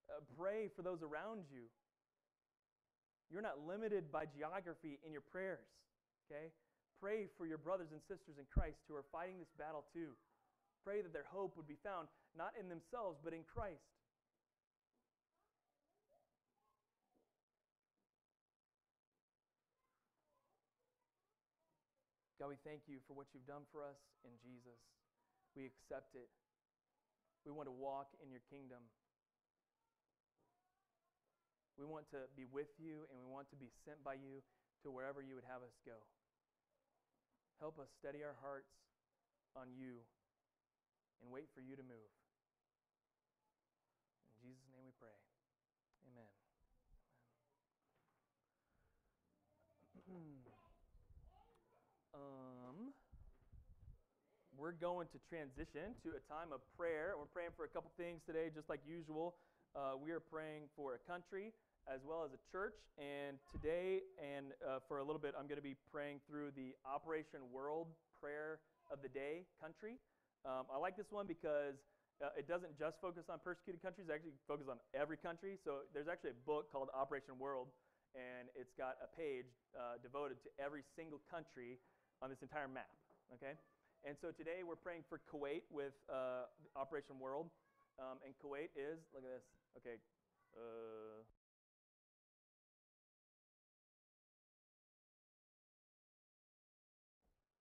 Uh, 0.09 0.19
pray 0.36 0.67
for 0.76 0.82
those 0.82 0.99
around 1.03 1.47
you. 1.47 1.72
You're 3.32 3.45
not 3.45 3.63
limited 3.63 4.11
by 4.11 4.28
geography 4.28 4.99
in 5.07 5.15
your 5.15 5.24
prayers, 5.24 5.63
okay? 6.28 6.51
Pray 6.99 7.32
for 7.39 7.47
your 7.47 7.57
brothers 7.57 7.95
and 7.95 8.03
sisters 8.03 8.36
in 8.36 8.43
Christ 8.51 8.84
who 8.91 8.95
are 8.99 9.07
fighting 9.07 9.39
this 9.39 9.49
battle 9.55 9.88
too. 9.95 10.19
Pray 10.84 10.99
that 10.99 11.15
their 11.15 11.28
hope 11.32 11.55
would 11.55 11.67
be 11.67 11.80
found 11.80 12.11
not 12.36 12.51
in 12.59 12.67
themselves, 12.67 13.24
but 13.24 13.32
in 13.32 13.47
Christ. 13.47 13.88
God, 22.41 22.49
we 22.49 22.57
thank 22.65 22.89
you 22.89 22.97
for 23.05 23.13
what 23.13 23.29
you've 23.37 23.45
done 23.45 23.69
for 23.69 23.85
us 23.85 24.01
in 24.25 24.33
Jesus. 24.41 24.81
We 25.53 25.69
accept 25.69 26.17
it. 26.17 26.25
We 27.45 27.53
want 27.53 27.69
to 27.69 27.75
walk 27.77 28.17
in 28.17 28.33
your 28.33 28.41
kingdom. 28.49 28.81
We 31.77 31.85
want 31.85 32.09
to 32.17 32.25
be 32.33 32.49
with 32.49 32.73
you 32.81 33.05
and 33.13 33.21
we 33.21 33.29
want 33.29 33.45
to 33.53 33.57
be 33.61 33.69
sent 33.85 34.01
by 34.01 34.17
you 34.17 34.41
to 34.81 34.89
wherever 34.89 35.21
you 35.21 35.37
would 35.37 35.45
have 35.45 35.61
us 35.61 35.77
go. 35.85 36.01
Help 37.61 37.77
us 37.77 37.93
steady 37.93 38.25
our 38.25 38.33
hearts 38.41 38.73
on 39.53 39.69
you 39.77 40.01
and 41.21 41.29
wait 41.29 41.45
for 41.53 41.61
you 41.61 41.77
to 41.77 41.85
move. 41.85 42.09
In 44.41 44.49
Jesus' 44.49 44.65
name 44.73 44.89
we 44.89 44.97
pray. 44.97 45.13
Amen. 46.09 46.33
Amen. 50.09 50.41
we're 54.62 54.78
going 54.78 55.09
to 55.09 55.17
transition 55.25 55.97
to 56.05 56.13
a 56.13 56.21
time 56.29 56.54
of 56.54 56.62
prayer. 56.78 57.17
We're 57.17 57.33
praying 57.33 57.58
for 57.58 57.66
a 57.66 57.71
couple 57.74 57.89
things 57.97 58.21
today, 58.29 58.54
just 58.54 58.70
like 58.70 58.78
usual. 58.86 59.33
Uh, 59.74 59.97
we 59.97 60.13
are 60.13 60.21
praying 60.21 60.70
for 60.78 60.93
a 60.93 61.01
country 61.09 61.50
as 61.89 62.05
well 62.05 62.21
as 62.21 62.29
a 62.29 62.42
church. 62.54 62.78
And 63.01 63.42
today, 63.50 64.05
and 64.21 64.54
uh, 64.62 64.86
for 64.86 65.01
a 65.01 65.04
little 65.04 65.17
bit, 65.17 65.33
I'm 65.33 65.50
going 65.50 65.58
to 65.58 65.66
be 65.66 65.74
praying 65.89 66.21
through 66.29 66.54
the 66.54 66.78
Operation 66.86 67.42
World 67.50 67.89
Prayer 68.21 68.62
of 68.93 69.01
the 69.01 69.09
Day 69.09 69.50
country. 69.58 69.97
Um, 70.46 70.70
I 70.70 70.78
like 70.78 70.93
this 70.93 71.09
one 71.09 71.25
because 71.25 71.82
uh, 72.21 72.29
it 72.38 72.46
doesn't 72.46 72.78
just 72.78 73.01
focus 73.01 73.33
on 73.33 73.42
persecuted 73.42 73.82
countries, 73.82 74.13
it 74.13 74.13
actually 74.13 74.38
focuses 74.46 74.70
on 74.70 74.78
every 74.93 75.17
country. 75.17 75.58
So 75.66 75.89
there's 75.89 76.05
actually 76.05 76.38
a 76.38 76.42
book 76.46 76.70
called 76.70 76.93
Operation 76.93 77.42
World, 77.42 77.74
and 78.13 78.46
it's 78.54 78.78
got 78.78 79.01
a 79.01 79.09
page 79.09 79.50
uh, 79.74 79.97
devoted 80.05 80.38
to 80.46 80.54
every 80.62 80.86
single 80.93 81.17
country 81.33 81.82
on 82.21 82.29
this 82.29 82.46
entire 82.46 82.70
map. 82.70 82.93
Okay? 83.33 83.58
And 84.01 84.17
so 84.17 84.33
today 84.33 84.65
we're 84.65 84.82
praying 84.82 85.05
for 85.05 85.21
Kuwait 85.29 85.61
with 85.69 85.93
uh, 86.09 86.49
Operation 86.73 87.21
World. 87.21 87.53
Um, 88.01 88.17
and 88.25 88.33
Kuwait 88.41 88.73
is, 88.73 88.97
look 89.13 89.21
at 89.21 89.29
this. 89.29 89.45
Okay. 89.78 90.01
Uh, 90.57 91.21